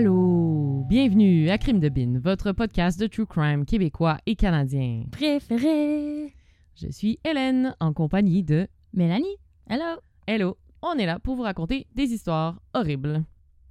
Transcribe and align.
Allô, 0.00 0.84
bienvenue 0.90 1.48
à 1.48 1.56
Crime 1.56 1.80
de 1.80 1.88
Bin, 1.88 2.18
votre 2.18 2.52
podcast 2.52 3.00
de 3.00 3.06
true 3.06 3.24
crime 3.24 3.64
québécois 3.64 4.18
et 4.26 4.36
canadien. 4.36 5.04
Préféré. 5.10 6.34
Je 6.74 6.88
suis 6.90 7.18
Hélène 7.24 7.74
en 7.80 7.94
compagnie 7.94 8.42
de 8.44 8.68
Mélanie. 8.92 9.38
Hello. 9.70 9.98
Hello. 10.26 10.58
On 10.82 10.98
est 10.98 11.06
là 11.06 11.18
pour 11.18 11.34
vous 11.36 11.44
raconter 11.44 11.86
des 11.94 12.12
histoires 12.12 12.60
horribles. 12.74 13.24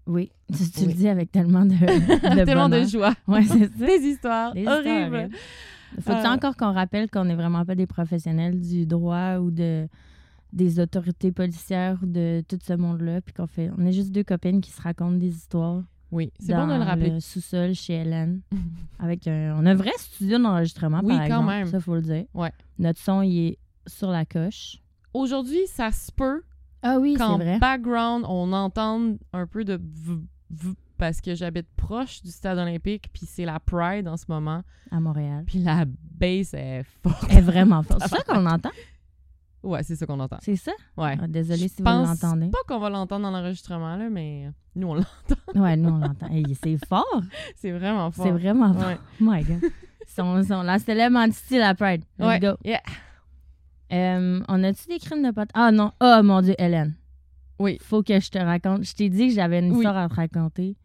Oui, 0.07 0.31
tu, 0.51 0.63
tu 0.71 0.79
Oui. 0.79 0.87
le 0.87 0.93
dis 0.93 1.07
avec 1.09 1.31
tellement 1.31 1.63
de, 1.63 1.73
de 1.75 2.43
Tellement 2.43 2.69
de 2.69 2.83
joie. 2.85 3.13
Ouais, 3.27 3.43
c'est 3.43 3.71
ça. 3.77 3.85
Des 3.85 4.03
histoires 4.07 4.53
Des 4.55 4.65
horribles. 4.65 5.15
horribles. 5.15 5.35
Faut-il 6.01 6.25
Euh. 6.25 6.29
encore 6.33 6.57
qu'on 6.57 6.73
rappelle 6.73 7.07
qu'on 7.11 7.25
n'est 7.25 7.35
vraiment 7.35 7.63
pas 7.65 7.75
des 7.75 7.85
professionnels 7.85 8.59
du 8.59 8.87
droit 8.87 9.35
ou 9.37 9.51
de 9.51 9.87
des 10.53 10.79
autorités 10.79 11.31
policières 11.31 11.99
ou 12.01 12.07
de 12.07 12.41
tout 12.47 12.57
ce 12.63 12.73
monde-là, 12.73 13.21
puis 13.21 13.31
qu'on 13.35 13.45
fait, 13.45 13.69
on 13.77 13.85
est 13.85 13.91
juste 13.91 14.11
deux 14.11 14.23
copines 14.23 14.59
qui 14.61 14.71
se 14.71 14.81
racontent 14.81 15.17
des 15.17 15.27
histoires? 15.27 15.83
Oui, 16.11 16.31
c'est 16.39 16.53
bon 16.53 16.67
de 16.67 16.73
le 16.73 16.83
rappeler. 16.83 17.09
le 17.09 17.19
sous-sol 17.19 17.73
chez 17.73 17.93
Hélène. 17.95 18.41
avec 18.99 19.27
un, 19.27 19.55
on 19.59 19.65
a 19.65 19.71
un 19.71 19.75
vrai 19.75 19.91
studio 19.97 20.37
d'enregistrement, 20.37 21.01
Oui, 21.03 21.09
par 21.09 21.19
quand 21.19 21.25
exemple. 21.25 21.47
même. 21.47 21.67
Ça, 21.67 21.79
faut 21.79 21.95
le 21.95 22.01
dire. 22.01 22.25
Ouais. 22.33 22.51
Notre 22.79 22.99
son, 22.99 23.21
il 23.21 23.47
est 23.47 23.57
sur 23.87 24.09
la 24.11 24.25
coche. 24.25 24.77
Aujourd'hui, 25.13 25.65
ça 25.67 25.91
se 25.91 26.11
peut 26.11 26.43
Ah 26.81 26.97
oui, 26.99 27.13
c'est 27.13 27.19
qu'en 27.23 27.37
vrai. 27.37 27.57
background, 27.59 28.25
on 28.27 28.51
entende 28.53 29.17
un 29.33 29.47
peu 29.47 29.63
de 29.65 29.73
v- 29.73 30.19
v- 30.51 30.73
parce 30.97 31.19
que 31.21 31.35
j'habite 31.35 31.67
proche 31.75 32.21
du 32.21 32.31
stade 32.31 32.57
olympique, 32.57 33.09
puis 33.11 33.25
c'est 33.25 33.43
la 33.45 33.59
Pride 33.59 34.07
en 34.07 34.15
ce 34.17 34.25
moment, 34.29 34.61
À 34.91 34.99
Montréal. 34.99 35.43
puis 35.45 35.59
la 35.59 35.83
bass 35.85 36.53
est 36.53 36.83
forte. 37.03 37.25
Elle 37.29 37.39
est 37.39 37.41
vraiment 37.41 37.83
forte. 37.83 38.01
C'est 38.07 38.15
ça 38.15 38.23
qu'on 38.23 38.45
entend? 38.45 38.69
Ouais, 39.65 39.83
c'est 39.83 39.95
ça 39.95 40.05
qu'on 40.05 40.19
entend. 40.19 40.37
C'est 40.41 40.55
ça? 40.55 40.71
Ouais. 40.97 41.17
Ah, 41.21 41.27
désolée 41.27 41.63
Je 41.63 41.67
si 41.67 41.81
vous 41.81 41.85
l'entendez. 41.85 42.49
Pas 42.49 42.57
qu'on 42.67 42.79
va 42.79 42.89
l'entendre 42.89 43.23
dans 43.23 43.31
l'enregistrement, 43.31 43.95
là, 43.97 44.09
mais 44.09 44.49
nous, 44.75 44.87
on 44.87 44.93
l'entend. 44.95 45.61
Ouais, 45.61 45.75
nous, 45.75 45.89
on 45.89 45.97
l'entend. 45.97 46.27
Hey, 46.27 46.45
c'est 46.63 46.77
fort. 46.87 47.21
C'est 47.55 47.71
vraiment 47.71 48.11
fort. 48.11 48.25
C'est 48.25 48.31
vraiment 48.31 48.73
fort. 48.73 48.87
Ouais. 48.87 48.97
Oh 49.01 49.07
my 49.21 49.43
God. 49.43 49.61
Ils 50.07 50.45
sont 50.45 50.61
la 50.61 50.79
célèbre 50.79 51.17
entité, 51.17 51.57
la 51.57 51.73
Pride. 51.75 52.03
Let's 52.19 52.27
Ouais. 52.27 52.39
go. 52.39 52.51
Yeah. 52.63 52.81
Euh, 53.91 54.41
on 54.47 54.63
a-tu 54.63 54.87
des 54.87 54.99
crimes 54.99 55.23
de 55.23 55.31
potes? 55.31 55.49
Ah 55.53 55.71
non. 55.71 55.91
Oh 56.01 56.19
mon 56.23 56.41
Dieu, 56.41 56.55
Hélène. 56.57 56.95
Oui. 57.59 57.77
Faut 57.81 58.03
que 58.03 58.19
je 58.19 58.29
te 58.29 58.37
raconte. 58.37 58.83
Je 58.83 58.93
t'ai 58.93 59.09
dit 59.09 59.27
que 59.29 59.33
j'avais 59.33 59.59
une 59.59 59.71
Oui. 59.71 59.77
histoire 59.77 59.97
à 59.97 60.09
te 60.09 60.15
raconter. 60.15 60.75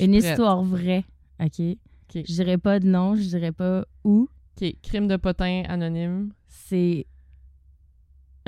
Une 0.00 0.12
prête. 0.12 0.24
histoire 0.24 0.62
vraie. 0.62 1.04
OK? 1.40 1.60
OK. 1.60 2.14
Je 2.26 2.32
dirais 2.32 2.58
pas 2.58 2.78
de 2.80 2.86
nom, 2.86 3.14
je 3.16 3.22
dirais 3.22 3.52
pas 3.52 3.84
où. 4.04 4.28
OK. 4.60 4.74
Crime 4.82 5.08
de 5.08 5.16
potin 5.16 5.62
anonyme. 5.68 6.32
C'est. 6.48 7.06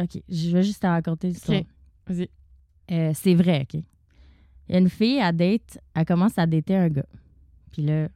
OK, 0.00 0.22
je 0.28 0.50
vais 0.50 0.62
juste 0.62 0.82
te 0.82 0.86
raconter 0.86 1.28
l'histoire. 1.28 1.60
OK. 1.60 1.66
Vas-y. 2.06 2.28
Euh, 2.90 3.12
c'est 3.14 3.34
vrai, 3.34 3.62
OK? 3.62 3.74
Il 4.68 4.72
y 4.72 4.76
a 4.76 4.78
une 4.78 4.88
fille, 4.88 5.18
elle 5.18 5.36
date, 5.36 5.78
elle 5.94 6.04
commence 6.04 6.38
à 6.38 6.46
dater 6.46 6.76
un 6.76 6.88
gars. 6.88 7.06
Puis 7.72 7.82
là, 7.82 8.08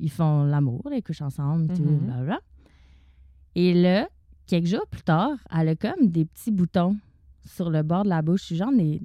ils 0.00 0.10
font 0.10 0.44
l'amour, 0.44 0.82
ils 0.92 1.02
couchent 1.02 1.22
ensemble, 1.22 1.72
et 1.72 1.76
tout, 1.76 1.82
Mhm. 1.82 1.98
blablabla. 2.00 2.40
Et 3.54 3.74
là, 3.74 4.08
quelques 4.46 4.66
jours 4.66 4.86
plus 4.90 5.02
tard, 5.02 5.36
elle 5.56 5.68
a 5.68 5.76
comme 5.76 6.08
des 6.08 6.24
petits 6.24 6.50
boutons 6.50 6.96
sur 7.44 7.70
le 7.70 7.82
bord 7.82 8.04
de 8.04 8.08
la 8.10 8.22
bouche, 8.22 8.52
genre 8.52 8.72
des. 8.72 9.00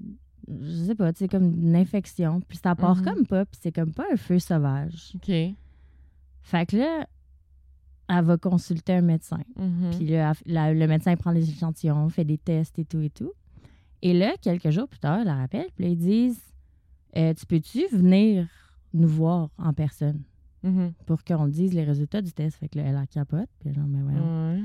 Je 0.48 0.84
sais 0.88 0.96
pas, 0.96 1.14
tu 1.14 1.20
sais, 1.20 1.28
comme 1.30 1.54
une 1.54 1.76
infection. 1.76 2.42
Puis 2.42 2.58
ça 2.62 2.76
part 2.76 2.98
Mhm. 2.98 3.04
comme 3.06 3.26
pas, 3.26 3.46
puis 3.46 3.58
c'est 3.62 3.72
comme 3.72 3.94
pas 3.94 4.06
un 4.12 4.18
feu 4.18 4.40
sauvage. 4.40 5.14
OK. 5.16 5.32
Fait 6.42 6.66
que 6.68 6.76
là, 6.78 7.08
elle 8.20 8.26
va 8.26 8.38
consulter 8.38 8.94
un 8.94 9.02
médecin. 9.02 9.40
Mhm. 9.58 9.92
Puis 9.98 10.08
là, 10.08 10.34
la- 10.46 10.74
le 10.74 10.88
médecin 10.88 11.16
prend 11.16 11.32
les 11.32 11.50
échantillons, 11.50 12.08
fait 12.10 12.26
des 12.26 12.38
tests 12.38 12.78
et 12.80 12.86
tout 12.86 13.02
et 13.02 13.10
tout. 13.10 13.32
Et 14.02 14.14
là, 14.14 14.34
quelques 14.42 14.70
jours 14.70 14.88
plus 14.88 15.00
tard, 15.00 15.20
elle 15.20 15.26
la 15.28 15.36
rappelle, 15.36 15.68
puis 15.76 15.86
là, 15.86 15.90
ils 15.92 15.98
disent 15.98 16.42
Euh, 17.16 17.34
Tu 17.36 17.46
peux-tu 17.46 17.86
venir 17.92 18.48
nous 18.94 19.08
voir 19.08 19.50
en 19.60 19.72
personne? 19.74 20.22
Mhm. 20.64 20.94
pour 21.06 21.24
qu'on 21.26 21.48
dise 21.48 21.74
les 21.74 21.84
résultats 21.84 22.22
du 22.22 22.32
test 22.32 22.56
Fait 22.58 22.70
que 22.70 22.78
là, 22.80 22.86
elle 22.88 22.96
a 22.96 23.06
capote. 23.06 23.50
Puis 23.60 23.74
genre, 23.74 23.86
mais 23.86 24.02
voyons. 24.02 24.52
Ouais. 24.54 24.62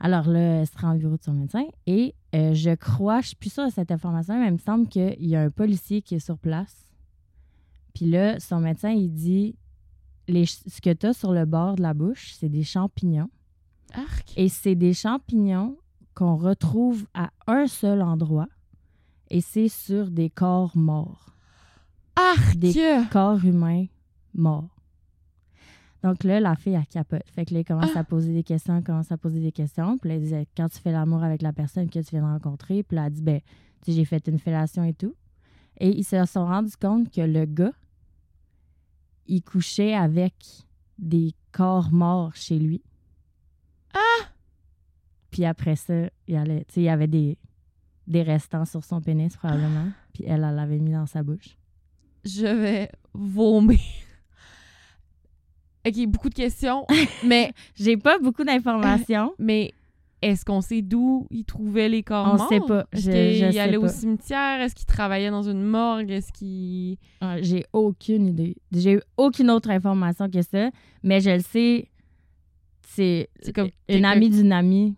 Alors 0.00 0.26
là, 0.28 0.60
elle 0.60 0.66
se 0.66 0.76
rend 0.78 0.94
au 0.94 0.98
bureau 0.98 1.16
de 1.16 1.22
son 1.22 1.32
médecin 1.34 1.64
et 1.86 2.14
euh, 2.34 2.54
je 2.54 2.74
crois, 2.74 3.20
je 3.20 3.28
suis 3.28 3.36
plus 3.36 3.52
sûre 3.52 3.66
de 3.66 3.70
cette 3.72 3.90
information, 3.92 4.38
mais 4.40 4.48
il 4.48 4.52
me 4.54 4.58
semble 4.58 4.88
qu'il 4.88 5.14
y 5.24 5.36
a 5.36 5.42
un 5.42 5.50
policier 5.50 6.02
qui 6.02 6.14
est 6.16 6.18
sur 6.18 6.38
place. 6.38 6.90
Puis 7.94 8.06
là, 8.06 8.40
son 8.40 8.58
médecin, 8.60 8.90
il 8.90 9.12
dit 9.12 9.54
les, 10.28 10.46
ce 10.46 10.80
que 10.80 10.92
tu 10.92 11.06
as 11.06 11.12
sur 11.12 11.32
le 11.32 11.44
bord 11.44 11.76
de 11.76 11.82
la 11.82 11.94
bouche, 11.94 12.34
c'est 12.38 12.48
des 12.48 12.64
champignons. 12.64 13.30
Arc. 13.92 14.32
Et 14.36 14.48
c'est 14.48 14.74
des 14.74 14.94
champignons 14.94 15.76
qu'on 16.14 16.36
retrouve 16.36 17.06
à 17.14 17.30
un 17.46 17.66
seul 17.66 18.02
endroit. 18.02 18.48
Et 19.30 19.40
c'est 19.40 19.68
sur 19.68 20.10
des 20.10 20.30
corps 20.30 20.76
morts. 20.76 21.34
Arc. 22.16 22.56
Des 22.56 22.74
corps 23.10 23.44
humains 23.44 23.86
morts. 24.34 24.74
Donc 26.02 26.22
là, 26.22 26.38
la 26.38 26.54
fille, 26.54 26.74
elle 26.74 26.86
capote. 26.86 27.22
Fait 27.34 27.46
que 27.46 27.54
là, 27.54 27.60
elle 27.60 27.64
commence 27.64 27.96
à 27.96 28.04
poser 28.04 28.34
des 28.34 28.42
questions, 28.42 28.76
elle 28.76 28.84
commence 28.84 29.10
à 29.10 29.16
poser 29.16 29.40
des 29.40 29.52
questions. 29.52 29.96
Puis 29.96 30.10
là, 30.10 30.16
elle 30.16 30.20
disait, 30.20 30.46
quand 30.54 30.68
tu 30.68 30.78
fais 30.78 30.92
l'amour 30.92 31.22
avec 31.22 31.40
la 31.40 31.52
personne 31.52 31.88
que 31.88 31.98
tu 31.98 32.10
viens 32.10 32.20
de 32.20 32.26
rencontrer, 32.26 32.82
puis 32.82 32.96
là, 32.96 33.06
elle 33.06 33.12
dit, 33.12 33.22
ben, 33.22 33.40
tu 33.40 33.90
sais, 33.90 33.92
j'ai 33.92 34.04
fait 34.04 34.28
une 34.28 34.38
fellation 34.38 34.84
et 34.84 34.92
tout. 34.92 35.14
Et 35.80 35.88
ils 35.96 36.04
se 36.04 36.22
sont 36.26 36.44
rendus 36.44 36.76
compte 36.76 37.10
que 37.10 37.22
le 37.22 37.46
gars, 37.46 37.72
il 39.26 39.42
couchait 39.42 39.94
avec 39.94 40.34
des 40.98 41.34
corps 41.52 41.90
morts 41.92 42.34
chez 42.34 42.58
lui. 42.58 42.82
Ah! 43.94 44.26
Puis 45.30 45.44
après 45.44 45.76
ça, 45.76 46.08
il, 46.26 46.36
allait, 46.36 46.66
il 46.76 46.82
y 46.82 46.88
avait 46.88 47.06
des, 47.06 47.38
des 48.06 48.22
restants 48.22 48.64
sur 48.64 48.84
son 48.84 49.00
pénis, 49.00 49.36
probablement. 49.36 49.88
Puis 50.12 50.24
elle, 50.26 50.44
elle 50.44 50.54
l'avait 50.54 50.78
mis 50.78 50.92
dans 50.92 51.06
sa 51.06 51.22
bouche. 51.22 51.56
Je 52.24 52.46
vais 52.46 52.90
vomir. 53.12 53.78
OK, 55.86 56.06
beaucoup 56.06 56.28
de 56.30 56.34
questions, 56.34 56.86
mais, 57.24 57.52
J'ai 57.74 57.96
pas 57.96 58.18
beaucoup 58.18 58.44
d'informations. 58.44 59.34
mais 59.38 59.74
est-ce 60.30 60.44
qu'on 60.44 60.60
sait 60.60 60.82
d'où 60.82 61.26
il 61.30 61.44
trouvait 61.44 61.88
les 61.88 62.02
corps 62.02 62.26
On 62.32 62.36
morts? 62.36 62.48
sait 62.48 62.60
pas. 62.60 62.86
Est-ce 62.92 63.02
Je- 63.06 63.10
qu'il 63.10 63.34
je 63.46 63.50
sais 63.52 63.58
allait 63.60 63.76
au 63.76 63.88
cimetière? 63.88 64.60
Est-ce 64.60 64.74
qu'il 64.74 64.86
travaillait 64.86 65.30
dans 65.30 65.42
une 65.42 65.62
morgue? 65.62 66.10
Est-ce 66.10 66.32
qu'il... 66.32 66.96
Ah, 67.20 67.40
J'ai 67.42 67.64
aucune 67.72 68.26
idée. 68.28 68.56
J'ai 68.72 68.94
eu 68.94 69.00
aucune 69.16 69.50
autre 69.50 69.70
information 69.70 70.28
que 70.30 70.42
ça, 70.42 70.70
mais 71.02 71.20
je 71.20 71.30
le 71.30 71.40
sais. 71.40 71.88
C'est 72.86 73.28
comme 73.54 73.70
une 73.88 74.04
amie 74.04 74.30
d'une 74.30 74.52
amie 74.52 74.96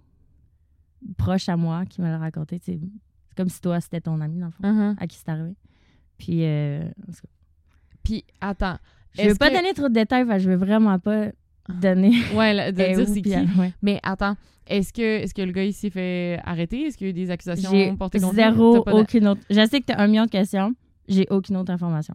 proche 1.17 1.49
à 1.49 1.57
moi 1.57 1.85
qui 1.87 2.01
me 2.03 2.09
l'a 2.09 2.19
raconté. 2.19 2.59
C'est 2.63 2.79
comme 3.37 3.49
si 3.49 3.61
toi, 3.61 3.81
c'était 3.81 4.01
ton 4.01 4.21
ami, 4.21 4.39
dans 4.39 4.47
le 4.47 4.53
fond, 4.53 4.63
Uh-huh. 4.65 4.95
à 4.99 5.07
qui 5.07 5.17
c'est 5.17 5.29
arrivé. 5.31 5.55
Puis, 6.19 6.45
euh, 6.45 6.89
Puis, 8.03 8.25
attends. 8.41 8.77
je 9.15 9.23
veux 9.23 9.29
Est-ce 9.29 9.39
pas 9.39 9.51
que- 9.51 9.57
donner 9.57 9.73
trop 9.75 9.89
de 9.89 9.95
détails, 9.95 10.27
je 10.41 10.49
veux 10.51 10.57
vraiment 10.57 10.99
pas 10.99 11.27
donner. 11.69 12.13
Ouais, 12.35 12.73
de 12.73 12.77
dire 12.95 13.07
c'est 13.09 13.23
qui. 13.23 13.31
ouais. 13.35 13.73
Mais 13.83 14.01
attends, 14.03 14.37
est-ce 14.67 14.93
que, 14.93 15.23
est 15.23 15.33
que 15.33 15.43
le 15.43 15.53
gars, 15.53 15.65
il 15.65 15.73
s'est 15.73 15.91
fait 15.91 16.41
arrêter? 16.45 16.83
Est-ce 16.87 16.97
qu'il 16.97 17.07
y 17.07 17.09
a 17.09 17.11
eu 17.11 17.15
des 17.15 17.31
accusations 17.31 17.97
portées 17.97 18.19
contre 18.21 18.33
lui? 18.35 18.43
zéro, 18.43 18.85
aucune 18.89 19.29
autre. 19.29 19.41
Je 19.51 19.67
sais 19.67 19.81
que 19.81 19.87
tu 19.87 19.93
as 19.93 20.01
un 20.01 20.07
million 20.09 20.25
de 20.25 20.31
questions. 20.31 20.75
J'ai 21.09 21.27
aucune 21.31 21.57
autre 21.57 21.71
information. 21.73 22.15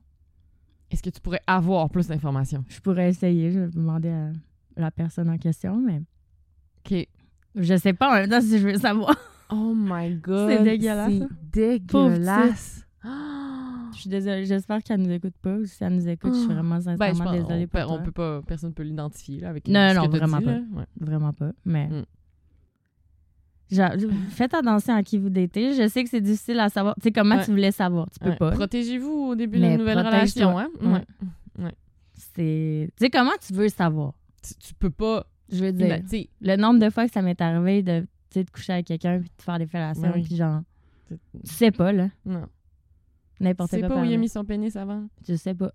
Est-ce 0.91 1.01
que 1.01 1.09
tu 1.09 1.21
pourrais 1.21 1.41
avoir 1.47 1.89
plus 1.89 2.07
d'informations? 2.07 2.65
Je 2.67 2.79
pourrais 2.81 3.09
essayer. 3.09 3.51
Je 3.51 3.59
vais 3.61 3.67
demander 3.69 4.09
à 4.09 4.31
la 4.75 4.91
personne 4.91 5.29
en 5.29 5.37
question, 5.37 5.77
mais 5.77 6.01
OK. 6.91 7.07
je 7.55 7.75
sais 7.77 7.93
pas 7.93 8.09
en 8.11 8.13
même 8.15 8.29
temps 8.29 8.41
si 8.41 8.59
je 8.59 8.67
veux 8.67 8.77
savoir. 8.77 9.15
Oh 9.49 9.73
my 9.75 10.15
God. 10.21 10.49
C'est 10.49 10.63
dégueulasse, 10.63 11.11
C'est 11.13 11.23
hein? 11.23 11.29
dégueulasse. 11.53 12.85
Je 13.93 13.99
suis 13.99 14.09
désolée. 14.09 14.45
J'espère 14.45 14.81
qu'elle 14.83 15.01
nous 15.01 15.11
écoute 15.11 15.33
pas. 15.41 15.57
Si 15.65 15.83
elle 15.83 15.95
nous 15.95 16.07
écoute, 16.07 16.33
je 16.33 16.39
suis 16.39 16.47
vraiment 16.47 16.75
Ben, 16.77 16.79
je 16.79 16.83
sincèrement 16.97 17.23
pense, 17.25 17.33
désolée 17.33 17.63
on, 17.63 17.67
pour 17.67 17.79
peut, 17.79 17.85
on 17.85 17.95
toi. 17.95 18.03
peut 18.05 18.11
pas, 18.11 18.41
personne 18.47 18.73
peut 18.73 18.83
l'identifier 18.83 19.43
avec 19.45 19.67
Non, 19.67 19.93
non, 19.93 20.05
que 20.07 20.11
t'as 20.11 20.17
vraiment 20.17 20.37
dit, 20.39 20.45
pas. 20.45 20.51
Ouais. 20.79 20.85
Vraiment 20.99 21.33
pas. 21.33 21.51
Mais 21.65 21.87
Mm. 21.87 22.05
Genre, 23.71 23.91
faites 24.31 24.53
attention 24.53 24.93
à 24.95 25.01
qui 25.01 25.17
vous 25.17 25.29
datez. 25.29 25.73
Je 25.73 25.87
sais 25.87 26.03
que 26.03 26.09
c'est 26.09 26.19
difficile 26.19 26.59
à 26.59 26.67
savoir. 26.67 26.93
Tu 26.95 27.03
sais, 27.03 27.11
comment 27.13 27.35
Ouais. 27.37 27.45
tu 27.45 27.51
voulais 27.51 27.71
savoir? 27.71 28.09
Tu 28.11 28.19
peux 28.19 28.31
Ouais. 28.31 28.35
pas. 28.35 28.51
Protégez-vous 28.51 29.09
au 29.29 29.35
début 29.35 29.59
d'une 29.59 29.77
nouvelle 29.77 29.97
relation. 29.99 30.59
Hein? 30.59 30.67
Ouais. 30.81 31.71
C'est... 32.35 32.89
Tu 32.97 33.05
sais, 33.05 33.09
comment 33.09 33.31
tu 33.45 33.53
veux 33.53 33.69
savoir? 33.69 34.13
Tu, 34.43 34.55
tu 34.55 34.73
peux 34.73 34.89
pas. 34.89 35.25
Je 35.49 35.63
veux 35.63 35.71
dire, 35.71 35.87
Ben, 35.87 36.23
le 36.41 36.55
nombre 36.57 36.79
de 36.79 36.89
fois 36.89 37.05
que 37.07 37.13
ça 37.13 37.21
m'est 37.21 37.39
arrivé 37.39 37.81
de, 37.81 38.05
de 38.35 38.45
coucher 38.51 38.73
avec 38.73 38.87
quelqu'un 38.87 39.19
puis 39.19 39.29
de 39.37 39.41
faire 39.41 39.57
des 39.57 39.67
fellations, 39.67 40.01
Ben 40.03 40.13
oui. 40.15 40.23
puis 40.23 40.35
genre, 40.35 40.61
tu 41.07 41.15
tu 41.45 41.53
sais 41.53 41.71
pas, 41.71 41.91
là. 41.93 42.09
non. 42.25 42.45
N'importe 43.41 43.71
Tu 43.71 43.75
sais 43.77 43.81
quoi. 43.81 43.89
pas 43.95 44.01
où 44.01 44.05
il 44.05 44.13
a 44.13 44.17
mis 44.17 44.29
son 44.29 44.45
pénis 44.45 44.75
avant. 44.75 45.03
Je 45.27 45.35
sais 45.35 45.53
pas. 45.53 45.71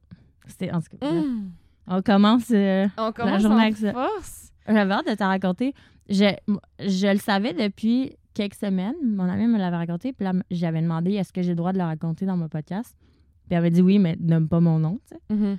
C'était, 0.46 0.70
en 0.72 0.80
tout 0.80 0.96
cas. 0.98 1.06
Hum. 1.10 1.50
On 1.88 2.00
commence... 2.02 2.50
euh, 2.50 2.86
On 2.96 3.12
commence 3.12 3.42
journée 3.42 3.56
en 3.56 3.60
avec 3.60 3.76
ça. 3.76 3.92
force. 3.92 4.52
J'avais 4.68 4.92
hâte 4.92 5.06
de 5.08 5.14
te 5.14 5.22
raconter. 5.22 5.74
Je, 6.08 6.34
je 6.80 7.12
le 7.12 7.18
savais 7.18 7.52
depuis 7.52 8.16
quelques 8.34 8.54
semaines. 8.54 8.94
Mon 9.04 9.24
ami 9.28 9.46
me 9.46 9.58
l'avait 9.58 9.76
raconté. 9.76 10.12
Puis 10.12 10.24
là, 10.24 10.32
j'avais 10.50 10.80
demandé 10.82 11.12
est-ce 11.14 11.32
que 11.32 11.42
j'ai 11.42 11.50
le 11.50 11.56
droit 11.56 11.72
de 11.72 11.78
le 11.78 11.84
raconter 11.84 12.26
dans 12.26 12.36
mon 12.36 12.48
podcast? 12.48 12.96
Puis 12.98 13.50
elle 13.50 13.58
avait 13.58 13.70
dit 13.70 13.82
oui, 13.82 13.98
mais 13.98 14.16
nomme 14.20 14.48
pas 14.48 14.60
mon 14.60 14.78
nom. 14.78 14.98
tu 15.08 15.14
sais. 15.16 15.34
Mhm. 15.34 15.58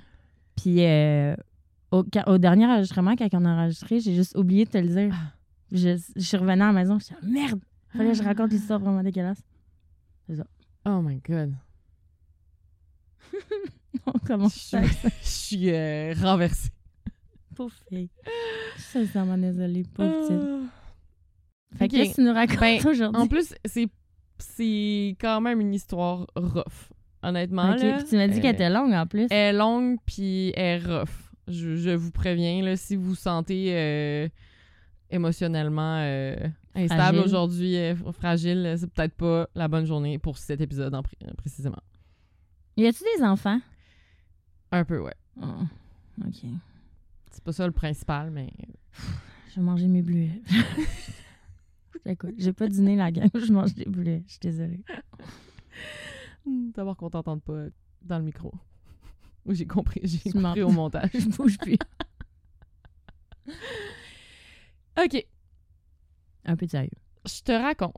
Puis 0.56 0.84
euh, 0.84 1.34
au, 1.90 2.02
dernier 2.38 2.66
enregistrement, 2.66 3.14
quand 3.16 3.28
on 3.32 3.44
a 3.44 3.50
enregistré, 3.50 4.00
j'ai 4.00 4.14
juste 4.14 4.36
oublié 4.36 4.64
de 4.64 4.70
te 4.70 4.78
le 4.78 4.88
dire. 4.88 5.14
Je, 5.72 5.98
je 6.16 6.20
suis 6.20 6.36
revenue 6.36 6.62
à 6.62 6.66
la 6.66 6.72
maison. 6.72 6.98
Je 6.98 7.04
suis 7.06 7.14
merde, 7.22 7.60
fallait 7.94 8.10
que 8.12 8.16
je 8.18 8.22
raconte 8.22 8.50
l'histoire 8.50 8.78
vraiment 8.80 9.02
dégueulasse. 9.02 9.42
Oh 10.84 11.00
my 11.02 11.20
God. 11.26 11.54
On 14.06 14.18
commence 14.18 14.70
Je 14.72 14.78
je 15.22 15.26
suis 15.28 15.70
euh, 15.70 16.14
renversée. 16.20 16.70
Pauvre 17.54 17.74
fille. 17.88 18.08
Je 18.76 18.82
suis 18.82 18.90
sincèrement 19.06 19.36
désolée, 19.38 19.84
pauvre 19.94 20.12
petite. 20.20 20.42
Ah. 20.42 21.76
Fait 21.78 21.88
que 21.88 21.94
Ok. 21.96 22.00
qu'est-ce 22.00 22.10
que 22.12 22.14
tu 22.16 22.22
nous 22.26 22.32
racontes 22.32 22.60
Ben, 22.60 22.86
aujourd'hui? 22.86 23.22
En 23.22 23.26
plus, 23.26 23.54
c'est 23.64 23.88
c'est 24.38 25.16
quand 25.20 25.40
même 25.40 25.60
une 25.60 25.74
histoire 25.74 26.26
rough. 26.36 26.90
Honnêtement, 27.22 27.72
Ok, 27.72 27.82
là, 27.82 27.96
puis 27.98 28.06
tu 28.08 28.16
m'as 28.16 28.28
dit 28.28 28.38
euh, 28.38 28.40
qu'elle 28.42 28.54
était 28.54 28.70
longue 28.70 28.92
en 28.92 29.06
plus. 29.06 29.26
Elle 29.30 29.54
est 29.54 29.58
longue 29.58 29.98
puis 30.06 30.52
elle 30.54 30.80
est 30.80 30.86
rough. 30.86 31.10
Je, 31.48 31.74
je 31.76 31.90
vous 31.90 32.12
préviens, 32.12 32.62
là, 32.62 32.76
si 32.76 32.94
vous 32.94 33.02
vous 33.02 33.14
sentez 33.16 33.70
euh, 33.74 34.28
émotionnellement 35.10 35.98
euh, 36.02 36.36
instable 36.74 37.18
aujourd'hui, 37.18 37.76
euh, 37.76 37.94
fragile, 38.12 38.76
c'est 38.78 38.88
peut-être 38.92 39.14
pas 39.14 39.48
la 39.56 39.66
bonne 39.66 39.86
journée 39.86 40.18
pour 40.18 40.38
cet 40.38 40.60
épisode 40.60 40.94
en 40.94 41.02
pré- 41.02 41.16
précisément. 41.36 41.82
Y 42.78 42.86
a-tu 42.86 43.02
des 43.16 43.24
enfants? 43.24 43.60
Un 44.70 44.84
peu, 44.84 45.00
ouais. 45.00 45.14
Oh, 45.42 45.46
ok. 46.24 46.44
C'est 47.32 47.42
pas 47.42 47.52
ça 47.52 47.66
le 47.66 47.72
principal, 47.72 48.30
mais 48.30 48.52
Je 49.50 49.56
vais 49.56 49.62
manger 49.62 49.88
mes 49.88 50.00
bleuets. 50.02 50.40
Écoute, 52.06 52.34
j'ai 52.38 52.52
pas 52.52 52.68
dîné 52.68 52.94
la 52.94 53.10
gang, 53.10 53.28
je 53.34 53.52
mange 53.52 53.74
des 53.74 53.84
bleuets. 53.84 54.22
Je 54.26 54.30
suis 54.30 54.38
désolée. 54.40 54.80
D'abord 56.46 56.96
qu'on 56.96 57.10
t'entende 57.10 57.42
pas 57.42 57.66
dans 58.02 58.18
le 58.18 58.24
micro. 58.24 58.52
Oui, 59.44 59.56
j'ai 59.56 59.66
compris, 59.66 60.00
j'ai 60.04 60.30
compris 60.30 60.62
au 60.62 60.70
montage. 60.70 61.10
Je 61.14 61.28
bouge 61.28 61.58
plus. 61.58 61.76
OK, 65.02 65.26
Un 66.44 66.56
peu 66.56 66.66
de 66.66 66.70
sérieux. 66.70 66.90
je 67.26 67.40
te 67.42 67.52
raconte 67.52 67.94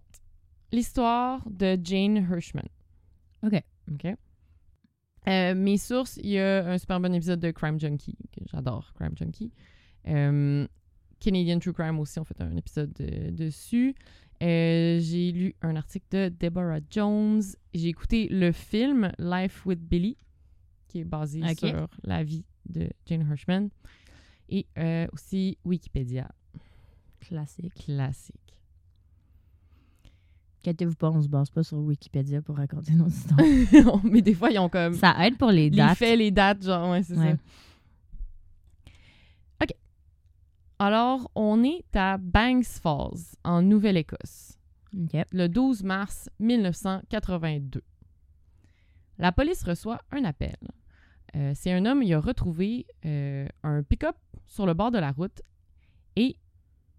l'histoire 0.72 1.42
de 1.50 1.78
Jane 1.82 2.16
Hirschman. 2.16 2.68
OK. 3.42 3.62
OK. 3.92 4.14
Euh, 5.28 5.55
mes 5.55 5.76
sources, 5.76 6.19
il 6.22 6.31
y 6.31 6.38
a 6.38 6.67
un 6.67 6.78
super 6.78 6.99
bon 7.00 7.12
épisode 7.14 7.40
de 7.40 7.50
Crime 7.50 7.78
Junkie, 7.78 8.17
que 8.32 8.40
j'adore, 8.50 8.93
Crime 8.94 9.12
Junkie. 9.17 9.52
Euh, 10.08 10.67
Canadian 11.20 11.58
True 11.58 11.72
Crime 11.75 11.99
aussi, 12.00 12.19
on 12.19 12.25
fait 12.25 12.40
un 12.40 12.56
épisode 12.56 12.93
de- 12.94 13.31
dessus. 13.31 13.94
Euh, 14.43 14.99
j'ai 15.00 15.32
lu 15.32 15.55
un 15.61 15.76
article 15.76 16.06
de 16.11 16.32
Deborah 16.40 16.81
Jones. 16.90 17.43
J'ai 17.75 17.88
écouté 17.88 18.28
le 18.31 18.52
film 18.52 19.12
Life 19.19 19.67
with 19.67 19.81
Billy, 19.81 20.17
qui 20.88 21.00
est 21.00 21.05
basé 21.05 21.43
sur 21.55 21.88
la 22.05 22.25
vie 22.25 22.44
de 22.66 22.88
Jane 23.06 23.26
Hirschman. 23.28 23.69
Et 24.49 24.66
aussi 25.12 25.58
Wikipédia, 25.64 26.28
Classique. 27.20 27.75
classique. 27.75 28.50
Inquiétez-vous 30.62 30.94
pas, 30.94 31.10
on 31.10 31.22
se 31.22 31.28
base 31.28 31.48
pas 31.50 31.62
sur 31.62 31.78
Wikipédia 31.78 32.42
pour 32.42 32.56
raconter 32.56 32.92
nos 32.92 33.08
histoires. 33.08 34.00
Mais 34.04 34.20
des 34.20 34.34
fois, 34.34 34.50
ils 34.50 34.58
ont 34.58 34.68
comme 34.68 34.92
Ça 34.94 35.14
aide 35.26 35.38
pour 35.38 35.50
les 35.50 35.70
les 35.70 35.76
dates. 35.76 35.96
faits, 35.98 36.18
les 36.18 36.30
dates, 36.30 36.62
genre, 36.64 36.90
ouais, 36.90 37.02
c'est 37.02 37.16
Ouais. 37.16 37.36
ça. 39.58 39.62
OK. 39.62 39.74
Alors, 40.78 41.30
on 41.34 41.62
est 41.64 41.84
à 41.94 42.18
Banks 42.18 42.64
Falls, 42.66 43.36
en 43.44 43.62
Nouvelle-Écosse, 43.62 44.58
OK. 44.94 45.16
le 45.32 45.48
12 45.48 45.82
mars 45.82 46.28
1982. 46.38 47.82
La 49.18 49.32
police 49.32 49.62
reçoit 49.64 50.00
un 50.12 50.24
appel. 50.24 50.56
Euh, 51.36 51.52
c'est 51.54 51.72
un 51.72 51.84
homme, 51.86 52.02
il 52.02 52.12
a 52.14 52.20
retrouvé 52.20 52.86
euh, 53.06 53.46
un 53.62 53.82
pick-up 53.82 54.16
sur 54.46 54.66
le 54.66 54.74
bord 54.74 54.90
de 54.90 54.98
la 54.98 55.12
route 55.12 55.40
et 56.16 56.36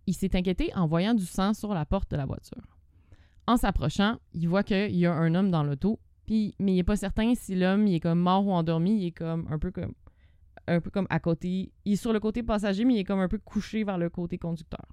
il 0.08 0.14
s'est 0.16 0.36
inquiété 0.36 0.72
en 0.76 0.88
voyant 0.88 1.14
du 1.14 1.26
sang 1.26 1.54
sur 1.54 1.74
la 1.74 1.86
porte 1.86 2.10
de 2.12 2.16
la 2.18 2.26
voiture. 2.26 2.80
En 3.48 3.58
s'approchant, 3.58 4.18
il 4.34 4.48
voit 4.48 4.64
qu'il 4.64 4.96
y 4.96 5.06
a 5.06 5.14
un 5.14 5.34
homme 5.36 5.52
dans 5.52 5.64
l'auto, 5.64 6.00
puis 6.26 6.56
mais 6.60 6.74
il 6.74 6.76
n'est 6.76 6.84
pas 6.84 6.96
certain 6.96 7.34
si 7.36 7.56
l'homme 7.56 7.88
il 7.88 7.96
est 7.96 8.00
comme 8.00 8.20
mort 8.20 8.46
ou 8.46 8.52
endormi, 8.52 9.02
il 9.02 9.08
est 9.08 9.12
comme 9.12 9.48
un 9.50 9.60
peu 9.60 9.72
comme 9.72 9.94
un 10.68 10.80
peu 10.80 10.90
comme 10.90 11.08
à 11.10 11.20
côté, 11.20 11.72
il 11.86 11.94
est 11.94 11.96
sur 11.96 12.14
le 12.14 12.20
côté 12.20 12.44
passager 12.44 12.86
mais 12.86 12.96
il 12.96 13.00
est 13.00 13.04
comme 13.04 13.20
un 13.20 13.28
peu 13.28 13.40
couché 13.40 13.84
vers 13.84 13.98
le 13.98 14.10
côté 14.10 14.38
conducteur. 14.38 14.86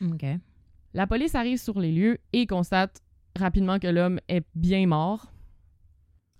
OK. 0.00 0.24
La 0.94 1.06
police 1.06 1.34
arrive 1.34 1.58
sur 1.58 1.78
les 1.80 1.92
lieux 1.92 2.18
et 2.32 2.46
constate 2.46 3.02
rapidement 3.36 3.78
que 3.78 3.88
l'homme 3.88 4.20
est 4.28 4.44
bien 4.54 4.86
mort. 4.86 5.32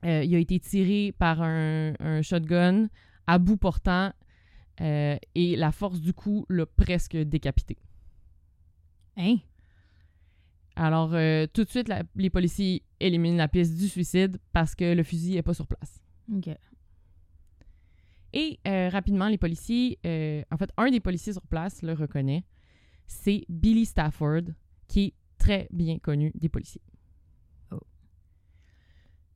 Euh, 0.05 0.25
il 0.25 0.35
a 0.35 0.39
été 0.39 0.59
tiré 0.59 1.13
par 1.19 1.43
un, 1.43 1.93
un 2.01 2.23
shotgun 2.23 2.89
à 3.27 3.39
bout 3.39 3.57
portant 3.57 4.13
euh, 4.81 5.17
et 5.35 5.57
la 5.57 5.73
force 5.73 6.01
du 6.01 6.13
coup 6.13 6.47
l'a 6.49 6.67
presque 6.67 7.17
décapité. 7.17 7.77
Hein? 9.17 9.37
Alors, 10.81 11.13
euh, 11.13 11.47
tout 11.53 11.65
de 11.65 11.69
suite, 11.69 11.89
la- 11.89 12.05
les 12.15 12.31
policiers 12.31 12.85
éliminent 13.01 13.37
la 13.37 13.49
piste 13.49 13.77
du 13.77 13.89
suicide 13.89 14.39
parce 14.53 14.77
que 14.77 14.95
le 14.95 15.03
fusil 15.03 15.35
n'est 15.35 15.43
pas 15.43 15.53
sur 15.55 15.67
place. 15.67 16.01
OK. 16.33 16.49
Et 18.33 18.61
euh, 18.69 18.89
rapidement, 18.89 19.27
les 19.27 19.39
policiers, 19.39 19.99
euh, 20.07 20.43
en 20.53 20.57
fait, 20.57 20.71
un 20.77 20.89
des 20.91 21.01
policiers 21.01 21.33
sur 21.33 21.43
place 21.47 21.83
le 21.83 21.95
reconnaît. 21.95 22.45
C'est 23.07 23.45
Billy 23.49 23.87
Stafford, 23.87 24.43
qui 24.87 25.01
est 25.07 25.15
très 25.37 25.67
bien 25.73 25.99
connu 25.99 26.31
des 26.37 26.49
policiers. 26.49 26.83
Oh. 27.73 27.81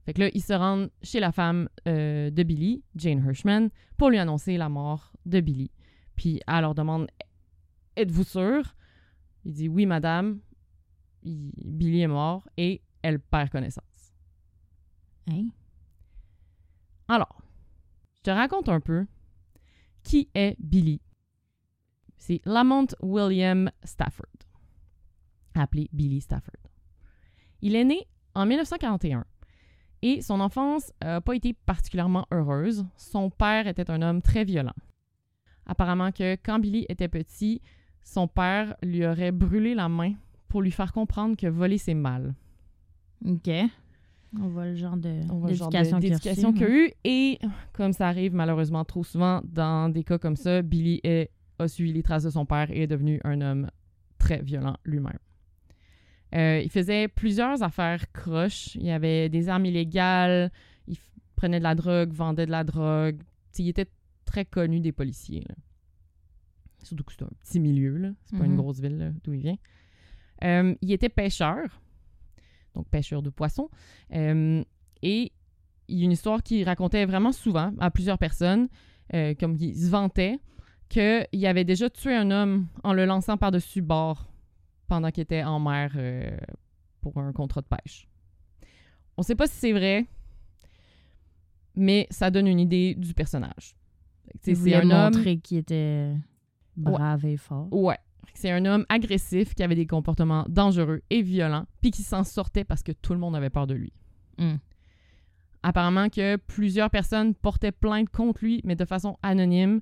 Fait 0.04 0.12
que 0.12 0.20
là, 0.20 0.30
ils 0.34 0.42
se 0.42 0.52
rendent 0.52 0.90
chez 1.02 1.18
la 1.18 1.32
femme 1.32 1.68
de 1.86 2.42
Billy, 2.44 2.84
Jane 2.94 3.24
Hirschman, 3.26 3.70
pour 3.96 4.10
lui 4.10 4.18
annoncer 4.18 4.56
la 4.58 4.68
mort 4.68 5.12
de 5.26 5.40
Billy. 5.40 5.70
Puis 6.14 6.40
elle 6.46 6.60
leur 6.60 6.74
demande 6.76 7.08
Êtes-vous 7.96 8.24
sûr 8.24 8.76
Il 9.44 9.54
dit 9.54 9.68
Oui, 9.68 9.86
madame. 9.86 10.38
Il- 11.22 11.52
Billy 11.64 12.00
est 12.02 12.08
mort 12.08 12.46
et 12.56 12.82
elle 13.02 13.20
perd 13.20 13.50
connaissance. 13.50 14.12
Hein? 15.30 15.48
Alors, 17.08 17.40
je 18.16 18.22
te 18.22 18.30
raconte 18.30 18.68
un 18.68 18.80
peu 18.80 19.06
qui 20.02 20.28
est 20.34 20.56
Billy. 20.58 21.00
C'est 22.16 22.40
Lamont 22.44 22.86
William 23.02 23.70
Stafford, 23.84 24.26
appelé 25.54 25.88
Billy 25.92 26.20
Stafford. 26.20 26.54
Il 27.60 27.74
est 27.76 27.84
né 27.84 28.06
en 28.34 28.46
1941 28.46 29.24
et 30.02 30.20
son 30.22 30.40
enfance 30.40 30.92
n'a 31.02 31.20
pas 31.20 31.34
été 31.36 31.52
particulièrement 31.52 32.26
heureuse. 32.32 32.84
Son 32.96 33.30
père 33.30 33.66
était 33.66 33.90
un 33.90 34.02
homme 34.02 34.22
très 34.22 34.44
violent. 34.44 34.74
Apparemment 35.66 36.10
que 36.10 36.34
quand 36.36 36.58
Billy 36.58 36.86
était 36.88 37.08
petit, 37.08 37.60
son 38.02 38.26
père 38.26 38.74
lui 38.82 39.06
aurait 39.06 39.30
brûlé 39.32 39.74
la 39.74 39.88
main 39.88 40.14
pour 40.52 40.60
lui 40.60 40.70
faire 40.70 40.92
comprendre 40.92 41.34
que 41.34 41.46
voler 41.46 41.78
c'est 41.78 41.94
mal. 41.94 42.34
OK. 43.24 43.48
On 44.38 44.48
voit 44.48 44.66
le 44.66 44.74
genre 44.76 44.96
d'éducation 44.98 46.52
qu'il 46.52 46.64
a 46.64 46.68
y 46.68 46.72
eu. 46.72 46.90
Et 47.04 47.38
comme 47.72 47.94
ça 47.94 48.06
arrive 48.08 48.34
malheureusement 48.34 48.84
trop 48.84 49.02
souvent 49.02 49.40
dans 49.44 49.88
des 49.88 50.04
cas 50.04 50.18
comme 50.18 50.36
ça, 50.36 50.60
Billy 50.60 51.00
est- 51.04 51.30
a 51.58 51.68
suivi 51.68 51.94
les 51.94 52.02
traces 52.02 52.24
de 52.24 52.30
son 52.30 52.44
père 52.44 52.70
et 52.70 52.82
est 52.82 52.86
devenu 52.86 53.18
un 53.24 53.40
homme 53.40 53.70
très 54.18 54.42
violent 54.42 54.76
lui-même. 54.84 55.18
Euh, 56.34 56.60
il 56.62 56.68
faisait 56.70 57.08
plusieurs 57.08 57.62
affaires 57.62 58.10
croches. 58.12 58.74
Il 58.76 58.90
avait 58.90 59.30
des 59.30 59.48
armes 59.48 59.64
illégales, 59.64 60.50
il 60.86 60.98
prenait 61.34 61.58
de 61.60 61.64
la 61.64 61.74
drogue, 61.74 62.12
vendait 62.12 62.44
de 62.46 62.50
la 62.50 62.64
drogue. 62.64 63.22
T'sais, 63.52 63.62
il 63.62 63.68
était 63.70 63.88
très 64.26 64.44
connu 64.44 64.80
des 64.80 64.92
policiers. 64.92 65.44
là. 65.48 65.54
Surtout 66.82 67.04
que 67.04 67.12
c'est 67.12 67.22
un 67.22 67.28
petit 67.42 67.58
milieu, 67.60 68.14
c'est 68.24 68.36
pas 68.38 68.44
une 68.44 68.52
Mhm. 68.52 68.56
grosse 68.58 68.80
ville 68.80 69.14
d'où 69.24 69.32
il 69.32 69.40
vient. 69.40 69.56
Euh, 70.42 70.74
il 70.80 70.92
était 70.92 71.08
pêcheur, 71.08 71.80
donc 72.74 72.88
pêcheur 72.88 73.22
de 73.22 73.30
poissons. 73.30 73.70
Euh, 74.14 74.62
et 75.02 75.32
il 75.88 75.98
y 75.98 76.02
a 76.02 76.04
une 76.04 76.12
histoire 76.12 76.42
qu'il 76.42 76.64
racontait 76.64 77.04
vraiment 77.04 77.32
souvent 77.32 77.72
à 77.78 77.90
plusieurs 77.90 78.18
personnes, 78.18 78.68
euh, 79.14 79.34
comme 79.38 79.56
il 79.58 79.76
se 79.76 79.90
vantait 79.90 80.38
qu'il 80.88 81.46
avait 81.46 81.64
déjà 81.64 81.88
tué 81.88 82.14
un 82.14 82.30
homme 82.30 82.66
en 82.84 82.92
le 82.92 83.06
lançant 83.06 83.38
par-dessus 83.38 83.80
bord 83.80 84.30
pendant 84.88 85.10
qu'il 85.10 85.22
était 85.22 85.42
en 85.42 85.58
mer 85.58 85.96
pour 87.00 87.16
un 87.16 87.32
contrat 87.32 87.62
de 87.62 87.66
pêche. 87.66 88.08
On 89.16 89.22
sait 89.22 89.34
pas 89.34 89.46
si 89.46 89.54
c'est 89.54 89.72
vrai, 89.72 90.06
mais 91.74 92.06
ça 92.10 92.30
donne 92.30 92.46
une 92.46 92.60
idée 92.60 92.94
du 92.94 93.14
personnage. 93.14 93.74
C'est 94.42 94.74
un 94.74 94.90
homme 94.90 95.40
qu'il 95.42 95.58
était 95.58 96.14
brave 96.76 97.24
et 97.24 97.36
fort. 97.38 97.72
Ouais. 97.72 97.98
C'est 98.34 98.50
un 98.50 98.64
homme 98.64 98.86
agressif 98.88 99.54
qui 99.54 99.62
avait 99.62 99.74
des 99.74 99.86
comportements 99.86 100.44
dangereux 100.48 101.02
et 101.10 101.22
violents, 101.22 101.66
puis 101.80 101.90
qui 101.90 102.02
s'en 102.02 102.24
sortait 102.24 102.64
parce 102.64 102.82
que 102.82 102.92
tout 102.92 103.12
le 103.12 103.18
monde 103.18 103.36
avait 103.36 103.50
peur 103.50 103.66
de 103.66 103.74
lui. 103.74 103.92
Mm. 104.38 104.54
Apparemment 105.62 106.08
que 106.08 106.36
plusieurs 106.36 106.90
personnes 106.90 107.34
portaient 107.34 107.72
plainte 107.72 108.08
contre 108.08 108.44
lui, 108.44 108.60
mais 108.64 108.74
de 108.74 108.84
façon 108.84 109.18
anonyme. 109.22 109.80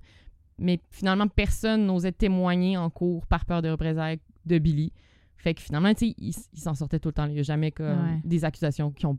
Mais 0.58 0.78
finalement, 0.90 1.26
personne 1.26 1.86
n'osait 1.86 2.12
témoigner 2.12 2.76
en 2.76 2.90
cours 2.90 3.26
par 3.26 3.46
peur 3.46 3.62
de 3.62 3.70
représailles 3.70 4.20
de 4.44 4.58
Billy. 4.58 4.92
Fait 5.36 5.54
que 5.54 5.62
finalement, 5.62 5.94
tu 5.94 6.08
sais, 6.08 6.14
il, 6.18 6.34
s'en 6.34 6.74
sortait 6.74 6.98
tout 6.98 7.08
le 7.08 7.14
temps. 7.14 7.24
Il 7.24 7.32
n'y 7.32 7.40
a 7.40 7.42
jamais 7.42 7.72
comme 7.72 7.86
Ouais. 7.86 8.20
des 8.24 8.44
accusations 8.44 8.90
qui 8.90 9.06
ont 9.06 9.18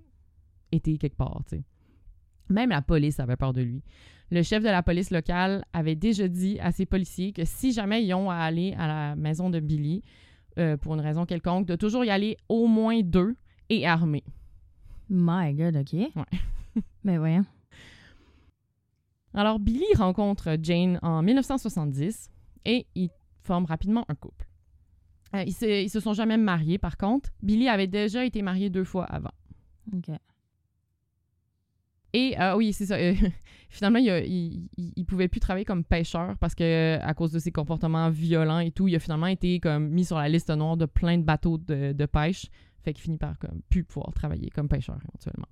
été 0.72 1.00
quelque 1.00 1.16
part, 1.18 1.42
tu 1.50 1.58
sais. 1.58 1.64
Même 2.50 2.70
la 2.70 2.84
police 2.84 3.20
avait 3.20 3.38
peur 3.38 3.54
de 3.54 3.62
lui. 3.62 3.82
Le 4.32 4.44
chef 4.44 4.64
de 4.64 4.70
la 4.70 4.82
police 4.82 5.12
locale 5.12 5.66
avait 5.74 5.96
déjà 5.96 6.30
dit 6.30 6.58
à 6.62 6.72
ses 6.72 6.86
policiers 6.86 7.34
que 7.34 7.44
si 7.44 7.74
jamais 7.74 8.04
ils 8.04 8.14
ont 8.14 8.30
à 8.30 8.36
aller 8.38 8.74
à 8.78 8.88
la 8.88 9.16
maison 9.18 9.50
de 9.50 9.60
Billy, 9.60 10.04
euh, 10.58 10.78
pour 10.78 10.94
une 10.94 11.02
raison 11.02 11.26
quelconque, 11.26 11.66
de 11.66 11.76
toujours 11.76 12.06
y 12.06 12.10
aller 12.10 12.38
au 12.48 12.68
moins 12.68 13.02
deux 13.02 13.36
et 13.70 13.86
armés. 13.86 14.24
My 15.10 15.54
God, 15.54 15.76
OK. 15.76 15.94
Ouais. 15.94 16.82
Mais 17.04 17.18
voyons. 17.20 17.46
Alors, 19.34 19.60
Billy 19.60 19.86
rencontre 19.96 20.58
Jane 20.62 20.98
en 21.02 21.22
1970 21.22 22.30
et 22.66 22.86
ils 22.96 23.10
forment 23.42 23.66
rapidement 23.66 24.06
un 24.08 24.16
couple. 24.16 24.48
Euh, 25.36 25.44
ils, 25.46 25.54
se, 25.54 25.84
ils 25.84 25.90
se 25.90 26.00
sont 26.00 26.14
jamais 26.14 26.38
mariés, 26.38 26.78
par 26.78 26.98
contre. 26.98 27.30
Billy 27.42 27.68
avait 27.68 27.88
déjà 27.88 28.26
été 28.26 28.42
marié 28.42 28.70
deux 28.70 28.84
fois 28.86 29.06
avant. 29.06 29.32
OK. 29.94 30.10
Et 32.14 32.40
euh, 32.40 32.56
oui, 32.58 32.74
c'est 32.74 32.88
ça. 32.88 32.96
euh, 32.96 33.14
finalement, 33.70 34.00
il, 34.00 34.10
a- 34.10 34.20
il, 34.26 34.70
il- 34.78 34.94
il 34.96 35.06
pouvait 35.06 35.28
plus 35.30 35.40
travailler 35.40 35.66
comme 35.66 35.84
pêcheur 35.84 36.38
parce 36.40 36.56
que 36.56 36.64
euh, 36.64 37.00
à 37.02 37.14
cause 37.14 37.32
de 37.32 37.40
ses 37.40 37.52
comportements 37.52 38.10
violents 38.10 38.60
et 38.60 38.72
tout, 38.72 38.88
il 38.88 38.96
a 38.96 39.00
finalement 39.00 39.28
été 39.28 39.60
comme 39.60 39.88
mis 39.90 40.04
sur 40.06 40.18
la 40.18 40.28
liste 40.30 40.50
noire 40.50 40.76
de 40.78 40.86
plein 40.86 41.18
de 41.18 41.24
bateaux 41.24 41.58
de, 41.58 41.94
de 41.94 42.06
pêche. 42.06 42.48
Fait 42.84 42.94
qu'il 42.94 43.04
finit 43.04 43.18
par 43.18 43.38
comme 43.40 43.62
plus 43.70 43.84
pouvoir 43.84 44.12
travailler 44.14 44.50
comme 44.50 44.68
pêcheur 44.68 44.98
éventuellement. 45.08 45.48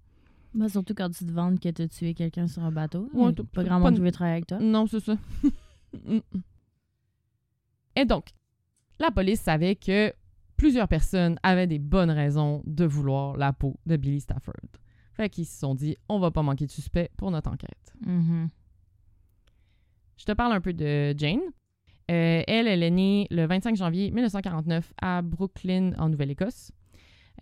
Bah, 0.54 0.68
surtout 0.68 0.96
quand 0.96 1.10
tu 1.12 1.26
te 1.26 1.32
vantes 1.32 1.60
que 1.60 1.70
tu 1.70 1.82
as 1.84 1.88
tué 1.88 2.14
quelqu'un 2.16 2.48
sur 2.48 2.64
un 2.64 2.72
bateau. 2.72 3.08
Ouais, 3.14 3.28
Euh, 3.28 3.32
pas 3.34 3.44
pas 3.54 3.64
grand 3.64 3.80
monde 3.80 3.92
de- 3.92 3.98
qui 3.98 4.02
veut 4.02 4.12
travailler 4.12 4.34
avec 4.38 4.48
toi. 4.48 4.58
Non, 4.60 4.88
c'est 4.88 5.00
ça. 5.00 5.16
Et 7.96 8.06
donc, 8.06 8.26
la 9.00 9.12
police 9.12 9.42
savait 9.42 9.76
que 9.76 10.14
plusieurs 10.58 10.88
personnes 10.88 11.38
avaient 11.44 11.68
des 11.68 11.80
bonnes 11.80 12.12
raisons 12.12 12.64
de 12.66 12.86
vouloir 12.86 13.38
la 13.38 13.54
peau 13.54 13.80
de 13.86 13.96
Billy 13.98 14.20
Stafford. 14.22 14.54
Fait 15.20 15.30
qu'ils 15.30 15.46
se 15.48 15.60
sont 15.60 15.76
dit, 15.76 15.98
on 16.08 16.18
va 16.18 16.32
pas 16.32 16.44
manquer 16.44 16.66
de 16.66 16.72
suspects 16.72 17.12
pour 17.18 17.30
notre 17.30 17.50
enquête. 17.52 17.94
Mhm. 18.06 18.48
Je 20.16 20.24
te 20.24 20.32
parle 20.32 20.54
un 20.54 20.62
peu 20.62 20.72
de 20.72 21.14
Jane. 21.18 21.42
Euh, 22.10 22.42
elle, 22.48 22.70
elle 22.70 22.82
est 22.82 22.90
née 22.90 23.28
le 23.30 23.46
25 23.46 23.76
janvier 23.76 24.12
1949 24.12 24.94
à 25.02 25.22
Brooklyn, 25.22 25.92
en 25.98 26.08
Nouvelle-Écosse. 26.08 26.72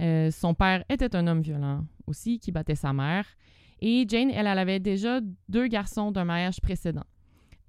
Euh, 0.02 0.32
son 0.32 0.56
père 0.56 0.86
était 0.90 1.16
un 1.16 1.28
homme 1.28 1.42
violent 1.42 1.86
aussi, 2.08 2.40
qui 2.40 2.52
battait 2.52 2.74
sa 2.74 2.94
mère. 2.94 3.28
Et 3.80 4.06
Jane, 4.08 4.32
elle, 4.32 4.48
elle 4.48 4.58
avait 4.58 4.80
déjà 4.80 5.20
deux 5.48 5.68
garçons 5.68 6.12
d'un 6.12 6.26
mariage 6.26 6.60
précédent. 6.60 7.06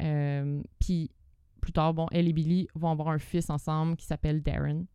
Euh, 0.01 0.63
Puis 0.79 1.11
plus 1.61 1.73
tard, 1.73 1.93
bon, 1.93 2.07
elle 2.13 2.29
et 2.29 2.33
Billy 2.33 2.67
vont 2.75 2.91
avoir 2.91 3.09
un 3.09 3.19
fils 3.19 3.51
ensemble 3.51 3.95
qui 3.97 4.07
s'appelle 4.07 4.43
Darren. 4.43 4.87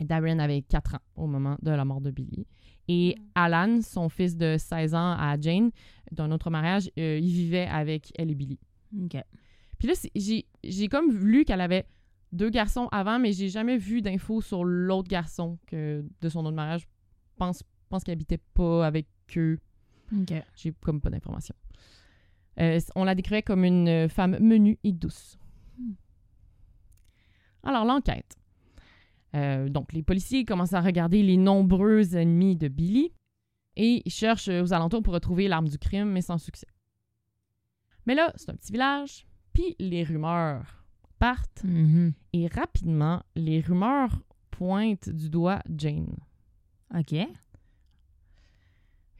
Darren 0.00 0.38
avait 0.38 0.62
4 0.62 0.94
ans 0.94 1.02
au 1.14 1.26
moment 1.26 1.58
de 1.60 1.72
la 1.72 1.84
mort 1.84 2.00
de 2.00 2.10
Billy. 2.10 2.46
Et 2.88 3.16
Alan, 3.34 3.80
son 3.82 4.08
fils 4.08 4.36
de 4.36 4.56
16 4.58 4.94
ans 4.94 5.12
à 5.18 5.36
Jane, 5.40 5.70
d'un 6.12 6.30
autre 6.30 6.50
mariage, 6.50 6.90
euh, 6.98 7.18
il 7.18 7.30
vivait 7.32 7.66
avec 7.66 8.12
elle 8.16 8.30
et 8.30 8.34
Billy. 8.34 8.58
OK. 9.02 9.16
Puis 9.78 9.88
là, 9.88 9.94
j'ai 10.64 10.88
comme 10.88 11.12
lu 11.12 11.44
qu'elle 11.44 11.60
avait 11.60 11.86
deux 12.32 12.50
garçons 12.50 12.88
avant, 12.92 13.18
mais 13.18 13.32
j'ai 13.32 13.48
jamais 13.48 13.78
vu 13.78 14.02
d'infos 14.02 14.40
sur 14.40 14.64
l'autre 14.64 15.08
garçon 15.08 15.58
que 15.66 16.04
de 16.20 16.28
son 16.28 16.44
autre 16.44 16.56
mariage. 16.56 16.82
Je 16.82 17.36
pense, 17.36 17.62
pense 17.88 18.04
qu'elle 18.04 18.14
habitait 18.14 18.40
pas 18.54 18.86
avec 18.86 19.06
eux. 19.36 19.58
OK. 20.12 20.34
J'ai 20.54 20.72
comme 20.82 21.00
pas 21.00 21.10
d'informations. 21.10 21.56
Euh, 22.60 22.78
on 22.94 23.04
la 23.04 23.14
décrivait 23.14 23.42
comme 23.42 23.64
une 23.64 24.08
femme 24.08 24.38
menue 24.40 24.78
et 24.84 24.92
douce. 24.92 25.38
Alors, 27.64 27.84
l'enquête. 27.84 28.36
Euh, 29.34 29.68
donc, 29.68 29.92
les 29.92 30.02
policiers 30.02 30.44
commencent 30.44 30.72
à 30.74 30.80
regarder 30.80 31.22
les 31.22 31.36
nombreux 31.36 32.14
ennemis 32.16 32.56
de 32.56 32.68
Billy 32.68 33.12
et 33.76 34.02
ils 34.04 34.12
cherchent 34.12 34.48
euh, 34.48 34.62
aux 34.62 34.72
alentours 34.72 35.02
pour 35.02 35.14
retrouver 35.14 35.48
l'arme 35.48 35.68
du 35.68 35.78
crime, 35.78 36.08
mais 36.10 36.22
sans 36.22 36.38
succès. 36.38 36.68
Mais 38.06 38.14
là, 38.14 38.32
c'est 38.36 38.50
un 38.50 38.54
petit 38.54 38.70
village, 38.72 39.26
puis 39.52 39.74
les 39.78 40.04
rumeurs 40.04 40.84
partent 41.18 41.64
Mhm. 41.64 42.12
et 42.32 42.46
rapidement, 42.48 43.22
les 43.34 43.60
rumeurs 43.60 44.22
pointent 44.50 45.08
du 45.08 45.30
doigt 45.30 45.60
Jane. 45.74 46.14
OK. 46.96 47.12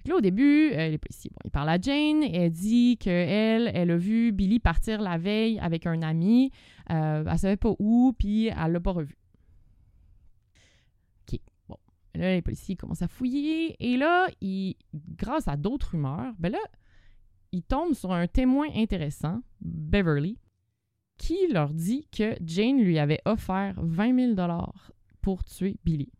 Là, 0.06 0.16
au 0.16 0.20
début, 0.20 0.70
euh, 0.74 0.90
les 0.90 0.98
policiers, 0.98 1.30
bon, 1.32 1.38
ils 1.46 1.50
parlent 1.50 1.70
à 1.70 1.80
Jane. 1.80 2.22
et 2.22 2.36
Elle 2.44 2.50
dit 2.52 2.98
qu'elle, 2.98 3.70
elle 3.74 3.90
a 3.90 3.96
vu 3.96 4.32
Billy 4.32 4.60
partir 4.60 5.00
la 5.00 5.16
veille 5.16 5.58
avec 5.60 5.86
un 5.86 6.02
ami. 6.02 6.50
Euh, 6.90 7.24
elle 7.26 7.38
savait 7.38 7.56
pas 7.56 7.74
où, 7.78 8.12
puis 8.18 8.48
elle 8.48 8.72
l'a 8.72 8.80
pas 8.80 8.92
revu. 8.92 9.16
Là, 12.14 12.34
les 12.34 12.42
policiers 12.42 12.76
commencent 12.76 13.02
à 13.02 13.08
fouiller. 13.08 13.76
Et 13.80 13.96
là, 13.96 14.28
ils, 14.40 14.76
grâce 15.16 15.48
à 15.48 15.56
d'autres 15.56 15.92
rumeurs, 15.92 16.32
ben 16.38 16.52
là, 16.52 16.60
ils 17.52 17.62
tombent 17.62 17.94
sur 17.94 18.12
un 18.12 18.26
témoin 18.26 18.68
intéressant, 18.74 19.42
Beverly, 19.60 20.38
qui 21.18 21.36
leur 21.52 21.72
dit 21.72 22.08
que 22.10 22.36
Jane 22.44 22.80
lui 22.80 22.98
avait 22.98 23.20
offert 23.24 23.74
20 23.78 24.34
000 24.34 24.48
pour 25.20 25.44
tuer 25.44 25.76
Billy. 25.84 26.10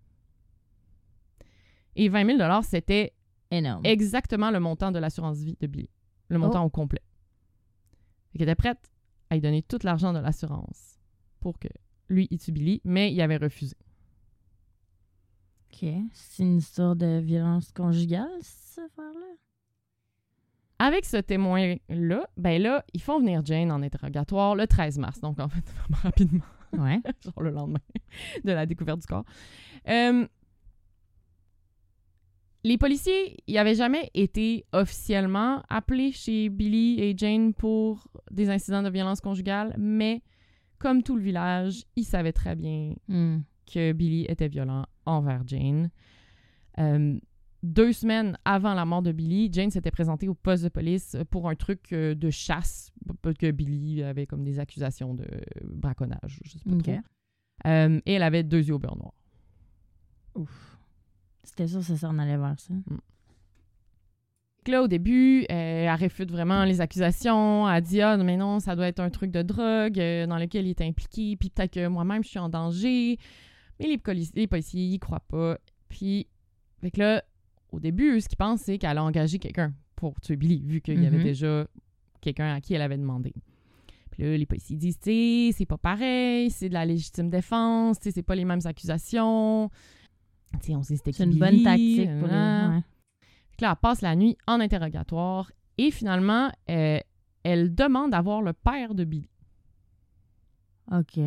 Et 1.96 2.08
20 2.08 2.38
000 2.38 2.62
c'était 2.62 3.12
Énorme. 3.50 3.84
exactement 3.84 4.50
le 4.50 4.60
montant 4.60 4.90
de 4.90 4.98
l'assurance 4.98 5.38
vie 5.38 5.56
de 5.60 5.66
Billy. 5.66 5.90
Le 6.28 6.38
montant 6.38 6.64
au 6.64 6.70
complet. 6.70 7.02
Qu'elle 8.32 8.42
était 8.42 8.54
prête 8.54 8.90
à 9.30 9.34
lui 9.34 9.42
donner 9.42 9.62
tout 9.62 9.78
l'argent 9.84 10.12
de 10.12 10.18
l'assurance 10.18 10.98
pour 11.40 11.58
que 11.58 11.68
lui, 12.08 12.26
il 12.30 12.38
tue 12.38 12.52
Billy, 12.52 12.80
mais 12.84 13.12
il 13.12 13.20
avait 13.20 13.36
refusé. 13.36 13.76
OK. 15.82 15.88
C'est 16.12 16.42
une 16.42 16.58
histoire 16.58 16.94
de 16.96 17.18
violence 17.20 17.72
conjugale, 17.72 18.28
cette 18.40 18.84
affaire-là? 18.84 19.20
Avec 20.78 21.04
ce 21.04 21.16
témoin-là, 21.18 22.28
ben 22.36 22.60
là, 22.62 22.84
ils 22.92 23.00
font 23.00 23.18
venir 23.20 23.44
Jane 23.44 23.70
en 23.72 23.82
interrogatoire 23.82 24.54
le 24.56 24.66
13 24.66 24.98
mars, 24.98 25.20
donc 25.20 25.38
en 25.40 25.48
fait, 25.48 25.64
vraiment 25.88 26.02
rapidement, 26.02 26.44
Ouais. 26.72 27.00
genre 27.24 27.42
le 27.42 27.50
lendemain 27.50 27.80
de 28.44 28.52
la 28.52 28.66
découverte 28.66 29.00
du 29.00 29.06
corps. 29.06 29.24
Euh, 29.88 30.26
les 32.64 32.78
policiers, 32.78 33.36
ils 33.46 33.54
n'avaient 33.54 33.74
jamais 33.74 34.10
été 34.14 34.64
officiellement 34.72 35.62
appelés 35.68 36.12
chez 36.12 36.48
Billy 36.48 36.98
et 37.00 37.14
Jane 37.16 37.52
pour 37.52 38.08
des 38.30 38.48
incidents 38.48 38.82
de 38.82 38.88
violence 38.90 39.20
conjugale, 39.20 39.74
mais 39.78 40.22
comme 40.78 41.02
tout 41.02 41.14
le 41.16 41.22
village, 41.22 41.84
ils 41.96 42.04
savaient 42.04 42.32
très 42.32 42.54
bien 42.56 42.94
Hmm. 43.08 43.40
que 43.72 43.92
Billy 43.92 44.24
était 44.28 44.48
violent 44.48 44.86
envers 45.06 45.42
Jane. 45.46 45.90
Euh, 46.78 47.18
deux 47.62 47.92
semaines 47.92 48.36
avant 48.44 48.74
la 48.74 48.84
mort 48.84 49.02
de 49.02 49.12
Billy, 49.12 49.48
Jane 49.50 49.70
s'était 49.70 49.90
présentée 49.90 50.28
au 50.28 50.34
poste 50.34 50.64
de 50.64 50.68
police 50.68 51.16
pour 51.30 51.48
un 51.48 51.54
truc 51.54 51.92
euh, 51.92 52.14
de 52.14 52.30
chasse, 52.30 52.92
parce 53.22 53.36
que 53.36 53.50
Billy 53.50 54.02
avait 54.02 54.26
comme 54.26 54.44
des 54.44 54.58
accusations 54.58 55.14
de 55.14 55.26
braconnage, 55.64 56.40
je 56.44 56.58
sais 56.58 56.64
pas 56.64 56.76
trop. 56.76 57.00
Euh, 57.66 58.00
et 58.04 58.14
elle 58.14 58.22
avait 58.22 58.42
deux 58.42 58.62
yeux 58.62 58.74
au 58.74 58.78
beurre 58.78 58.96
noir. 58.96 59.14
Ouf. 60.34 60.78
C'était 61.42 61.66
sûr 61.66 61.86
que 61.86 61.94
ça 61.94 62.08
en 62.08 62.18
allait 62.18 62.36
vers 62.36 62.58
ça. 62.58 62.74
Donc 64.64 64.72
là, 64.72 64.82
au 64.82 64.88
début, 64.88 65.42
euh, 65.42 65.44
elle 65.50 65.90
réfute 65.90 66.30
vraiment 66.30 66.64
les 66.64 66.80
accusations. 66.80 67.68
Elle 67.68 67.82
dit 67.82 68.00
Ah, 68.00 68.16
mais 68.16 68.36
non, 68.36 68.60
ça 68.60 68.74
doit 68.74 68.88
être 68.88 69.00
un 69.00 69.10
truc 69.10 69.30
de 69.30 69.42
drogue 69.42 69.98
euh, 69.98 70.26
dans 70.26 70.38
lequel 70.38 70.66
il 70.66 70.70
est 70.70 70.80
impliqué. 70.80 71.36
Puis 71.36 71.50
peut-être 71.50 71.74
que 71.74 71.86
moi-même, 71.86 72.24
je 72.24 72.30
suis 72.30 72.38
en 72.38 72.48
danger. 72.48 73.18
Mais 73.80 73.86
les, 73.88 73.98
poli- 73.98 74.30
les 74.34 74.46
policiers, 74.46 74.84
ils 74.84 74.98
croient 74.98 75.20
pas. 75.28 75.58
Puis, 75.88 76.26
fait 76.80 76.90
que 76.90 77.00
là, 77.00 77.24
au 77.72 77.80
début, 77.80 78.20
ce 78.20 78.28
qu'ils 78.28 78.38
pensent, 78.38 78.60
c'est 78.62 78.78
qu'elle 78.78 78.98
a 78.98 79.04
engagé 79.04 79.38
quelqu'un 79.38 79.72
pour 79.96 80.20
tuer 80.20 80.36
Billy, 80.36 80.62
vu 80.64 80.80
qu'il 80.80 81.02
y 81.02 81.06
avait 81.06 81.18
Mhm. 81.18 81.24
déjà 81.24 81.66
quelqu'un 82.20 82.54
à 82.54 82.60
qui 82.60 82.74
elle 82.74 82.82
avait 82.82 82.96
demandé. 82.98 83.32
Puis 84.10 84.22
là, 84.22 84.36
les 84.36 84.46
policiers 84.46 84.76
disent 84.76 84.98
Tu 85.00 85.50
c'est 85.52 85.66
pas 85.66 85.76
pareil, 85.78 86.50
c'est 86.50 86.68
de 86.68 86.74
la 86.74 86.84
légitime 86.86 87.28
défense, 87.30 87.98
tu 87.98 88.10
c'est 88.12 88.22
pas 88.22 88.34
les 88.36 88.44
mêmes 88.44 88.60
accusations. 88.64 89.70
Tu 90.60 90.66
sais, 90.68 90.76
on 90.76 90.82
sait 90.84 90.96
c'était 90.96 91.12
C'est 91.12 91.24
une 91.24 91.36
bonne 91.38 91.62
tactique 91.64 92.08
pour 92.20 92.28
les. 92.28 92.34
Ouais. 92.34 92.80
Fait 93.50 93.56
que 93.58 93.62
là, 93.64 93.70
elle 93.72 93.80
passe 93.80 94.02
la 94.02 94.14
nuit 94.14 94.36
en 94.46 94.60
interrogatoire 94.60 95.50
et 95.78 95.90
finalement, 95.90 96.50
euh, 96.70 96.98
elle 97.42 97.74
demande 97.74 98.14
à 98.14 98.22
voir 98.22 98.40
le 98.42 98.52
père 98.52 98.94
de 98.94 99.02
Billy. 99.04 99.28
OK. 100.92 101.18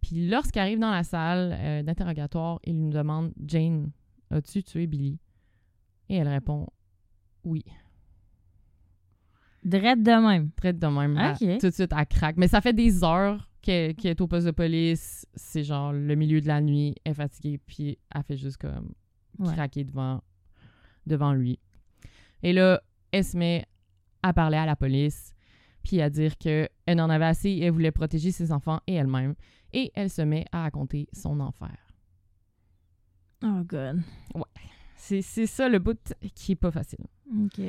Puis 0.00 0.28
lorsqu'elle 0.28 0.62
arrive 0.62 0.78
dans 0.78 0.90
la 0.90 1.02
salle 1.04 1.52
euh, 1.58 1.82
d'interrogatoire, 1.82 2.58
il 2.64 2.74
lui 2.84 2.90
demande 2.90 3.32
Jane, 3.44 3.90
as-tu 4.30 4.62
tué 4.62 4.86
Billy? 4.86 5.18
Et 6.08 6.16
elle 6.16 6.28
répond 6.28 6.66
oui. 7.44 7.64
Drette 9.64 10.02
de 10.02 10.10
même. 10.26 10.50
Traite 10.52 10.78
de 10.78 10.86
même. 10.86 11.12
Ok. 11.16 11.42
Elle- 11.42 11.58
tout 11.58 11.68
de 11.68 11.72
suite, 11.74 11.92
elle 11.96 12.06
craque. 12.06 12.36
Mais 12.38 12.48
ça 12.48 12.60
fait 12.60 12.72
des 12.72 13.04
heures 13.04 13.48
qu'elle 13.60 13.94
est 14.02 14.20
au 14.20 14.26
poste 14.26 14.46
de 14.46 14.52
police. 14.52 15.26
C'est 15.34 15.64
genre 15.64 15.92
le 15.92 16.14
milieu 16.14 16.40
de 16.40 16.46
la 16.46 16.60
nuit. 16.60 16.94
Elle 17.04 17.12
est 17.12 17.14
fatiguée. 17.14 17.58
Puis 17.58 17.98
elle 18.14 18.22
fait 18.22 18.36
juste 18.36 18.56
comme 18.56 18.92
Ouais. 19.38 19.52
craquer 19.54 19.84
devant, 19.84 20.22
devant 21.06 21.32
lui. 21.32 21.58
Et 22.42 22.52
là, 22.52 22.80
elle 23.12 23.24
se 23.24 23.36
met 23.36 23.64
à 24.22 24.32
parler 24.34 24.56
à 24.58 24.66
la 24.66 24.76
police, 24.76 25.34
puis 25.82 26.00
à 26.02 26.10
dire 26.10 26.36
qu'elle 26.36 26.68
en 26.88 27.08
avait 27.08 27.24
assez, 27.24 27.58
elle 27.62 27.70
voulait 27.70 27.90
protéger 27.92 28.32
ses 28.32 28.52
enfants 28.52 28.80
et 28.86 28.94
elle-même. 28.94 29.34
Et 29.72 29.92
elle 29.94 30.10
se 30.10 30.22
met 30.22 30.44
à 30.52 30.62
raconter 30.62 31.06
son 31.12 31.40
enfer. 31.40 31.76
Oh, 33.44 33.62
God. 33.64 34.00
C'est 34.96 35.22
c'est 35.22 35.46
ça 35.46 35.68
le 35.68 35.78
bout 35.78 35.98
qui 36.34 36.52
est 36.52 36.56
pas 36.56 36.70
facile. 36.70 37.04
OK. 37.44 37.60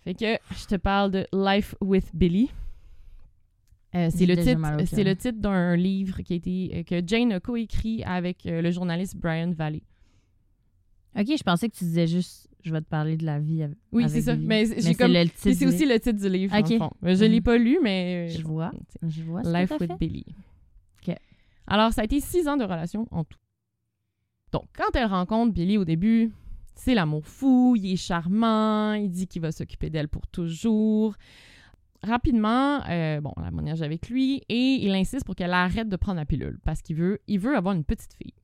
Fait 0.00 0.14
que 0.14 0.36
je 0.56 0.66
te 0.66 0.74
parle 0.74 1.12
de 1.12 1.26
Life 1.32 1.74
with 1.80 2.10
Billy. 2.14 2.50
Euh, 3.94 4.08
c'est 4.10 4.26
le 4.26 4.36
titre, 4.36 4.86
c'est 4.86 5.04
le 5.04 5.14
titre 5.14 5.38
d'un 5.38 5.76
livre 5.76 6.22
qui 6.22 6.32
a 6.32 6.36
été 6.36 6.70
euh, 6.74 6.82
que 6.82 7.06
Jane 7.06 7.30
a 7.32 7.40
coécrit 7.40 8.02
avec 8.04 8.46
euh, 8.46 8.62
le 8.62 8.70
journaliste 8.70 9.16
Brian 9.16 9.52
Valley. 9.52 9.82
Ok, 11.14 11.26
je 11.28 11.42
pensais 11.42 11.68
que 11.68 11.76
tu 11.76 11.84
disais 11.84 12.06
juste, 12.06 12.48
je 12.64 12.72
vais 12.72 12.80
te 12.80 12.88
parler 12.88 13.16
de 13.18 13.26
la 13.26 13.38
vie. 13.38 13.62
avec- 13.62 13.76
Oui, 13.92 14.08
c'est 14.08 14.22
ça. 14.22 14.34
Billy. 14.34 14.46
Mais 14.48 14.64
j'ai 14.66 14.80
c'est 14.80 14.94
comme. 14.94 15.12
le 15.12 15.20
puis 15.20 15.28
titre 15.30 15.40
C'est 15.42 15.54
du 15.56 15.66
aussi 15.66 15.86
le 15.86 16.00
titre 16.00 16.18
du 16.18 16.28
livre, 16.30 16.56
Ok. 16.58 16.64
dans 16.64 16.70
le 16.72 16.78
fond. 16.78 16.90
Mais 17.02 17.14
Je 17.16 17.24
l'ai 17.26 17.36
Mhm. 17.40 17.42
pas 17.44 17.58
lu, 17.58 17.78
mais. 17.82 18.28
Je 18.30 18.42
vois. 18.42 18.72
Je 19.06 19.22
vois 19.22 19.42
Life 19.42 19.72
with. 19.78 19.92
Billy. 20.00 20.24
Alors, 21.66 21.92
ça 21.92 22.02
a 22.02 22.04
été 22.04 22.20
six 22.20 22.48
ans 22.48 22.56
de 22.56 22.64
relation 22.64 23.06
en 23.10 23.24
tout. 23.24 23.38
Donc, 24.52 24.64
quand 24.76 24.94
elle 24.94 25.06
rencontre 25.06 25.52
Billy 25.54 25.78
au 25.78 25.84
début, 25.84 26.32
c'est 26.74 26.94
l'amour 26.94 27.26
fou, 27.26 27.74
il 27.76 27.92
est 27.92 27.96
charmant, 27.96 28.94
il 28.94 29.10
dit 29.10 29.26
qu'il 29.26 29.40
va 29.42 29.52
s'occuper 29.52 29.88
d'elle 29.90 30.08
pour 30.08 30.26
toujours. 30.26 31.14
Rapidement, 32.02 32.82
euh, 32.88 33.20
bon, 33.20 33.32
la 33.40 33.50
mariage 33.52 33.80
avec 33.80 34.08
lui 34.08 34.42
et 34.48 34.84
il 34.84 34.92
insiste 34.94 35.24
pour 35.24 35.36
qu'elle 35.36 35.52
arrête 35.52 35.88
de 35.88 35.96
prendre 35.96 36.18
la 36.18 36.26
pilule 36.26 36.58
parce 36.64 36.82
qu'il 36.82 36.96
veut, 36.96 37.20
il 37.28 37.38
veut 37.38 37.56
avoir 37.56 37.74
une 37.74 37.84
petite 37.84 38.12
fille. 38.14 38.34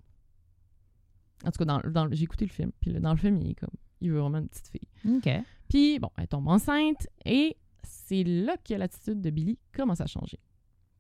En 1.45 1.51
tout 1.51 1.59
cas, 1.59 1.65
dans, 1.65 1.81
dans- 1.91 2.09
j'ai 2.13 2.25
écouté 2.25 2.45
le 2.47 2.51
film, 2.53 2.71
puis 2.81 2.93
dans 2.93 3.11
le 3.11 3.17
film, 3.19 3.37
il 3.39 3.51
est 3.51 3.55
comme, 3.55 3.71
il 4.01 4.11
veut 4.13 4.21
vraiment 4.21 4.39
une 4.39 4.49
petite 4.49 4.69
fille. 4.69 4.89
Ok. 5.17 5.29
Puis, 5.69 5.99
bon, 5.99 6.11
elle 6.17 6.29
tombe 6.29 6.47
enceinte 6.49 7.09
et 7.25 7.57
c'est 7.83 8.23
là 8.25 8.57
que 8.65 8.75
l'attitude 8.75 9.21
de 9.21 9.31
Billy 9.31 9.59
commence 9.77 10.01
à 10.01 10.07
changer. 10.07 10.39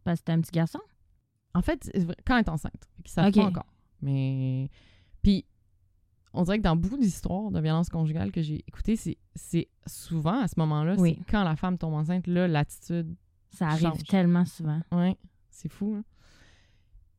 Parce 0.05 0.21
que 0.21 0.25
t'es 0.27 0.33
un 0.33 0.41
petit 0.41 0.53
garçon? 0.53 0.81
En 1.59 1.63
fait, 1.63 1.91
quand 2.25 2.37
elle 2.37 2.45
est 2.45 2.49
enceinte, 2.49 2.89
fait 2.97 3.03
qu'ils 3.03 3.13
savent 3.13 3.27
Ok. 3.29 3.35
pas 3.35 3.45
encore. 3.47 3.67
Mais. 4.01 4.71
Puis, 5.23 5.45
on 6.33 6.45
dirait 6.45 6.59
que 6.59 6.63
dans 6.63 6.77
beaucoup 6.77 6.97
d'histoires 6.99 7.51
de 7.51 7.61
violence 7.61 7.89
conjugale 7.89 8.31
que 8.31 8.43
j'ai 8.43 8.63
écoutées, 8.69 8.97
c'est, 8.97 9.69
souvent 9.87 10.41
à 10.41 10.47
ce 10.47 10.55
moment-là, 10.59 10.95
Oui. 10.99 11.17
c'est 11.19 11.31
quand 11.33 11.43
la 11.43 11.57
femme 11.57 11.79
tombe 11.79 11.95
enceinte, 11.95 12.27
là, 12.27 12.47
l'attitude. 12.47 13.17
Ça 13.51 13.67
arrive 13.69 13.89
Change. 13.89 14.05
tellement 14.05 14.45
souvent. 14.45 14.81
Ouais, 14.93 15.17
c'est 15.51 15.69
fou. 15.71 15.95
hein. 15.99 16.05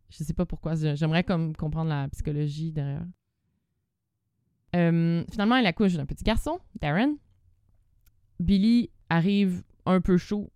Je 0.10 0.24
sais 0.24 0.34
pas 0.34 0.46
pourquoi. 0.46 0.75
J'aimerais 0.75 1.24
comme 1.24 1.55
comprendre 1.55 1.89
la 1.89 2.08
psychologie 2.10 2.72
derrière. 2.72 3.05
Euh, 4.75 5.24
finalement, 5.31 5.55
elle 5.58 5.65
accouche 5.65 5.93
d'un 5.96 6.05
petit 6.05 6.24
garçon, 6.24 6.60
Darren. 6.79 7.15
Billy 8.39 8.89
arrive 9.10 9.63
un 9.86 10.01
peu 10.01 10.17
chaud 10.17 10.51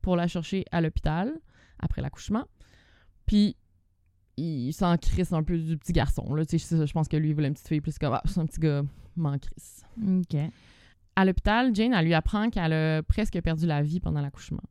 pour 0.00 0.16
la 0.16 0.26
chercher 0.28 0.64
à 0.70 0.80
l'hôpital 0.80 1.32
après 1.80 2.00
l'accouchement. 2.02 2.46
Puis, 3.30 3.54
il 4.36 4.72
s'en 4.72 4.96
crisse 4.96 5.32
un 5.32 5.44
peu 5.44 5.56
du 5.56 5.78
petit 5.78 5.92
garçon. 5.92 6.34
Là. 6.34 6.44
Tu 6.44 6.58
sais, 6.58 6.84
Je 6.84 6.92
pense 6.92 7.06
que 7.06 7.16
lui, 7.16 7.28
il 7.28 7.34
voulait 7.36 7.46
une 7.46 7.54
petite 7.54 7.68
fille 7.68 7.80
plus 7.80 7.96
comme 7.96 8.12
ah, 8.12 8.22
c'est 8.24 8.40
un 8.40 8.46
petit 8.46 8.58
gars, 8.58 8.82
m'en 9.14 9.38
crisse. 9.38 9.84
Ok. 10.04 10.36
À 11.14 11.24
l'hôpital, 11.24 11.72
Jane, 11.72 11.92
elle 11.92 12.06
lui 12.06 12.14
apprend 12.14 12.50
qu'elle 12.50 12.72
a 12.72 13.04
presque 13.04 13.40
perdu 13.40 13.66
la 13.66 13.82
vie 13.82 14.00
pendant 14.00 14.20
l'accouchement. 14.20 14.64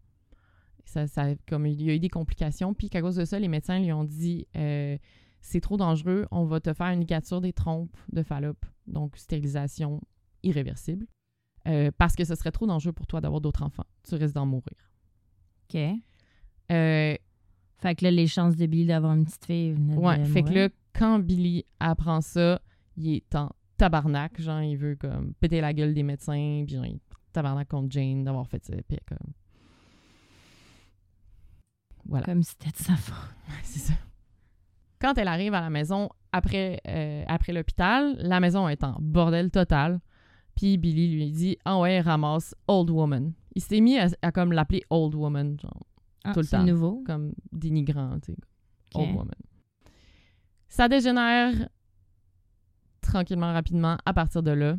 Ça, 0.83 1.07
ça, 1.07 1.27
comme 1.47 1.67
il 1.67 1.81
y 1.81 1.89
a 1.89 1.93
eu 1.93 1.99
des 1.99 2.09
complications, 2.09 2.73
puis 2.73 2.89
qu'à 2.89 2.99
cause 2.99 3.15
de 3.15 3.23
ça, 3.23 3.39
les 3.39 3.47
médecins 3.47 3.79
lui 3.79 3.93
ont 3.93 4.03
dit 4.03 4.45
euh, 4.57 4.97
c'est 5.39 5.61
trop 5.61 5.77
dangereux, 5.77 6.27
on 6.29 6.43
va 6.43 6.59
te 6.59 6.73
faire 6.73 6.87
une 6.87 6.99
ligature 6.99 7.39
des 7.39 7.53
trompes 7.53 7.95
de 8.11 8.23
Fallope, 8.23 8.65
donc 8.87 9.15
stérilisation 9.15 10.01
irréversible, 10.43 11.07
euh, 11.69 11.91
parce 11.97 12.13
que 12.13 12.25
ce 12.25 12.35
serait 12.35 12.51
trop 12.51 12.67
dangereux 12.67 12.91
pour 12.91 13.07
toi 13.07 13.21
d'avoir 13.21 13.39
d'autres 13.39 13.63
enfants. 13.63 13.87
Tu 14.03 14.15
risques 14.15 14.35
d'en 14.35 14.45
mourir. 14.45 14.91
Ok. 15.69 15.79
Euh, 16.71 17.15
Fait 17.81 17.95
que 17.95 18.03
là, 18.03 18.11
les 18.11 18.27
chances 18.27 18.55
de 18.55 18.65
Billy 18.65 18.85
d'avoir 18.85 19.13
une 19.13 19.25
petite 19.25 19.45
fille 19.45 19.71
venaient 19.71 19.95
de 19.95 19.99
ouais, 19.99 20.25
fait 20.25 20.43
que 20.43 20.51
là, 20.51 20.69
quand 20.93 21.19
Billy 21.19 21.65
apprend 21.79 22.19
ça, 22.19 22.59
il 22.97 23.15
est 23.15 23.35
en 23.35 23.51
tabarnak, 23.77 24.39
genre, 24.41 24.61
il 24.61 24.75
veut 24.75 24.95
comme 24.95 25.33
péter 25.39 25.61
la 25.61 25.73
gueule 25.73 25.93
des 25.93 26.03
médecins, 26.03 26.63
puis 26.65 26.75
genre, 26.75 26.85
il 26.85 26.95
est 26.95 27.01
tabarnak 27.31 27.69
contre 27.69 27.89
Jane 27.91 28.23
d'avoir 28.25 28.47
fait 28.47 28.63
ça, 28.65 28.73
puis 28.87 28.97
comme. 29.07 29.33
Voilà. 32.05 32.25
Comme 32.25 32.43
si 32.43 32.51
c'était 32.51 32.71
de 32.71 32.83
sa 32.83 32.95
faute. 32.95 33.35
c'est 33.63 33.79
ça. 33.79 33.93
Quand 34.99 35.17
elle 35.17 35.27
arrive 35.27 35.53
à 35.53 35.61
la 35.61 35.69
maison 35.69 36.09
après, 36.33 36.81
euh, 36.87 37.23
après 37.27 37.53
l'hôpital, 37.53 38.17
la 38.19 38.39
maison 38.39 38.67
est 38.67 38.83
en 38.83 38.97
bordel 38.99 39.51
total. 39.51 40.01
Puis 40.55 40.77
Billy 40.77 41.15
lui 41.15 41.31
dit 41.31 41.57
Ah 41.63 41.79
ouais, 41.79 42.01
ramasse 42.01 42.53
Old 42.67 42.89
Woman. 42.89 43.31
Il 43.55 43.61
s'est 43.61 43.79
mis 43.79 43.97
à, 43.97 44.07
à 44.21 44.31
comme 44.31 44.51
l'appeler 44.51 44.83
Old 44.89 45.15
Woman, 45.15 45.57
genre, 45.59 45.85
Ah, 46.23 46.33
Tout 46.33 46.41
le 46.41 46.47
temps. 46.47 46.63
nouveau. 46.63 47.03
comme 47.05 47.33
dénigrant, 47.51 48.19
tu 48.19 48.33
sais. 48.33 48.37
Old 48.95 49.15
Woman. 49.15 49.35
Ça 50.67 50.87
dégénère 50.89 51.69
tranquillement, 53.01 53.53
rapidement 53.53 53.97
à 54.05 54.13
partir 54.13 54.43
de 54.43 54.51
là. 54.51 54.77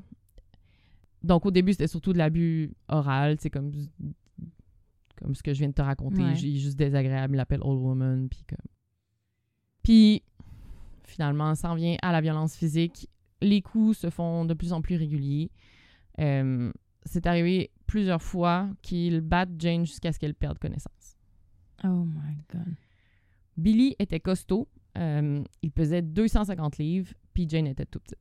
Donc 1.22 1.46
au 1.46 1.50
début, 1.50 1.72
c'était 1.72 1.87
surtout 1.88 2.12
de 2.12 2.18
l'abus 2.18 2.72
oral, 2.88 3.37
c'est 3.40 3.50
comme 3.50 3.72
comme 5.16 5.35
ce 5.35 5.42
que 5.42 5.53
je 5.53 5.59
viens 5.59 5.68
de 5.68 5.74
te 5.74 5.83
raconter, 5.83 6.22
Ouais. 6.22 6.35
juste 6.35 6.79
désagréable, 6.79 7.35
il 7.35 7.37
l'appelle 7.37 7.61
Old 7.62 7.81
Woman 7.81 8.29
puis 8.29 8.42
comme 8.48 8.59
puis 9.83 10.22
finalement, 11.05 11.55
ça 11.55 11.70
en 11.70 11.74
vient 11.74 11.96
à 12.03 12.12
la 12.12 12.20
violence 12.20 12.55
physique. 12.57 13.09
Les 13.42 13.62
coups 13.62 13.98
se 13.98 14.11
font 14.11 14.44
de 14.44 14.55
plus 14.55 14.72
en 14.72 14.81
plus 14.83 14.96
réguliers. 14.96 15.50
Euh, 16.20 16.70
c'est 17.05 17.26
arrivé 17.26 17.70
plusieurs 17.87 18.22
fois 18.22 18.68
qu'il 18.83 19.20
batte 19.20 19.48
Jane 19.59 19.87
jusqu'à 19.87 20.12
ce 20.12 20.18
qu'elle 20.18 20.35
perde 20.35 20.59
connaissance. 20.59 20.92
Oh 21.85 22.05
my 22.05 22.37
God. 22.53 22.75
Billy 23.57 23.97
était 23.99 24.21
costaud. 24.21 24.69
euh, 24.99 25.43
il 25.62 25.71
pesait 25.71 26.03
250 26.03 26.79
livres, 26.79 27.12
puis 27.33 27.47
Jane 27.49 27.66
était 27.66 27.87
tout 27.87 28.01
petite. 28.01 28.19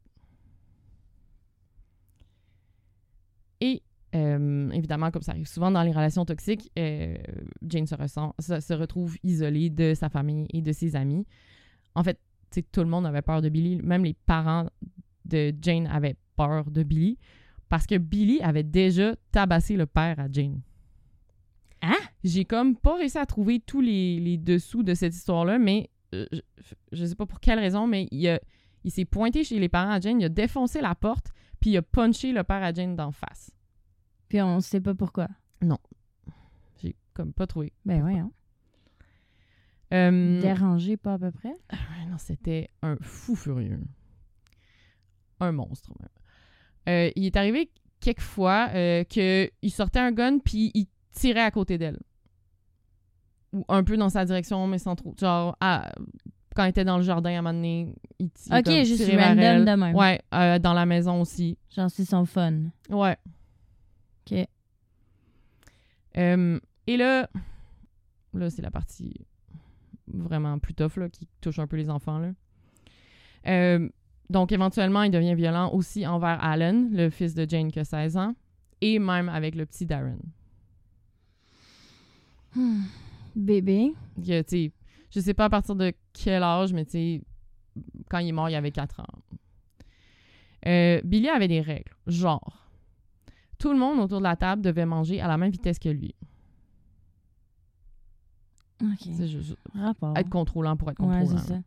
Et 3.62 3.82
euh, 4.16 4.70
évidemment, 4.72 5.12
comme 5.12 5.22
ça 5.22 5.32
arrive 5.32 5.48
souvent 5.48 5.72
dans 5.72 5.84
les 5.84 5.92
relations 5.92 6.26
toxiques, 6.26 6.72
euh, 6.78 7.18
Jane 7.68 7.86
se, 7.86 7.96
ressent, 7.96 8.34
se, 8.40 8.60
se 8.60 8.74
retrouve 8.74 9.18
isolée 9.24 9.70
de 9.70 9.94
sa 9.94 10.10
famille 10.10 10.48
et 10.54 10.62
de 10.62 10.72
ses 10.72 10.96
amis. 10.96 11.26
En 11.96 12.04
fait, 12.04 12.20
tout 12.72 12.82
le 12.82 12.88
monde 12.88 13.06
avait 13.06 13.22
peur 13.22 13.42
de 13.42 13.50
Billy. 13.50 13.78
Même 13.78 14.04
les 14.04 14.14
parents 14.14 14.68
de 15.26 15.54
Jane 15.62 15.88
avaient 15.88 16.16
peur 16.36 16.72
de 16.72 16.84
Billy 16.84 17.18
parce 17.68 17.86
que 17.86 17.98
Billy 17.98 18.42
avait 18.42 18.64
déjà 18.64 19.16
tabassé 19.32 19.76
le 19.76 19.86
père 19.86 20.20
à 20.20 20.28
Jane. 20.32 20.62
Hein? 21.82 21.96
J'ai 22.24 22.46
comme 22.46 22.76
pas 22.76 22.96
réussi 22.98 23.18
à 23.18 23.26
trouver 23.26 23.60
tous 23.60 23.80
les, 23.82 24.20
les 24.20 24.38
dessous 24.38 24.84
de 24.84 24.94
cette 24.94 25.16
histoire-là, 25.16 25.58
mais 25.60 25.90
euh, 26.14 26.26
je, 26.32 26.74
je 26.92 27.06
sais 27.06 27.16
pas 27.16 27.26
pour 27.26 27.40
quelle 27.40 27.60
raison, 27.60 27.88
mais 27.88 28.08
il, 28.12 28.28
a- 28.28 28.42
il 28.84 28.92
s'est 28.92 29.06
pointé 29.06 29.44
chez 29.44 29.60
les 29.60 29.70
parents 29.70 29.92
à 29.92 30.00
Jane, 30.00 30.20
il 30.20 30.26
a 30.26 30.30
défoncé 30.30 30.82
la 30.82 30.96
porte, 30.96 31.32
puis 31.60 31.72
il 31.72 31.78
a 31.78 31.82
punché 31.82 32.32
le 32.34 32.44
père 32.44 32.64
à 32.64 32.74
Jane 32.74 32.96
d'en 32.96 33.12
face. 33.12 33.52
Puis 34.28 34.42
on 34.42 34.60
sait 34.60 34.82
pas 34.82 34.94
pourquoi. 34.94 35.28
J'ai 36.82 36.96
comme 37.14 37.32
pas 37.34 37.48
trouvé. 37.48 37.72
Ben 37.86 38.02
voyons. 38.02 38.32
Euh, 39.94 40.40
Dérangé 40.42 40.98
pas 40.98 41.14
à 41.14 41.20
peu 41.20 41.32
près? 41.32 41.54
Ah 41.70 41.78
non, 42.10 42.18
c'était 42.18 42.70
un 42.82 42.96
fou 43.02 43.36
furieux. 43.36 43.82
Un 45.40 45.52
monstre, 45.52 45.92
même. 46.00 46.10
Euh, 46.90 47.12
il 47.16 47.26
est 47.26 47.36
arrivé 47.38 47.72
quelques 48.00 48.20
fois 48.22 48.70
euh, 48.74 49.04
qu'il 49.04 49.72
sortait 49.72 50.00
un 50.00 50.12
gun 50.12 50.40
puis 50.40 50.72
il 50.74 50.88
tirait 51.20 51.42
à 51.42 51.52
côté 51.52 51.78
d'elle. 51.78 52.00
Ou 53.54 53.66
un 53.68 53.84
peu 53.84 53.98
dans 53.98 54.10
sa 54.10 54.26
direction, 54.26 54.66
mais 54.68 54.78
sans 54.78 54.96
trop. 54.96 55.16
Genre, 55.20 55.56
à- 55.60 55.92
quand 56.56 56.66
il 56.66 56.70
était 56.70 56.84
dans 56.86 56.98
le 56.98 57.04
jardin 57.04 57.30
à 57.32 57.34
un 57.40 57.42
moment 57.42 57.54
donné, 57.54 57.96
il, 58.20 58.30
il 58.48 58.54
Ok, 58.56 58.64
comme 58.66 58.84
juste 58.84 59.04
random 59.06 59.40
elle. 59.40 59.66
de 59.66 59.72
même. 59.74 59.96
Ouais, 59.96 60.22
euh, 60.34 60.60
dans 60.60 60.74
la 60.74 60.86
maison 60.86 61.22
aussi. 61.22 61.58
Genre, 61.76 61.90
c'est 61.90 62.06
son 62.06 62.26
fun. 62.26 62.64
Ouais. 62.90 63.18
Ok. 64.32 64.46
Euh, 66.18 66.60
et 66.88 66.98
là, 66.98 67.30
là, 68.34 68.50
c'est 68.50 68.62
la 68.62 68.72
partie 68.72 69.14
vraiment 70.08 70.58
plus 70.60 70.74
tough, 70.74 70.98
là, 70.98 71.10
qui 71.10 71.28
touche 71.42 71.60
un 71.60 71.68
peu 71.68 71.78
les 71.78 71.90
enfants, 71.90 72.18
là. 72.20 72.32
Euh, 73.48 73.88
donc, 74.30 74.52
éventuellement, 74.52 75.04
il 75.04 75.12
devient 75.12 75.36
violent 75.36 75.72
aussi 75.74 76.06
envers 76.06 76.44
Alan, 76.44 76.88
le 76.92 77.10
fils 77.10 77.34
de 77.36 77.48
Jane 77.50 77.72
qui 77.72 77.80
a 77.80 77.86
16 77.86 78.18
ans, 78.18 78.36
et 78.82 79.00
même 79.00 79.30
avec 79.30 79.56
le 79.56 79.66
petit 79.66 79.86
Darren. 79.86 80.18
Hmm. 82.60 82.82
Bébé. 83.36 83.94
Sais, 84.24 84.72
je 85.12 85.20
sais 85.20 85.34
pas 85.34 85.46
à 85.46 85.50
partir 85.50 85.76
de 85.76 85.94
quel 86.14 86.44
âge, 86.44 86.74
mais 86.74 86.86
tu 86.86 86.92
sais, 86.92 87.22
quand 88.10 88.18
il 88.20 88.28
est 88.30 88.32
mort, 88.34 88.50
il 88.50 88.56
avait 88.56 88.72
4 88.72 89.00
ans. 89.00 89.06
Euh, 90.68 91.00
Billy 91.06 91.30
avait 91.30 91.48
des 91.48 91.62
règles, 91.62 91.92
genre, 92.08 92.68
tout 93.58 93.72
le 93.72 93.80
monde 93.80 94.00
autour 94.00 94.18
de 94.20 94.24
la 94.24 94.36
table 94.36 94.62
devait 94.62 94.86
manger 94.86 95.22
à 95.22 95.28
la 95.28 95.38
même 95.38 95.52
vitesse 95.52 95.80
que 95.80 95.88
lui. 95.90 96.14
Ok. 98.82 99.10
C'est 99.14 99.28
juste- 99.28 99.58
Rapport. 99.74 100.18
être 100.18 100.30
contrôlant 100.30 100.76
pour 100.78 100.90
être 100.90 100.98
contrôlant. 100.98 101.38
ça. 101.38 101.60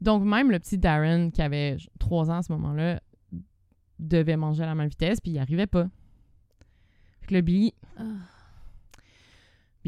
Donc, 0.00 0.22
même 0.24 0.50
le 0.50 0.58
petit 0.58 0.78
Darren, 0.78 1.30
qui 1.30 1.42
avait 1.42 1.76
3 1.98 2.30
ans 2.30 2.38
à 2.38 2.42
ce 2.42 2.52
moment-là, 2.52 3.00
devait 3.98 4.36
manger 4.36 4.62
à 4.62 4.66
la 4.66 4.74
même 4.74 4.88
vitesse, 4.88 5.20
puis 5.20 5.30
il 5.32 5.34
n'y 5.34 5.40
arrivait 5.40 5.66
pas. 5.66 5.88
Fait 7.20 7.26
que 7.28 7.34
le 7.34 7.40
Billy, 7.40 7.74
Ah. 7.96 8.02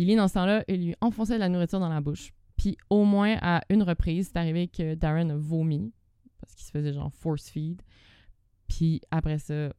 Billy, 0.01 0.17
dans 0.17 0.29
ce 0.29 0.33
temps-là, 0.35 0.65
il 0.67 0.87
lui 0.87 0.95
enfonçait 1.03 1.35
de 1.35 1.41
la 1.41 1.51
nourriture 1.51 1.79
dans 1.79 1.91
la 1.91 2.01
bouche. 2.01 2.33
Puis 2.57 2.79
au 2.89 3.05
moins 3.05 3.37
à 3.43 3.61
une 3.69 3.83
reprise, 3.83 4.29
c'est 4.33 4.39
arrivé 4.39 4.67
que 4.67 4.95
Darren 4.95 5.29
a 5.29 5.37
vomi, 5.37 5.93
parce 6.41 6.55
qu'il 6.55 6.65
se 6.65 6.71
faisait 6.71 6.95
genre 6.95 7.13
force 7.13 7.51
feed. 7.51 7.83
Puis 8.67 9.03
après 9.11 9.39
ça, 9.39 9.75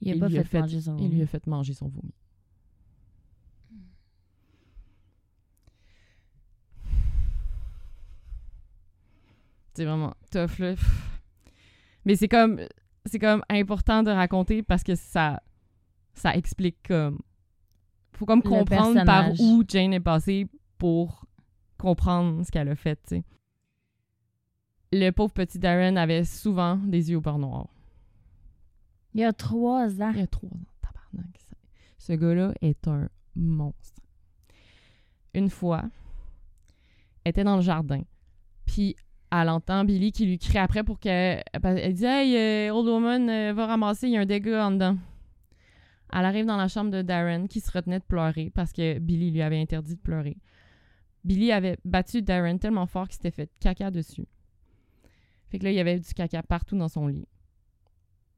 Il 0.00 0.12
a 0.12 0.14
il 0.14 0.18
pas 0.20 0.28
lui 0.28 0.34
fait, 0.36 0.40
a 0.40 0.44
fait- 0.44 0.60
manger 0.60 0.80
son 0.80 0.96
il 0.96 1.10
lui 1.10 1.20
a 1.20 1.26
fait 1.26 1.46
manger 1.46 1.74
son 1.74 1.88
vomi. 1.88 2.14
C'est 9.74 9.84
vraiment 9.84 10.14
tough, 10.30 10.58
là. 10.58 10.74
Mais 12.04 12.16
c'est 12.16 12.28
comme 12.28 12.60
c'est 13.06 13.18
comme 13.18 13.42
important 13.48 14.02
de 14.02 14.10
raconter 14.10 14.62
parce 14.62 14.82
que 14.82 14.94
ça 14.94 15.42
ça 16.14 16.34
explique 16.34 16.78
comme 16.86 17.20
faut 18.18 18.26
comme 18.26 18.42
Le 18.44 18.48
comprendre 18.48 19.04
par 19.04 19.30
où 19.38 19.62
Jane 19.66 19.94
est 19.94 20.00
passée 20.00 20.48
pour 20.76 21.24
comprendre 21.78 22.44
ce 22.44 22.50
qu'elle 22.50 22.68
a 22.68 22.74
fait, 22.74 22.96
tu 23.06 23.16
sais. 23.16 23.24
Le 24.90 25.10
pauvre 25.10 25.32
petit 25.32 25.58
Darren 25.58 25.96
avait 25.96 26.24
souvent 26.24 26.76
des 26.76 27.10
yeux 27.10 27.18
au 27.18 27.20
beurre 27.20 27.38
noir. 27.38 27.68
Il 29.14 29.20
y 29.20 29.24
a 29.24 29.32
trois 29.32 30.02
ans. 30.02 30.10
Il 30.12 30.18
y 30.18 30.22
a 30.22 30.26
trois 30.26 30.48
ans, 30.48 30.66
tabarnak. 30.82 31.46
Ce 31.98 32.12
gars-là 32.12 32.52
est 32.60 32.88
un 32.88 33.08
monstre. 33.36 34.02
Une 35.34 35.50
fois, 35.50 35.84
elle 37.24 37.30
était 37.30 37.44
dans 37.44 37.56
le 37.56 37.62
jardin, 37.62 38.02
puis 38.66 38.96
elle 39.30 39.48
entend 39.50 39.84
Billy 39.84 40.10
qui 40.10 40.26
lui 40.26 40.38
crie 40.38 40.58
après 40.58 40.82
pour 40.82 40.98
qu'elle... 40.98 41.44
Elle 41.52 41.94
dit 41.94 42.04
«Hey, 42.06 42.36
euh, 42.36 42.74
old 42.74 42.88
woman, 42.88 43.28
euh, 43.28 43.52
va 43.52 43.66
ramasser, 43.66 44.08
il 44.08 44.14
y 44.14 44.16
a 44.16 44.22
un 44.22 44.26
dégât 44.26 44.66
en 44.66 44.70
dedans.» 44.72 44.96
Elle 46.12 46.24
arrive 46.24 46.46
dans 46.46 46.56
la 46.56 46.68
chambre 46.68 46.90
de 46.90 47.02
Darren 47.02 47.46
qui 47.46 47.60
se 47.60 47.70
retenait 47.70 47.98
de 47.98 48.04
pleurer 48.04 48.50
parce 48.50 48.72
que 48.72 48.98
Billy 48.98 49.30
lui 49.30 49.42
avait 49.42 49.60
interdit 49.60 49.94
de 49.94 50.00
pleurer. 50.00 50.36
Billy 51.24 51.52
avait 51.52 51.78
battu 51.84 52.22
Darren 52.22 52.58
tellement 52.58 52.86
fort 52.86 53.06
qu'il 53.08 53.16
s'était 53.16 53.30
fait 53.30 53.50
caca 53.60 53.90
dessus. 53.90 54.26
Fait 55.50 55.58
que 55.58 55.64
là, 55.64 55.70
il 55.70 55.76
y 55.76 55.80
avait 55.80 55.98
du 55.98 56.14
caca 56.14 56.42
partout 56.42 56.76
dans 56.76 56.88
son 56.88 57.06
lit. 57.06 57.26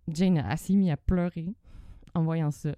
Jane 0.09 0.39
a 0.39 0.57
s'est 0.57 0.75
mis 0.75 0.91
à 0.91 0.97
pleurer 0.97 1.55
en 2.15 2.23
voyant 2.25 2.51
ça. 2.51 2.75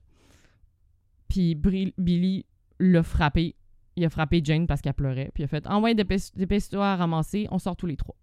Puis 1.29 1.55
Billy 1.55 2.45
l'a 2.79 3.03
frappé. 3.03 3.57
Il 3.97 4.05
a 4.05 4.11
frappé 4.11 4.41
Jane 4.45 4.67
parce 4.67 4.81
qu'elle 4.83 4.95
pleurait. 4.95 5.31
Puis 5.33 5.43
il 5.43 5.45
a 5.45 5.49
fait 5.49 5.67
Envoie 5.67 5.95
dépêche- 5.95 6.35
dépêche-toi 6.35 6.87
à 6.87 6.97
ramasser, 6.97 7.47
on 7.51 7.59
sort 7.59 7.77
tous 7.77 7.87
les 7.87 7.97
trois. 7.97 8.17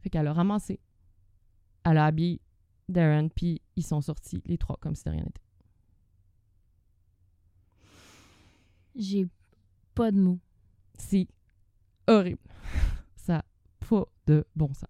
Fait 0.00 0.10
qu'elle 0.10 0.26
a 0.26 0.32
ramassé. 0.32 0.80
Elle 1.84 1.98
a 1.98 2.06
habillé 2.06 2.40
Darren, 2.88 3.28
puis 3.28 3.60
ils 3.76 3.84
sont 3.86 4.00
sortis 4.00 4.42
les 4.46 4.58
trois 4.58 4.76
comme 4.80 4.94
si 4.94 5.04
de 5.04 5.10
rien 5.10 5.24
n'était. 5.24 5.40
J'ai 8.96 9.26
pas 9.94 10.10
de 10.10 10.18
mots. 10.20 10.38
C'est 10.98 11.26
horrible. 12.06 12.40
Ça 13.16 13.38
a 13.38 13.44
pas 13.88 14.04
de 14.26 14.44
bon 14.54 14.72
sens. 14.74 14.88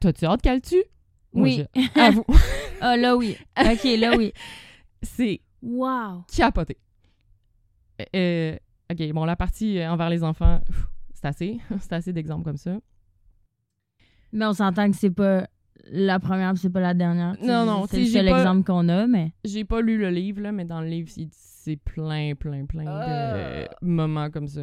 T'as-tu 0.00 0.24
hâte 0.26 0.42
qu'elle 0.42 0.60
tue? 0.60 0.84
Moi, 1.32 1.44
Oui. 1.44 1.64
j'ai- 1.74 1.90
Avoue, 2.00 2.24
Ah, 2.80 2.96
là, 2.96 3.16
oui. 3.16 3.36
OK, 3.58 3.84
là, 3.98 4.16
oui. 4.16 4.32
c'est 5.02 5.40
Wow. 5.60 6.24
capoté. 6.34 6.76
Euh, 8.14 8.56
ok, 8.92 9.12
bon, 9.12 9.24
la 9.24 9.34
partie 9.34 9.78
euh, 9.80 9.90
envers 9.90 10.08
les 10.08 10.22
enfants, 10.22 10.60
c'est 11.12 11.24
assez. 11.26 11.58
c'est 11.80 11.92
assez 11.92 12.12
d'exemples 12.12 12.44
comme 12.44 12.56
ça. 12.56 12.78
Mais 14.32 14.44
on 14.46 14.52
s'entend 14.52 14.90
que 14.90 14.96
c'est 14.96 15.10
pas 15.10 15.46
la 15.90 16.18
première 16.20 16.56
c'est 16.58 16.68
pas 16.70 16.80
la 16.80 16.92
dernière. 16.94 17.34
Non, 17.42 17.64
non, 17.64 17.86
C'est 17.86 17.96
si 17.96 18.02
le 18.02 18.06
j'ai 18.08 18.12
seul 18.18 18.28
pas- 18.30 18.38
exemple 18.40 18.64
qu'on 18.64 18.88
a, 18.90 19.06
mais... 19.06 19.32
J'ai 19.44 19.64
pas 19.64 19.80
lu 19.80 19.96
le 19.98 20.10
livre, 20.10 20.42
là, 20.42 20.52
mais 20.52 20.64
dans 20.66 20.80
le 20.82 20.88
livre, 20.88 21.08
c'est- 21.10 21.28
c'est 21.32 21.76
plein, 21.76 22.34
plein, 22.34 22.66
plein 22.66 22.84
de 22.84 22.88
Ah. 22.90 23.68
moments 23.80 24.30
comme 24.30 24.48
ça. 24.48 24.62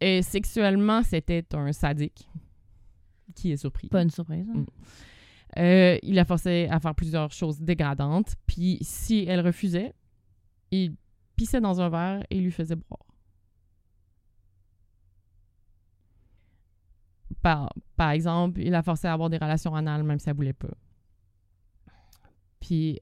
Et 0.00 0.22
sexuellement, 0.22 1.02
c'était 1.02 1.44
un 1.54 1.72
sadique. 1.72 2.28
Qui 3.34 3.52
est 3.52 3.56
surpris. 3.56 3.88
Pas 3.88 4.02
une 4.02 4.10
surprise. 4.10 4.46
hein. 4.54 4.58
Mm. 4.60 4.66
Euh, 5.58 5.98
il 6.02 6.14
la 6.14 6.24
forçait 6.24 6.68
à 6.68 6.78
faire 6.78 6.94
plusieurs 6.94 7.32
choses 7.32 7.60
dégradantes. 7.60 8.34
Puis 8.46 8.78
si 8.82 9.24
elle 9.28 9.40
refusait, 9.40 9.92
il 10.70 10.94
pissait 11.36 11.60
dans 11.60 11.80
un 11.80 11.88
verre 11.88 12.24
et 12.30 12.38
lui 12.40 12.50
faisait 12.52 12.76
boire. 12.76 13.00
Par, 17.42 17.72
par 17.96 18.10
exemple, 18.10 18.60
il 18.60 18.70
la 18.70 18.82
forçait 18.82 19.08
à 19.08 19.12
avoir 19.12 19.30
des 19.30 19.38
relations 19.38 19.74
anales 19.74 20.02
même 20.02 20.18
si 20.18 20.28
elle 20.28 20.36
voulait 20.36 20.52
pas. 20.52 20.74
Puis 22.60 23.00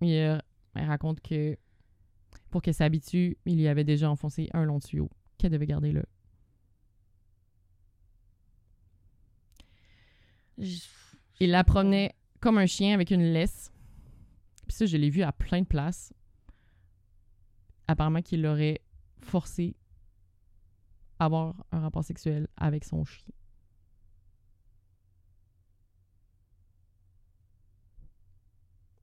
il, 0.00 0.14
euh, 0.14 0.38
raconte 0.74 1.20
que 1.20 1.56
pour 2.50 2.62
qu'elle 2.62 2.74
s'habitue, 2.74 3.36
il 3.44 3.58
lui 3.58 3.68
avait 3.68 3.84
déjà 3.84 4.10
enfoncé 4.10 4.48
un 4.54 4.64
long 4.64 4.80
tuyau 4.80 5.10
qu'elle 5.38 5.52
devait 5.52 5.66
garder 5.66 5.92
là. 5.92 6.02
Il 10.58 11.50
la 11.50 11.64
promenait 11.64 12.14
comme 12.40 12.58
un 12.58 12.66
chien 12.66 12.94
avec 12.94 13.10
une 13.10 13.32
laisse. 13.32 13.72
Puis 14.66 14.76
ça, 14.76 14.86
je 14.86 14.96
l'ai 14.96 15.10
vu 15.10 15.22
à 15.22 15.32
plein 15.32 15.60
de 15.60 15.66
places. 15.66 16.12
Apparemment 17.88 18.20
qu'il 18.22 18.42
l'aurait 18.42 18.80
forcé 19.20 19.76
à 21.18 21.26
avoir 21.26 21.54
un 21.72 21.80
rapport 21.80 22.04
sexuel 22.04 22.48
avec 22.56 22.84
son 22.84 23.04
chien. 23.04 23.34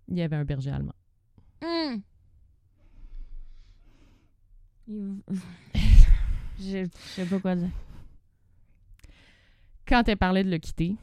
Il 0.08 0.18
y 0.18 0.22
avait 0.22 0.36
un 0.36 0.46
berger 0.46 0.72
allemand. 0.72 0.96
Hmm. 1.62 1.98
Je 6.60 6.86
je 6.86 6.90
sais 6.92 7.26
pas 7.26 7.40
quoi 7.40 7.56
dire. 7.56 7.70
Quand 9.86 10.08
elle 10.08 10.18
parlait 10.18 10.44
de 10.44 10.50
le 10.50 10.58
quitter, 10.58 10.96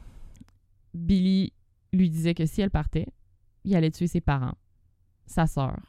Billy 0.93 1.53
lui 1.93 2.09
disait 2.09 2.33
que 2.33 2.45
si 2.45 2.61
elle 2.61 2.71
partait, 2.71 3.07
il 3.63 3.75
allait 3.75 3.91
tuer 3.91 4.07
ses 4.07 4.21
parents, 4.21 4.57
sa 5.25 5.47
sœur, 5.47 5.79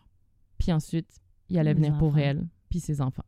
puis 0.58 0.72
ensuite, 0.72 1.20
il 1.48 1.58
allait 1.58 1.74
Les 1.74 1.80
venir 1.80 1.98
pour 1.98 2.16
elle, 2.18 2.48
puis 2.68 2.80
ses 2.80 3.00
enfants. 3.00 3.24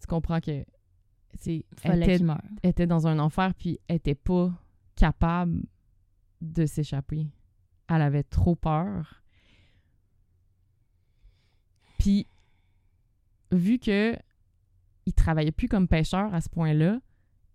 Tu 0.00 0.06
comprends 0.06 0.40
que 0.40 0.64
c'est 1.38 1.64
elle 1.84 2.02
était, 2.02 2.24
était 2.62 2.86
dans 2.86 3.06
un 3.06 3.18
enfer 3.18 3.54
puis 3.54 3.78
elle 3.88 3.96
était 3.96 4.14
pas 4.14 4.52
capable 5.02 5.62
de 6.40 6.64
s'échapper. 6.66 7.26
Elle 7.88 8.02
avait 8.02 8.22
trop 8.22 8.54
peur. 8.54 9.22
Puis 11.98 12.26
vu 13.50 13.78
que 13.78 14.16
il 15.06 15.12
travaillait 15.12 15.50
plus 15.52 15.68
comme 15.68 15.88
pêcheur 15.88 16.32
à 16.32 16.40
ce 16.40 16.48
point-là, 16.48 17.00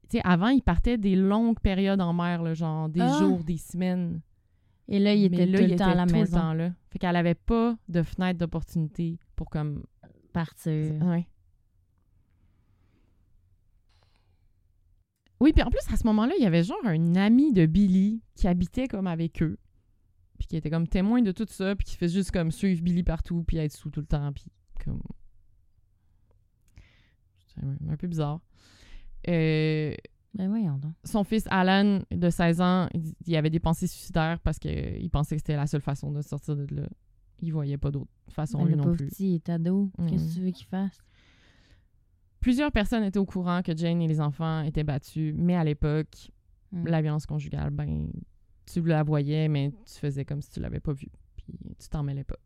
tu 0.10 0.17
sais 0.17 0.21
avant 0.25 0.49
il 0.49 0.62
partait 0.62 0.97
des 0.97 1.15
longues 1.15 1.60
périodes 1.60 2.01
en 2.01 2.13
mer 2.13 2.41
là, 2.43 2.53
genre 2.53 2.89
des 2.89 3.01
Ah! 3.01 3.17
jours, 3.19 3.43
des 3.43 3.57
semaines. 3.57 4.21
Et 4.89 4.99
là, 4.99 5.13
il 5.13 5.25
était 5.25 5.45
là, 5.45 5.57
tout 5.57 5.63
il 5.65 5.71
le 5.71 5.75
temps 5.77 5.89
à 5.89 5.95
la 5.95 6.05
tout 6.05 6.13
le 6.13 6.19
maison. 6.21 6.38
temps 6.39 6.53
là. 6.53 6.71
Fait 6.89 6.99
qu'elle 6.99 7.15
avait 7.15 7.36
pas 7.36 7.77
de 7.89 8.03
fenêtre 8.03 8.39
d'opportunité 8.39 9.19
pour 9.36 9.49
comme 9.49 9.83
Partir. 10.33 10.93
Ouais. 11.03 11.27
Oui, 15.39 15.54
puis 15.54 15.62
en 15.63 15.69
plus, 15.69 15.80
à 15.93 15.97
ce 15.97 16.06
moment-là, 16.08 16.34
il 16.38 16.43
y 16.43 16.47
avait 16.47 16.63
genre 16.63 16.78
un 16.86 17.15
ami 17.15 17.54
de 17.54 17.65
Billy 17.65 18.21
qui 18.36 18.47
habitait 18.47 18.88
comme 18.88 19.08
avec 19.08 19.41
eux. 19.43 19.58
Puis 20.39 20.47
qui 20.47 20.58
était 20.58 20.69
comme 20.69 20.88
témoin 20.88 21.21
de 21.21 21.32
tout 21.32 21.45
ça, 21.50 21.76
puis 21.76 21.86
qui 21.86 21.95
fait 21.95 22.08
juste 22.10 22.32
comme 22.32 22.52
suivre 22.52 22.82
Billy 22.84 23.04
partout, 23.04 23.43
puis 23.47 23.58
être 23.58 23.73
sous 23.76 23.89
tout 23.89 24.00
le 24.02 24.06
temps, 24.08 24.32
puis 24.34 24.45
comme... 24.84 25.02
C'est 27.47 27.63
un 27.91 27.97
peu 27.97 28.08
bizarre. 28.08 28.39
Euh, 29.28 29.95
Ben 30.36 30.47
voyons 30.47 30.78
donc. 30.78 30.93
son 31.04 31.23
fils 31.23 31.45
Alan, 31.50 32.02
de 32.12 32.30
16 32.30 32.62
ans, 32.62 32.88
il 33.26 33.36
avait 33.36 33.50
des 33.50 33.60
pensées 33.60 33.88
suicidaires 33.88 34.39
parce 34.41 34.60
qu'il 34.60 35.10
pensait 35.10 35.36
que 35.36 35.41
c'était 35.41 35.56
la 35.56 35.65
seule 35.67 35.82
façon 35.82 36.12
de 36.12 36.21
sortir 36.21 36.56
de 36.56 36.67
là. 36.76 36.88
Il 37.39 37.52
voyait 37.52 37.78
pas 37.78 37.91
d'autre 37.91 38.12
façon, 38.30 38.60
Ben, 38.60 38.65
lui 38.65 38.71
le 38.76 38.78
non 38.78 38.93
plus. 38.95 39.08
petit, 39.08 39.30
il 39.32 39.36
est 39.36 39.50
ado. 39.50 39.91
Qu'est-ce 40.08 40.30
que 40.30 40.34
tu 40.36 40.41
veux 40.41 40.52
qu'il 40.52 40.67
fasse? 40.67 40.97
Plusieurs 42.39 42.71
personnes 42.71 43.04
étaient 43.04 43.19
au 43.19 43.26
courant 43.26 43.62
que 43.62 43.76
Jane 43.76 44.02
et 44.02 44.08
les 44.08 44.21
enfants 44.21 44.62
étaient 44.62 44.84
battus, 44.84 45.34
mais 45.36 45.56
à 45.56 45.63
l'époque, 45.63 46.32
Mm. 46.71 46.88
la 46.88 47.02
violence 47.02 47.26
conjugale, 47.26 47.69
ben, 47.69 48.12
tu 48.65 48.82
la 48.82 49.04
voyais, 49.04 49.47
mais 49.47 49.71
tu 49.86 50.00
faisais 50.00 50.26
comme 50.26 50.41
si 50.41 50.50
tu 50.50 50.60
l'avais 50.60 50.80
pas 50.80 50.93
vue, 50.93 51.12
puis 51.38 51.45
tu 51.80 51.89
t'en 51.89 52.04
mêlais 52.04 52.23
pas. 52.26 52.38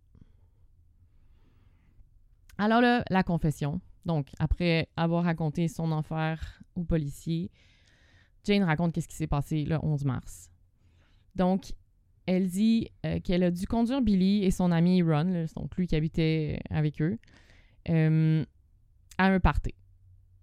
Alors 2.58 2.82
là, 2.82 3.04
la 3.10 3.24
confession. 3.24 3.82
Donc, 4.06 4.30
après 4.40 4.90
avoir 4.96 5.24
raconté 5.24 5.68
son 5.68 5.92
enfer 5.92 6.62
aux 6.76 6.84
policiers, 6.84 7.52
Jane 8.44 8.64
raconte 8.64 8.94
qu'est-ce 8.94 9.08
qui 9.08 9.16
s'est 9.16 9.28
passé 9.28 9.64
le 9.64 9.78
11 9.84 10.06
mars. 10.06 10.52
Donc, 11.36 11.74
elle 12.26 12.48
dit 12.48 12.90
euh, 13.06 13.20
qu'elle 13.20 13.44
a 13.44 13.52
dû 13.52 13.66
conduire 13.66 14.02
Billy 14.02 14.44
et 14.44 14.52
son 14.52 14.72
ami 14.72 15.02
Ron, 15.02 15.24
là, 15.24 15.46
donc 15.56 15.76
lui 15.78 15.88
qui 15.88 15.96
habitait 15.96 16.60
avec 16.70 17.02
eux, 17.02 17.18
euh, 17.90 18.46
à 19.18 19.26
un 19.26 19.40
party. 19.40 19.74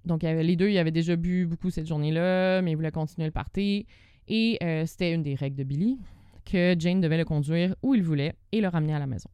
Donc, 0.09 0.23
les 0.23 0.57
deux, 0.57 0.71
ils 0.71 0.79
avaient 0.79 0.91
déjà 0.91 1.15
bu 1.15 1.47
beaucoup 1.47 1.71
cette 1.71 1.87
journée-là, 1.87 2.63
mais 2.63 2.73
ils 2.73 2.75
voulaient 2.75 2.91
continuer 2.91 3.27
le 3.27 3.33
party. 3.33 3.87
Et 4.27 4.59
euh, 4.63 4.85
c'était 4.87 5.13
une 5.13 5.23
des 5.23 5.35
règles 5.35 5.57
de 5.57 5.65
Billy 5.65 5.99
que 6.45 6.75
Jane 6.79 7.01
devait 7.01 7.19
le 7.19 7.25
conduire 7.25 7.75
où 7.83 7.95
il 7.95 8.03
voulait 8.03 8.35
et 8.53 8.61
le 8.61 8.69
ramener 8.69 8.95
à 8.95 8.99
la 8.99 9.07
maison. 9.07 9.29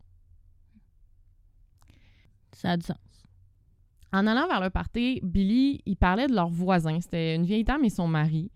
Ça 2.53 2.73
a 2.73 2.77
du 2.77 2.85
sens. 2.85 2.97
En 4.13 4.27
allant 4.27 4.47
vers 4.47 4.61
le 4.61 4.71
party, 4.71 5.21
Billy, 5.23 5.81
il 5.87 5.97
parlait 5.97 6.27
de 6.27 6.35
leurs 6.35 6.49
voisins. 6.49 7.01
C'était 7.01 7.35
une 7.35 7.45
vieille 7.45 7.65
dame 7.65 7.85
et 7.85 7.91
son 7.91 8.07
mari. 8.07 8.51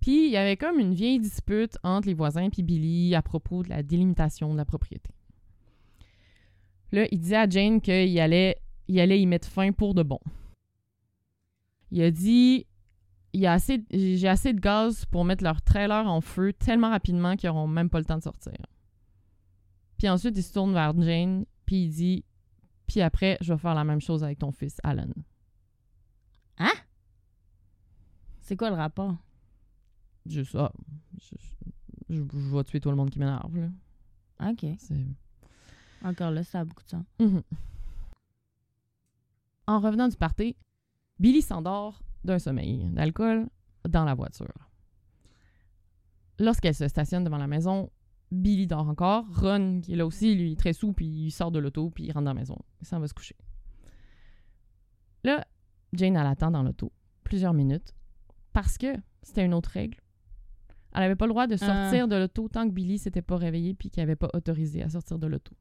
Puis 0.00 0.26
il 0.26 0.32
y 0.32 0.36
avait 0.36 0.56
comme 0.56 0.78
une 0.78 0.94
vieille 0.94 1.18
dispute 1.18 1.78
entre 1.82 2.08
les 2.08 2.14
voisins 2.14 2.48
puis 2.50 2.62
Billy 2.62 3.14
à 3.14 3.22
propos 3.22 3.62
de 3.62 3.68
la 3.68 3.82
délimitation 3.82 4.52
de 4.52 4.56
la 4.56 4.64
propriété. 4.64 5.10
Là, 6.92 7.06
il 7.10 7.18
disait 7.18 7.36
à 7.36 7.48
Jane 7.48 7.80
qu'il 7.80 8.18
allait 8.20 8.56
il 8.88 9.00
allait 9.00 9.20
y 9.20 9.26
mettre 9.26 9.48
fin 9.48 9.72
pour 9.72 9.94
de 9.94 10.02
bon. 10.02 10.20
Il 11.90 12.02
a 12.02 12.10
dit 12.10 12.66
j'ai 13.34 13.46
assez 13.48 14.52
de 14.54 14.60
gaz 14.60 15.04
pour 15.06 15.24
mettre 15.24 15.44
leur 15.44 15.60
trailer 15.62 16.06
en 16.06 16.20
feu 16.22 16.52
tellement 16.54 16.88
rapidement 16.90 17.36
qu'ils 17.36 17.48
n'auront 17.50 17.66
même 17.68 17.90
pas 17.90 17.98
le 17.98 18.04
temps 18.06 18.16
de 18.16 18.22
sortir. 18.22 18.54
Puis 19.98 20.08
ensuite, 20.08 20.36
il 20.36 20.42
se 20.42 20.52
tourne 20.52 20.72
vers 20.72 20.98
Jane, 21.00 21.44
puis 21.66 21.84
il 21.84 21.90
dit 21.90 22.24
Puis 22.86 23.00
après, 23.02 23.36
je 23.40 23.52
vais 23.52 23.58
faire 23.58 23.74
la 23.74 23.84
même 23.84 24.00
chose 24.00 24.24
avec 24.24 24.38
ton 24.38 24.52
fils, 24.52 24.78
Alan. 24.84 25.08
Hein? 26.58 26.72
C'est 28.40 28.56
quoi 28.56 28.70
le 28.70 28.76
rapport? 28.76 29.16
Juste 30.24 30.52
ça. 30.52 30.72
Je, 31.20 31.36
je- 32.08 32.14
je 32.16 32.22
vais 32.56 32.64
tuer 32.64 32.80
tout 32.80 32.90
le 32.90 32.96
monde 32.96 33.10
qui 33.10 33.18
m'énerve. 33.18 33.54
là. 33.56 33.68
OK. 34.50 34.64
Encore 36.02 36.30
là, 36.30 36.42
ça 36.44 36.60
a 36.60 36.64
beaucoup 36.64 36.84
de 36.84 36.88
sens. 36.90 37.04
Mhm. 37.18 37.42
En 39.66 39.80
revenant 39.80 40.08
du 40.08 40.16
party, 40.16 40.54
Billy 41.18 41.42
s'endort 41.42 42.02
d'un 42.24 42.38
sommeil 42.38 42.84
d'alcool 42.90 43.48
dans 43.88 44.04
la 44.04 44.14
voiture. 44.14 44.70
Lorsqu'elle 46.38 46.74
se 46.74 46.88
stationne 46.88 47.24
devant 47.24 47.38
la 47.38 47.46
maison, 47.46 47.90
Billy 48.30 48.66
dort 48.66 48.88
encore. 48.88 49.24
Ron, 49.40 49.80
qui 49.80 49.92
est 49.92 49.96
là 49.96 50.06
aussi, 50.06 50.34
lui, 50.34 50.52
est 50.52 50.58
très 50.58 50.72
sous, 50.72 50.92
puis 50.92 51.06
il 51.06 51.30
sort 51.30 51.50
de 51.50 51.58
l'auto, 51.58 51.90
puis 51.90 52.04
il 52.04 52.12
rentre 52.12 52.24
dans 52.24 52.34
la 52.34 52.40
maison. 52.40 52.58
Il 52.80 52.86
s'en 52.86 53.00
va 53.00 53.08
se 53.08 53.14
coucher. 53.14 53.36
Là, 55.24 55.46
Jane, 55.92 56.16
elle 56.16 56.26
attend 56.26 56.50
dans 56.50 56.62
l'auto 56.62 56.92
plusieurs 57.24 57.54
minutes 57.54 57.94
parce 58.52 58.78
que 58.78 58.94
c'était 59.22 59.44
une 59.44 59.54
autre 59.54 59.70
règle. 59.70 59.98
Elle 60.94 61.00
n'avait 61.00 61.16
pas 61.16 61.26
le 61.26 61.32
droit 61.32 61.46
de 61.46 61.56
sortir 61.56 62.08
de 62.08 62.16
l'auto 62.16 62.48
tant 62.48 62.66
que 62.66 62.72
Billy 62.72 62.98
s'était 62.98 63.22
pas 63.22 63.36
réveillé 63.36 63.74
puis 63.74 63.90
qu'il 63.90 64.02
n'avait 64.02 64.16
pas 64.16 64.30
autorisé 64.34 64.82
à 64.82 64.88
sortir 64.88 65.18
de 65.18 65.26
l'auto. 65.26 65.54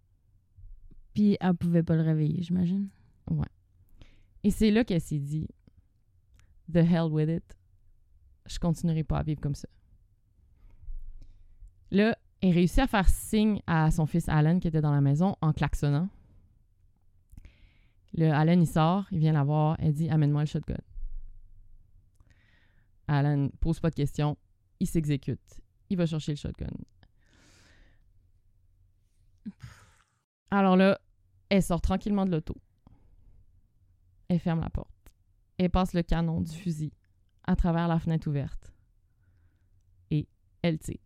Puis 1.14 1.38
elle 1.40 1.56
pouvait 1.56 1.84
pas 1.84 1.96
le 1.96 2.04
réveiller, 2.04 2.42
j'imagine. 2.42 2.90
Et 4.46 4.52
c'est 4.52 4.70
là 4.70 4.84
qu'elle 4.84 5.02
s'est 5.02 5.18
dit 5.18 5.48
The 6.72 6.76
hell 6.76 7.10
with 7.10 7.30
it. 7.30 7.58
Je 8.46 8.60
continuerai 8.60 9.04
pas 9.04 9.18
à 9.18 9.24
vivre 9.24 9.42
comme 9.42 9.56
ça. 9.56 9.68
Là, 11.90 12.16
elle 12.42 12.52
réussit 12.54 12.78
à 12.78 12.86
faire 12.86 13.10
signe 13.10 13.60
à 13.66 13.90
son 13.90 14.06
fils 14.06 14.30
Alan 14.30 14.60
qui 14.60 14.68
était 14.68 14.82
dans 14.82 14.92
la 14.94 15.02
maison 15.02 15.36
en 15.42 15.52
klaxonnant. 15.52 16.10
Le 18.14 18.30
Alan, 18.30 18.60
il 18.60 18.68
sort, 18.68 19.08
il 19.10 19.18
vient 19.18 19.34
la 19.34 19.44
voir, 19.44 19.78
elle 19.80 19.94
dit 19.94 20.12
Amène-moi 20.12 20.42
le 20.42 20.48
shotgun. 20.48 20.78
Alan 23.08 23.50
pose 23.62 23.80
pas 23.80 23.90
de 23.90 23.96
questions, 23.96 24.38
il 24.80 24.86
s'exécute. 24.86 25.60
Il 25.90 25.98
va 25.98 26.06
chercher 26.06 26.34
le 26.34 26.38
shotgun. 26.38 26.70
Alors 30.52 30.78
là, 30.78 31.00
elle 31.50 31.64
sort 31.64 31.82
tranquillement 31.82 32.26
de 32.26 32.32
l'auto. 32.32 32.56
Elle 34.28 34.40
ferme 34.40 34.62
la 34.62 34.70
porte. 34.70 34.90
Elle 35.58 35.70
passe 35.70 35.94
le 35.94 36.04
canon 36.04 36.42
du 36.42 36.52
fusil 36.52 36.92
à 37.46 37.56
travers 37.56 37.88
la 37.88 38.00
fenêtre 38.00 38.28
ouverte. 38.28 38.74
Et 40.12 40.28
elle 40.62 40.80
tire. 40.80 40.98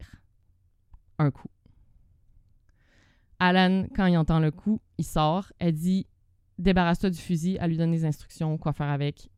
Un 1.18 1.32
coup. 1.32 1.50
Alan, 3.40 3.86
quand 3.96 4.06
il 4.08 4.18
entend 4.18 4.40
le 4.40 4.52
coup, 4.52 4.82
il 4.98 5.06
sort. 5.06 5.52
Elle 5.60 5.74
dit 5.74 6.08
Débarrasse-toi 6.58 7.10
du 7.10 7.20
fusil. 7.20 7.58
Elle 7.62 7.70
lui 7.72 7.78
donne 7.78 7.92
des 7.92 8.06
instructions, 8.06 8.58
quoi 8.58 8.74
faire 8.74 8.90
avec. 8.90 9.30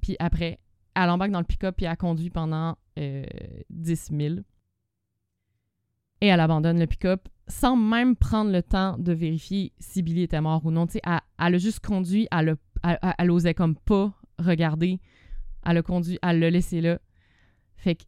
Puis 0.00 0.16
après, 0.18 0.60
elle 0.94 1.10
embarque 1.10 1.32
dans 1.32 1.40
le 1.40 1.44
pick-up 1.46 1.80
et 1.82 1.86
elle 1.86 1.96
conduit 1.96 2.30
pendant 2.30 2.76
euh, 2.98 3.24
10 3.70 4.10
000. 4.16 4.34
Et 6.20 6.28
elle 6.28 6.40
abandonne 6.40 6.78
le 6.78 6.86
pick-up 6.86 7.28
sans 7.48 7.76
même 7.76 8.16
prendre 8.16 8.50
le 8.52 8.62
temps 8.62 8.96
de 8.98 9.12
vérifier 9.12 9.72
si 9.78 10.02
Billy 10.02 10.22
était 10.22 10.40
mort 10.40 10.64
ou 10.64 10.70
non. 10.70 10.86
Elle, 11.02 11.20
elle 11.38 11.54
a 11.54 11.58
juste 11.58 11.84
conduit, 11.84 12.28
elle, 12.30 12.50
a- 12.50 12.56
elle, 12.84 12.98
elle- 13.02 13.14
elle 13.18 13.30
osait 13.30 13.54
comme 13.54 13.76
pas 13.76 14.12
regarder. 14.38 15.00
Elle 15.66 15.78
a 15.78 15.82
conduit, 15.82 16.18
elle 16.22 16.40
l'a 16.40 16.50
laissé 16.50 16.80
là. 16.80 16.98
Fait 17.76 17.94
que 17.96 18.02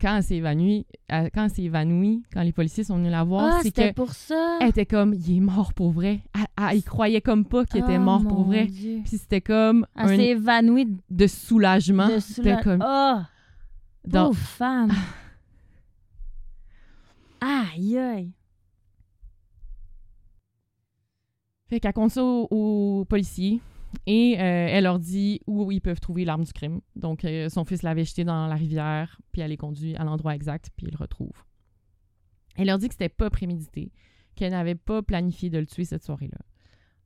quand 0.00 0.16
elle 0.16 0.22
s'est 0.22 0.36
évanouie, 0.36 0.86
elle- 1.08 1.30
quand 1.30 1.44
elle 1.44 1.50
s'est 1.50 1.62
évanouie, 1.62 2.22
quand 2.32 2.42
les 2.42 2.52
policiers 2.52 2.84
sont 2.84 2.96
venus 2.96 3.10
la 3.10 3.24
voir, 3.24 3.56
Ah, 3.56 3.60
c'est 3.62 3.72
que 3.74 3.92
pour 3.92 4.12
ça! 4.12 4.58
elle 4.60 4.68
était 4.68 4.86
comme, 4.86 5.14
il 5.14 5.36
est 5.36 5.40
mort 5.40 5.74
pour 5.74 5.90
vrai. 5.92 6.20
Elle, 6.34 6.76
il 6.76 6.82
croyait 6.82 7.20
comme 7.20 7.44
pas 7.44 7.64
qu'il 7.64 7.82
était 7.82 7.94
Ah, 7.96 7.98
mort 7.98 8.22
pour 8.26 8.44
vrai. 8.44 8.66
Dieu. 8.66 9.00
Puis 9.04 9.18
c'était 9.18 9.40
comme 9.40 9.86
Elle 9.96 10.02
un 10.04 10.16
s'est 10.16 10.26
évanouie 10.28 10.96
de, 11.10 11.26
soulagement. 11.26 12.08
de 12.08 12.18
soula- 12.18 12.62
comme 12.62 12.84
Oh! 12.86 13.20
dans- 14.06 14.26
Pauvre 14.28 14.38
femme! 14.38 14.92
Aïe, 17.40 17.98
aïe! 17.98 18.32
Fait 21.68 21.80
qu'elle 21.80 21.92
compte 21.92 22.10
ça 22.10 22.22
aux, 22.24 22.48
aux 22.50 23.04
policiers 23.04 23.60
et 24.06 24.36
euh, 24.38 24.66
elle 24.70 24.84
leur 24.84 24.98
dit 24.98 25.40
où 25.46 25.70
ils 25.72 25.80
peuvent 25.80 26.00
trouver 26.00 26.24
l'arme 26.24 26.44
du 26.44 26.52
crime. 26.52 26.80
Donc, 26.96 27.24
euh, 27.24 27.48
son 27.48 27.64
fils 27.64 27.82
l'avait 27.82 28.04
jeté 28.04 28.24
dans 28.24 28.46
la 28.46 28.54
rivière, 28.54 29.20
puis 29.32 29.42
elle 29.42 29.50
les 29.50 29.56
conduit 29.56 29.96
à 29.96 30.04
l'endroit 30.04 30.34
exact, 30.34 30.70
puis 30.76 30.86
ils 30.86 30.92
le 30.92 30.98
retrouvent. 30.98 31.44
Elle 32.56 32.66
leur 32.66 32.78
dit 32.78 32.88
que 32.88 32.94
c'était 32.94 33.08
pas 33.08 33.30
prémédité, 33.30 33.92
qu'elle 34.34 34.52
n'avait 34.52 34.74
pas 34.74 35.02
planifié 35.02 35.50
de 35.50 35.58
le 35.58 35.66
tuer 35.66 35.84
cette 35.84 36.04
soirée-là. 36.04 36.38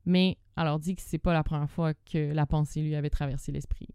Mais 0.05 0.37
elle 0.55 0.65
leur 0.65 0.79
dit 0.79 0.95
que 0.95 1.01
c'est 1.01 1.17
pas 1.17 1.33
la 1.33 1.43
première 1.43 1.69
fois 1.69 1.93
que 1.93 2.31
la 2.33 2.45
pensée 2.45 2.81
lui 2.81 2.95
avait 2.95 3.09
traversé 3.09 3.51
l'esprit. 3.51 3.87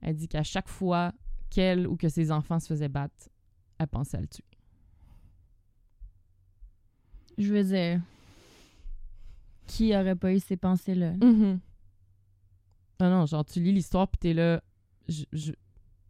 Elle 0.00 0.14
dit 0.14 0.28
qu'à 0.28 0.42
chaque 0.42 0.68
fois 0.68 1.12
qu'elle 1.50 1.86
ou 1.86 1.96
que 1.96 2.08
ses 2.08 2.30
enfants 2.30 2.60
se 2.60 2.68
faisaient 2.68 2.88
battre, 2.88 3.28
elle 3.78 3.88
pensait 3.88 4.18
à 4.18 4.20
le 4.20 4.28
tuer. 4.28 4.44
Je 7.38 7.52
veux 7.52 7.64
dire, 7.64 8.00
qui 9.66 9.94
aurait 9.94 10.16
pas 10.16 10.32
eu 10.32 10.40
ces 10.40 10.56
pensées-là? 10.56 11.12
Mhm. 11.12 11.60
Non, 13.00 13.10
non, 13.10 13.26
genre, 13.26 13.44
tu 13.44 13.60
lis 13.60 13.72
l'histoire, 13.72 14.08
puis 14.08 14.18
t'es 14.18 14.34
là, 14.34 14.62
je, 15.08 15.24
je, 15.32 15.52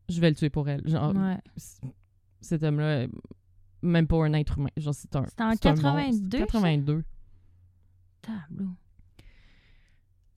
je 0.08 0.20
vais 0.20 0.30
le 0.30 0.36
tuer 0.36 0.50
pour 0.50 0.68
elle. 0.68 0.86
Genre, 0.88 1.14
Ouais. 1.14 1.38
cet 2.40 2.62
homme-là, 2.62 3.06
même 3.82 4.06
pas 4.06 4.16
un 4.24 4.32
être 4.32 4.58
humain. 4.58 4.70
Genre, 4.76 4.94
c'est 4.94 5.14
un. 5.16 5.24
C'était 5.26 5.42
en 5.42 5.50
c'est 5.52 5.66
un 5.66 5.74
82, 5.74 6.06
monstre. 6.06 6.28
ça? 6.32 6.38
82. 6.38 7.04
Tableau. 8.22 8.68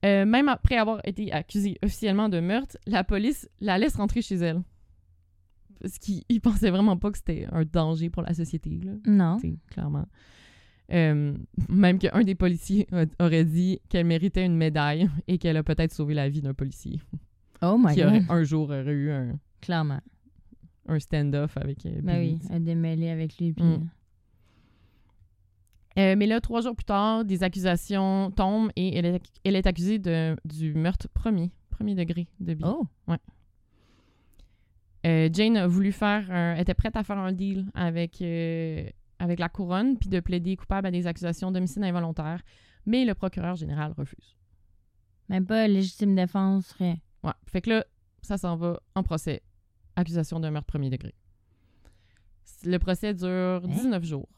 Euh, 0.04 0.24
même 0.26 0.48
après 0.48 0.76
avoir 0.76 1.00
été 1.06 1.32
accusée 1.32 1.78
officiellement 1.82 2.28
de 2.28 2.40
meurtre, 2.40 2.76
la 2.86 3.04
police 3.04 3.48
la 3.60 3.78
laisse 3.78 3.96
rentrer 3.96 4.20
chez 4.20 4.34
elle. 4.36 4.62
Parce 5.80 5.98
qu'ils 5.98 6.22
ils 6.28 6.40
pensaient 6.40 6.70
vraiment 6.70 6.96
pas 6.96 7.10
que 7.10 7.18
c'était 7.18 7.46
un 7.52 7.64
danger 7.64 8.10
pour 8.10 8.22
la 8.22 8.34
société, 8.34 8.80
là. 8.84 8.92
Non. 9.06 9.38
clairement. 9.70 10.06
Euh, 10.92 11.34
même 11.68 11.98
qu'un 11.98 12.22
des 12.22 12.34
policiers 12.34 12.86
a- 12.92 13.06
aurait 13.24 13.44
dit 13.46 13.80
qu'elle 13.88 14.06
méritait 14.06 14.44
une 14.44 14.56
médaille 14.56 15.08
et 15.26 15.38
qu'elle 15.38 15.56
a 15.56 15.62
peut-être 15.62 15.92
sauvé 15.92 16.12
la 16.14 16.28
vie 16.28 16.42
d'un 16.42 16.52
policier 16.54 17.00
Oh 17.62 17.76
my 17.78 17.94
qui 17.94 18.00
god. 18.00 18.06
aurait 18.08 18.22
un 18.28 18.42
jour 18.44 18.64
aurait 18.70 18.84
eu 18.92 19.10
un, 19.10 19.38
Clairement. 19.62 20.00
un 20.88 20.98
stand-off 20.98 21.56
avec 21.56 21.86
euh, 21.86 22.00
Ben 22.02 22.20
Billy, 22.20 22.32
oui, 22.34 22.38
tu 22.40 22.46
sais. 22.46 22.52
elle 22.54 22.64
démêlée 22.64 23.08
avec 23.10 23.38
lui. 23.38 23.52
Puis... 23.52 23.64
Mm. 23.64 23.88
Euh, 25.98 26.16
mais 26.16 26.26
là, 26.26 26.40
trois 26.40 26.60
jours 26.62 26.74
plus 26.74 26.84
tard, 26.84 27.24
des 27.24 27.42
accusations 27.42 28.30
tombent 28.30 28.70
et 28.76 28.96
elle 28.96 29.04
est, 29.06 29.22
elle 29.44 29.56
est 29.56 29.66
accusée 29.66 29.98
de, 29.98 30.36
du 30.44 30.74
meurtre 30.74 31.08
premier, 31.08 31.50
premier 31.70 31.94
degré 31.94 32.26
de 32.40 32.54
Billy. 32.54 32.68
Oh! 32.68 32.86
Euh, 35.04 35.28
Jane 35.32 35.56
a 35.56 35.66
voulu 35.66 35.90
faire 35.92 36.30
un, 36.30 36.54
était 36.56 36.74
prête 36.74 36.96
à 36.96 37.02
faire 37.02 37.18
un 37.18 37.32
deal 37.32 37.66
avec, 37.74 38.22
euh, 38.22 38.88
avec 39.22 39.38
la 39.38 39.48
couronne 39.48 39.96
puis 39.96 40.08
de 40.08 40.18
plaider 40.18 40.56
coupable 40.56 40.88
à 40.88 40.90
des 40.90 41.06
accusations 41.06 41.52
d'homicide 41.52 41.84
involontaire, 41.84 42.42
mais 42.86 43.04
le 43.04 43.14
procureur 43.14 43.54
général 43.54 43.92
refuse. 43.96 44.36
Même 45.28 45.46
pas 45.46 45.68
légitime 45.68 46.16
défense, 46.16 46.72
rien. 46.72 46.98
Ouais. 47.22 47.32
Fait 47.46 47.60
que 47.60 47.70
là, 47.70 47.84
ça 48.20 48.36
s'en 48.36 48.56
va 48.56 48.80
en 48.96 49.04
procès. 49.04 49.40
Accusation 49.94 50.40
de 50.40 50.48
meurtre 50.48 50.66
premier 50.66 50.90
degré. 50.90 51.14
Le 52.64 52.78
procès 52.78 53.14
dure 53.14 53.60
19 53.60 54.02
jours. 54.02 54.28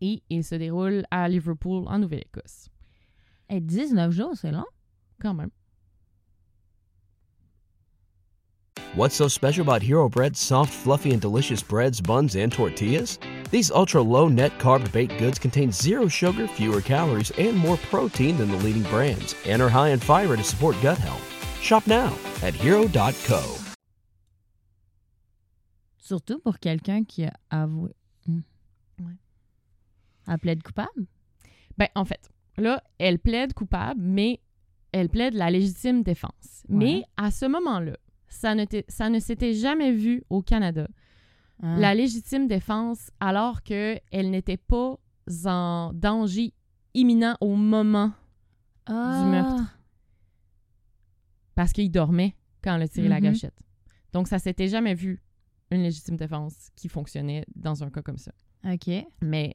Et 0.00 0.22
il 0.30 0.42
se 0.42 0.54
déroule 0.54 1.04
à 1.10 1.28
Liverpool, 1.28 1.84
en 1.86 1.98
Nouvelle-Écosse. 1.98 2.70
Hey, 3.50 3.60
19 3.60 4.10
jours, 4.10 4.32
c'est 4.36 4.52
long. 4.52 4.64
Quand 5.20 5.34
même. 5.34 5.50
What's 8.96 9.14
so 9.14 9.28
special 9.28 9.68
about 9.68 9.82
Hero 9.82 10.08
Bread's 10.08 10.40
soft, 10.40 10.72
fluffy, 10.72 11.12
and 11.12 11.20
delicious 11.20 11.62
breads, 11.62 12.00
buns, 12.00 12.34
and 12.34 12.50
tortillas? 12.50 13.18
These 13.50 13.72
ultra 13.72 14.00
low 14.00 14.28
net 14.28 14.52
carb 14.58 14.90
baked 14.92 15.18
goods 15.18 15.38
contain 15.38 15.72
zero 15.72 16.06
sugar, 16.08 16.46
fewer 16.46 16.80
calories, 16.80 17.32
and 17.36 17.56
more 17.56 17.76
protein 17.90 18.36
than 18.36 18.48
the 18.48 18.56
leading 18.58 18.84
brands, 18.84 19.34
and 19.44 19.60
are 19.60 19.68
high 19.68 19.88
in 19.88 19.98
fiber 19.98 20.36
to 20.36 20.44
support 20.44 20.76
gut 20.80 20.98
health. 20.98 21.26
Shop 21.60 21.86
now 21.86 22.12
at 22.42 22.54
hero.co. 22.54 23.42
Surtout 25.98 26.40
pour 26.40 26.58
quelqu'un 26.58 27.04
qui 27.04 27.24
a 27.24 27.32
avoué. 27.50 27.94
Hmm. 28.26 28.40
Ouais. 29.00 29.16
Elle 30.28 30.38
plaide 30.38 30.62
coupable? 30.62 31.06
Ben, 31.76 31.88
en 31.94 32.04
fait, 32.04 32.28
là, 32.56 32.82
elle 32.98 33.18
plaide 33.18 33.54
coupable, 33.54 34.00
mais 34.00 34.40
elle 34.92 35.08
plaide 35.08 35.34
la 35.34 35.50
légitime 35.50 36.02
défense. 36.02 36.64
Ouais. 36.68 36.76
Mais 36.76 37.04
à 37.16 37.30
ce 37.30 37.46
moment-là, 37.46 37.96
ça 38.28 38.54
ne, 38.54 38.64
ça 38.88 39.08
ne 39.08 39.18
s'était 39.18 39.54
jamais 39.54 39.92
vu 39.92 40.24
au 40.30 40.42
Canada. 40.42 40.88
Ah. 41.62 41.76
La 41.78 41.94
légitime 41.94 42.46
défense, 42.48 43.10
alors 43.20 43.62
qu'elle 43.62 44.00
n'était 44.30 44.56
pas 44.56 44.96
en 45.44 45.92
danger 45.94 46.54
imminent 46.94 47.36
au 47.40 47.54
moment 47.54 48.12
Ah. 48.86 49.20
du 49.22 49.30
meurtre. 49.30 49.76
parce 51.54 51.72
qu'il 51.74 51.90
dormait 51.90 52.34
quand 52.62 52.74
elle 52.76 52.82
a 52.82 52.88
tiré 52.88 53.08
la 53.08 53.16
Mhm. 53.16 53.22
gâchette. 53.24 53.54
Donc, 54.12 54.28
ça 54.28 54.38
s'était 54.38 54.68
jamais 54.68 54.94
vu 54.94 55.22
une 55.70 55.82
légitime 55.82 56.16
défense 56.16 56.70
qui 56.74 56.88
fonctionnait 56.88 57.44
dans 57.54 57.84
un 57.84 57.90
cas 57.90 58.00
comme 58.02 58.16
ça. 58.16 58.32
OK. 58.64 58.88
Mais 59.20 59.52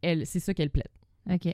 elle, 0.00 0.26
c'est 0.26 0.38
ça 0.40 0.54
qu'elle 0.54 0.70
plaide. 0.70 0.88
OK. 1.28 1.52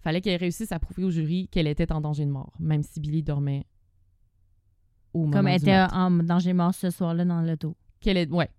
Fallait 0.00 0.20
qu'elle 0.20 0.40
réussisse 0.40 0.72
à 0.72 0.78
prouver 0.80 1.04
au 1.04 1.10
jury 1.10 1.48
qu'elle 1.48 1.66
était 1.68 1.92
en 1.92 2.00
danger 2.00 2.24
de 2.26 2.30
mort, 2.30 2.52
même 2.58 2.82
si 2.82 2.98
Billy 3.00 3.22
dormait 3.22 3.66
au 5.12 5.20
moment 5.20 5.30
Comme 5.32 5.46
elle 5.48 5.58
du 5.60 5.64
était 5.66 5.72
meurtre. 5.76 5.94
en 5.96 6.10
danger 6.10 6.52
mort 6.54 6.74
ce 6.74 6.90
soir-là 6.90 7.24
dans 7.24 7.40
l'auto. 7.40 7.76
Qu'elle 8.04 8.18
est, 8.18 8.30
ouais. 8.30 8.50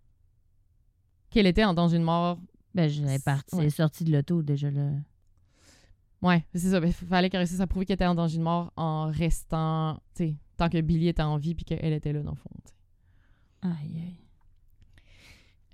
Qu'elle 1.29 1.45
était 1.45 1.63
en 1.63 1.73
danger 1.75 1.99
de 1.99 2.03
mort. 2.03 2.39
Ben, 2.73 2.89
je 2.89 3.03
l'ai 3.03 3.19
parti. 3.19 3.55
Elle 3.60 3.65
est 3.65 3.69
sortie 3.69 4.03
de 4.03 4.12
l'auto 4.12 4.41
déjà 4.41 4.71
là. 4.71 4.89
Ouais, 6.21 6.43
c'est 6.55 6.69
ça. 6.71 6.79
Il 6.84 6.91
fallait 6.91 7.29
qu'elle 7.29 7.39
réussisse 7.41 7.60
à 7.60 7.67
prouver 7.67 7.86
qu'elle 7.86 7.93
était 7.95 8.05
en 8.08 8.15
danger 8.15 8.39
de 8.39 8.43
mort 8.43 8.73
en 8.75 9.12
restant, 9.12 9.95
tu 10.15 10.23
sais, 10.29 10.36
tant 10.58 10.69
que 10.69 10.81
Billy 10.81 11.10
était 11.10 11.21
en 11.21 11.38
vie 11.38 11.53
puis 11.53 11.63
qu'elle 11.63 11.93
était 11.93 12.12
là, 12.12 12.21
dans 12.23 12.31
le 12.31 12.38
fond. 12.38 12.49
Aïe, 13.62 14.01
aïe. 14.01 14.17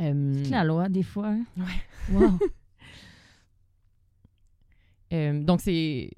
Euh, 0.02 0.44
C'est 0.44 0.52
la 0.52 0.64
loi, 0.66 0.90
des 0.90 1.04
fois. 1.04 1.30
hein? 1.30 1.46
Ouais. 1.58 2.14
Wow. 2.14 2.40
Euh, 5.14 5.44
donc, 5.44 5.60
c'est 5.62 6.10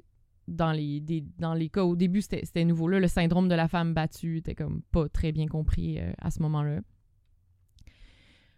dans 0.47 0.71
les, 0.71 0.99
des- 0.99 1.25
dans 1.39 1.53
les 1.55 1.69
cas 1.69 1.83
au 1.83 1.95
début, 1.95 2.21
c'était 2.21 2.45
c'était 2.45 2.63
nouveau. 2.65 2.87
Là, 2.87 2.99
le 2.99 3.07
syndrome 3.07 3.47
de 3.49 3.55
la 3.55 3.67
femme 3.67 3.93
battue 3.95 4.37
était 4.37 4.53
comme 4.55 4.81
pas 4.91 5.09
très 5.09 5.31
bien 5.31 5.47
compris 5.47 5.99
euh, 5.99 6.11
à 6.19 6.29
ce 6.29 6.41
moment-là. 6.43 6.81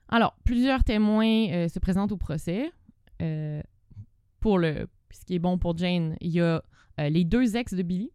Alors, 0.10 0.36
plusieurs 0.44 0.84
témoins 0.84 1.48
euh, 1.52 1.68
se 1.68 1.80
présentent 1.80 2.12
au 2.12 2.18
procès. 2.18 2.72
Euh, 3.22 3.62
pour 4.40 4.60
le, 4.60 4.88
ce 5.12 5.26
qui 5.26 5.36
est 5.36 5.40
bon 5.40 5.58
pour 5.58 5.78
Jane, 5.78 6.16
il 6.22 6.32
y 6.32 6.42
a 6.42 6.62
euh, 7.00 7.10
les 7.10 7.24
deux 7.26 7.56
ex 7.56 7.74
de 7.74 7.82
Billy 7.82 8.12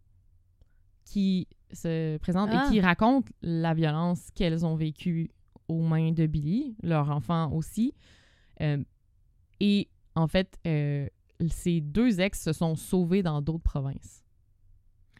qui 1.05 1.47
se 1.73 2.17
présentent 2.17 2.49
Ah. 2.53 2.65
et 2.65 2.69
qui 2.69 2.79
racontent 2.81 3.31
la 3.41 3.73
violence 3.73 4.29
qu'elles 4.35 4.65
ont 4.65 4.75
vécue 4.75 5.29
aux 5.67 5.81
mains 5.81 6.11
de 6.11 6.25
Billy, 6.27 6.75
leur 6.83 7.09
enfant 7.09 7.51
aussi. 7.51 7.93
Euh, 8.61 8.83
et 9.59 9.89
en 10.15 10.27
fait, 10.27 10.57
euh, 10.67 11.07
ces 11.49 11.81
deux 11.81 12.19
ex 12.19 12.41
se 12.41 12.53
sont 12.53 12.75
sauvés 12.75 13.23
dans 13.23 13.41
d'autres 13.41 13.63
provinces. 13.63 14.23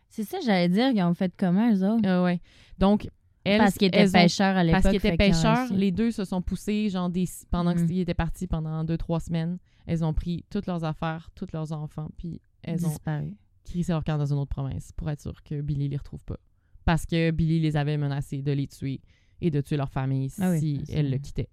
C'est 0.10 0.24
ça, 0.24 0.40
j'allais 0.46 0.68
dire, 0.70 0.90
ils 0.90 1.02
ont 1.04 1.14
fait 1.14 1.34
comment, 1.38 1.72
eux 1.72 1.84
autres? 1.86 2.02
Ah 2.06 2.22
ouais. 2.24 2.42
Donc, 2.78 3.08
elles, 3.44 3.58
Parce 3.60 3.76
qu'ils 3.76 3.88
étaient 3.88 3.98
elles 4.00 4.10
ont- 4.10 4.14
pêcheurs 4.14 4.56
à 4.58 4.64
l'époque. 4.64 4.82
Parce 4.84 4.92
qu'ils 4.96 4.98
étaient 5.06 5.14
ont 5.14 5.18
pêcheurs, 5.18 5.74
les 5.74 5.92
deux 5.92 6.12
se 6.12 6.26
sont 6.26 6.42
poussés, 6.42 6.90
genre, 6.90 7.10
des, 7.10 7.26
pendant 7.50 7.74
Mhm. 7.76 7.88
qu'ils 7.88 8.00
étaient 8.00 8.14
partis 8.14 8.48
pendant 8.48 8.84
deux, 8.84 8.98
trois 8.98 9.20
semaines. 9.20 9.58
Elles 9.88 10.04
ont 10.06 10.14
pris 10.14 10.46
toutes 10.50 10.68
leurs 10.68 10.84
affaires, 10.84 11.30
tous 11.36 11.48
leurs 11.54 11.72
enfants, 11.72 12.10
puis 12.18 12.40
elles 12.64 12.86
ont 12.86 12.90
disparu. 12.90 13.36
crissé 13.64 13.92
leur 13.92 14.04
camp 14.04 14.18
dans 14.18 14.32
une 14.32 14.38
autre 14.40 14.50
province 14.52 14.92
pour 14.96 15.10
être 15.10 15.22
sûr 15.22 15.42
que 15.44 15.62
Billy 15.62 15.88
les 15.88 15.98
retrouve 15.98 16.24
pas. 16.24 16.38
Parce 16.86 17.06
que 17.06 17.32
Billy 17.32 17.60
les 17.60 17.78
avait 17.78 17.98
menacés 17.98 18.42
de 18.42 18.52
les 18.52 18.68
tuer 18.68 19.02
et 19.40 19.50
de 19.52 19.62
tuer 19.62 19.78
leur 19.78 19.90
famille 19.92 20.30
Ah 20.40 20.52
oui, 20.52 20.60
si 20.60 20.82
c'est- 20.86 20.94
elle 20.94 21.10
le 21.12 21.18
quittait 21.18 21.50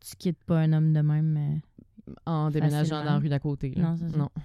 Tu 0.00 0.16
quittes 0.16 0.42
pas 0.44 0.60
un 0.60 0.72
homme 0.72 0.92
de 0.92 1.00
même. 1.00 1.26
mais- 1.32 1.60
en 2.24 2.50
déménageant 2.50 3.00
dans 3.00 3.04
la 3.04 3.18
rue 3.18 3.28
d'à 3.28 3.38
côté. 3.38 3.70
là. 3.74 3.94
Non, 4.16 4.30
ça. 4.34 4.42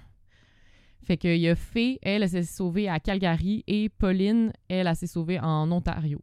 Fait 1.04 1.16
qu'il 1.18 1.36
y 1.36 1.48
a 1.48 1.54
Fée, 1.54 1.98
elle, 2.02 2.22
elle 2.22 2.28
s'est 2.28 2.42
sauvée 2.42 2.88
à 2.88 2.98
Calgary 2.98 3.62
et 3.66 3.88
Pauline, 3.90 4.52
elle, 4.68 4.86
elle 4.86 4.96
s'est 4.96 5.06
sauvée 5.06 5.38
en 5.38 5.70
Ontario. 5.70 6.20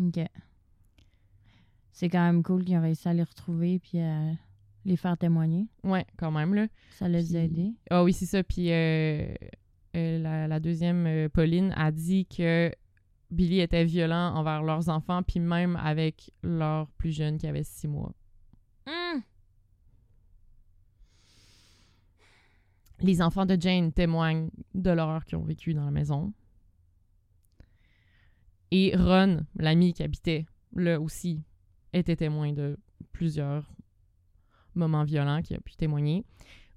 OK. 0.00 0.20
C'est 1.92 2.08
quand 2.08 2.24
même 2.24 2.42
cool 2.42 2.64
qu'ils 2.64 2.76
ont 2.76 2.82
réussi 2.82 3.08
à 3.08 3.12
les 3.12 3.22
retrouver 3.22 3.78
puis 3.78 4.00
à 4.00 4.32
les 4.84 4.96
faire 4.96 5.16
témoigner. 5.16 5.68
Ouais, 5.84 6.06
quand 6.16 6.30
même, 6.30 6.54
là. 6.54 6.66
Ça 6.90 7.08
les 7.08 7.36
a 7.36 7.44
aidés. 7.44 7.72
Ah 7.90 8.02
oui, 8.02 8.12
c'est 8.12 8.26
ça. 8.26 8.42
Puis 8.42 8.72
euh, 8.72 9.34
euh, 9.96 10.18
la, 10.18 10.48
la 10.48 10.60
deuxième, 10.60 11.06
euh, 11.06 11.28
Pauline, 11.28 11.72
a 11.76 11.92
dit 11.92 12.26
que 12.26 12.72
Billy 13.30 13.60
était 13.60 13.84
violent 13.84 14.34
envers 14.34 14.62
leurs 14.62 14.88
enfants, 14.88 15.22
puis 15.22 15.40
même 15.40 15.76
avec 15.76 16.32
leur 16.42 16.88
plus 16.92 17.12
jeune 17.12 17.38
qui 17.38 17.46
avait 17.46 17.62
six 17.62 17.88
mois. 17.88 18.12
Hum! 18.86 19.22
Les 23.00 23.20
enfants 23.20 23.46
de 23.46 23.60
Jane 23.60 23.92
témoignent 23.92 24.50
de 24.74 24.90
l'horreur 24.90 25.24
qu'ils 25.24 25.38
ont 25.38 25.44
vécue 25.44 25.74
dans 25.74 25.84
la 25.84 25.90
maison. 25.90 26.32
Et 28.74 28.96
Ron, 28.96 29.44
l'ami 29.56 29.92
qui 29.92 30.02
habitait 30.02 30.46
là 30.74 30.98
aussi, 30.98 31.42
était 31.92 32.16
témoin 32.16 32.52
de 32.54 32.78
plusieurs 33.12 33.70
moments 34.74 35.04
violents 35.04 35.42
qui 35.42 35.54
a 35.54 35.60
pu 35.60 35.74
témoigner. 35.74 36.24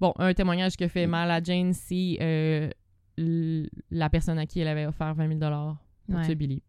Bon, 0.02 0.12
un 0.18 0.34
témoignage 0.34 0.76
qui 0.76 0.84
a 0.84 0.90
fait 0.90 1.08
mal 1.08 1.32
à 1.32 1.42
Jane, 1.42 1.72
c'est 1.72 2.18
euh, 2.20 2.70
la 3.92 4.10
personne 4.10 4.38
à 4.40 4.46
qui 4.46 4.60
elle 4.60 4.68
avait 4.68 4.86
offert 4.86 5.14
20 5.16 5.40
000 5.40 5.40
pour 5.40 6.16
Ouais. 6.18 6.26
tuer 6.26 6.36
Billy. 6.36 6.62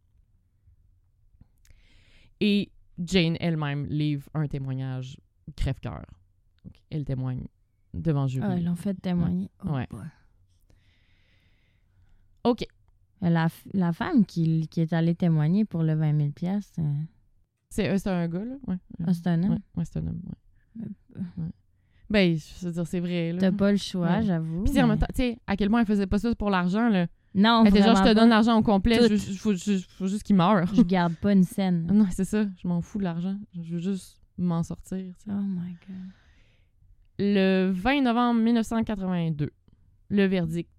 Et 2.40 2.70
Jane 3.04 3.36
elle-même 3.40 3.84
livre 3.86 4.30
un 4.32 4.46
témoignage 4.46 5.16
crève-cœur. 5.56 6.06
Elle 6.88 7.04
témoigne 7.04 7.48
devant 7.92 8.28
jury. 8.28 8.46
Ah, 8.48 8.56
ils 8.56 8.64
l'ont 8.64 8.76
fait 8.76 8.94
témoigner. 8.94 9.50
Oh 9.64 9.70
Ouais. 9.72 9.88
OK. 12.44 12.64
La, 13.22 13.48
la 13.72 13.92
femme 13.92 14.24
qui, 14.26 14.68
qui 14.68 14.80
est 14.82 14.92
allée 14.92 15.14
témoigner 15.14 15.64
pour 15.64 15.82
le 15.82 15.94
20 15.94 16.16
000 16.18 16.30
piastres, 16.30 16.80
euh, 16.80 16.92
C'est 17.70 17.96
c'est 17.98 18.10
un 18.10 18.28
gars, 18.28 18.44
là? 18.44 18.54
Ouais. 18.66 18.76
ah, 19.06 19.12
c'est 19.14 19.26
un 19.26 19.42
homme? 19.42 19.50
Ouais, 19.52 19.58
ouais, 19.76 19.84
c'est 19.84 19.98
un 19.98 20.06
homme, 20.06 20.20
ouais. 20.26 20.84
Euh, 20.84 21.20
Ouais. 21.38 21.48
Ben, 22.10 22.36
je 22.36 22.66
veux 22.66 22.72
dire, 22.72 22.86
c'est 22.86 23.00
vrai, 23.00 23.32
là. 23.32 23.38
T'as 23.40 23.50
pas 23.52 23.72
le 23.72 23.78
choix, 23.78 24.06
Ouais. 24.18 24.22
j'avoue. 24.22 24.62
Puis, 24.62 24.70
tu 24.72 24.76
sais, 24.76 24.82
en 24.82 24.86
même 24.86 24.98
temps, 24.98 25.06
tu 25.08 25.22
sais, 25.22 25.38
à 25.46 25.56
quel 25.56 25.68
point 25.70 25.80
elle 25.80 25.86
faisait 25.86 26.06
pas 26.06 26.18
ça 26.18 26.32
pour 26.36 26.50
l'argent, 26.50 26.88
là. 26.88 27.06
Non, 27.34 27.62
Elle 27.66 27.74
était 27.76 27.82
genre, 27.82 27.96
je 27.96 28.02
te 28.02 28.14
donne 28.14 28.28
l'argent 28.28 28.56
au 28.58 28.62
complet, 28.62 29.08
je- 29.08 29.16
faut, 29.34 29.54
juste 30.06 30.22
qu'il 30.22 30.36
meure. 30.36 30.66
Je 30.74 30.82
garde 30.82 31.14
pas 31.16 31.32
une 31.32 31.42
scène. 31.44 31.86
Non, 31.92 32.06
c'est 32.10 32.24
ça, 32.24 32.44
je 32.62 32.68
m'en 32.68 32.80
fous 32.80 32.98
de 32.98 33.04
l'argent. 33.04 33.36
Je 33.54 33.72
veux 33.74 33.80
juste 33.80 34.20
m'en 34.38 34.62
sortir. 34.62 35.14
Oh 35.28 35.32
my 35.32 35.72
God. 35.88 35.96
Le 37.18 37.70
20 37.74 38.02
novembre 38.02 38.40
1982, 38.40 39.50
le 40.10 40.24
verdict 40.26 40.70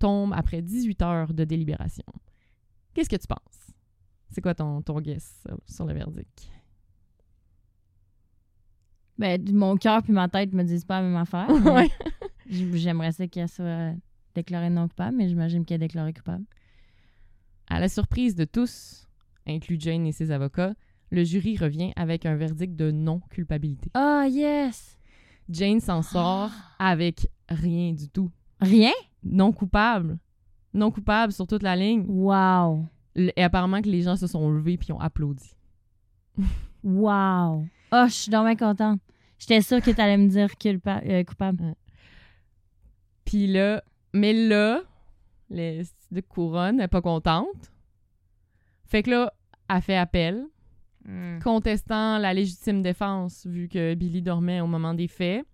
tombe 0.00 0.32
après 0.34 0.62
18 0.62 1.02
heures 1.02 1.32
de 1.32 1.44
délibération. 1.44 2.04
Qu'est-ce 2.92 3.08
que 3.08 3.16
tu 3.16 3.28
penses? 3.28 3.72
C'est 4.30 4.40
quoi 4.40 4.54
ton, 4.54 4.82
ton 4.82 5.00
guess 5.00 5.44
sur, 5.66 5.86
le 5.86 5.94
verdict? 5.94 6.50
Ben, 9.18 9.40
mon 9.52 9.76
cœur 9.76 10.02
puis 10.02 10.12
ma 10.12 10.28
tête 10.28 10.52
me 10.52 10.64
disent 10.64 10.84
pas 10.84 11.00
la 11.00 11.06
même 11.06 11.16
affaire. 11.16 11.48
ouais. 11.64 11.90
J'aimerais 12.48 13.12
ça 13.12 13.28
qu'elle 13.28 13.48
soit 13.48 13.94
déclarée 14.34 14.70
non 14.70 14.88
coupable, 14.88 15.16
mais 15.16 15.28
j'imagine 15.28 15.64
qu'elle 15.64 15.82
est 15.82 15.86
déclarée 15.86 16.12
coupable. 16.12 16.44
À 17.68 17.78
la 17.78 17.88
surprise 17.88 18.34
de 18.34 18.44
tous, 18.44 19.06
inclus 19.46 19.76
Jane 19.78 20.06
et 20.06 20.12
ses 20.12 20.30
avocats, 20.30 20.74
le 21.10 21.24
jury 21.24 21.56
revient 21.56 21.92
avec 21.96 22.24
un 22.24 22.36
verdict 22.36 22.74
de 22.74 22.90
non-culpabilité. 22.90 23.90
Oh 23.96 24.24
yes! 24.26 24.98
Jane 25.48 25.80
s'en 25.80 26.02
sort 26.02 26.52
avec 26.78 27.28
rien 27.48 27.92
du 27.92 28.08
tout. 28.08 28.30
Rien? 28.60 28.92
Non 29.22 29.52
coupable. 29.52 30.18
Non 30.72 30.90
coupable 30.90 31.32
sur 31.32 31.46
toute 31.46 31.62
la 31.62 31.76
ligne. 31.76 32.04
Wow! 32.08 32.86
Et 33.16 33.42
apparemment 33.42 33.82
que 33.82 33.88
les 33.88 34.02
gens 34.02 34.16
se 34.16 34.26
sont 34.26 34.50
levés 34.50 34.76
puis 34.78 34.92
ont 34.92 35.00
applaudi. 35.00 35.56
Wow! 36.82 37.66
Oh, 37.92 38.04
je 38.06 38.12
suis 38.12 38.30
dommage 38.30 38.56
contente. 38.56 39.00
J'étais 39.38 39.60
sûre 39.62 39.80
que 39.82 39.90
t'allais 39.90 40.16
me 40.16 40.28
dire 40.28 40.50
culpa- 40.58 41.02
euh, 41.04 41.24
coupable. 41.24 41.74
Puis 43.24 43.46
là, 43.46 43.82
mais 44.12 44.32
là, 44.32 44.82
les 45.48 45.82
de 46.10 46.20
couronne 46.20 46.76
n'est 46.76 46.88
pas 46.88 47.02
contente. 47.02 47.72
Fait 48.86 49.02
que 49.02 49.10
là, 49.10 49.32
elle 49.68 49.82
fait 49.82 49.96
appel, 49.96 50.44
contestant 51.42 52.18
la 52.18 52.34
légitime 52.34 52.82
défense, 52.82 53.46
vu 53.46 53.68
que 53.68 53.94
Billy 53.94 54.20
dormait 54.22 54.60
au 54.60 54.66
moment 54.66 54.94
des 54.94 55.08
faits. 55.08 55.44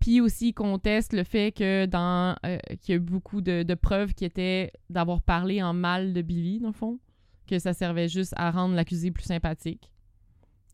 Puis 0.00 0.20
aussi 0.20 0.52
conteste 0.52 1.12
le 1.12 1.24
fait 1.24 1.52
que 1.52 1.86
dans 1.86 2.36
euh, 2.44 2.58
qu'il 2.80 2.92
y 2.92 2.92
a 2.92 2.96
eu 2.96 3.00
beaucoup 3.00 3.40
de, 3.40 3.62
de 3.62 3.74
preuves 3.74 4.14
qui 4.14 4.24
étaient 4.24 4.72
d'avoir 4.90 5.22
parlé 5.22 5.62
en 5.62 5.72
mal 5.72 6.12
de 6.12 6.22
Billy, 6.22 6.60
dans 6.60 6.68
le 6.68 6.74
fond. 6.74 6.98
Que 7.46 7.58
ça 7.58 7.72
servait 7.72 8.08
juste 8.08 8.34
à 8.36 8.50
rendre 8.50 8.74
l'accusé 8.74 9.10
plus 9.10 9.24
sympathique. 9.24 9.92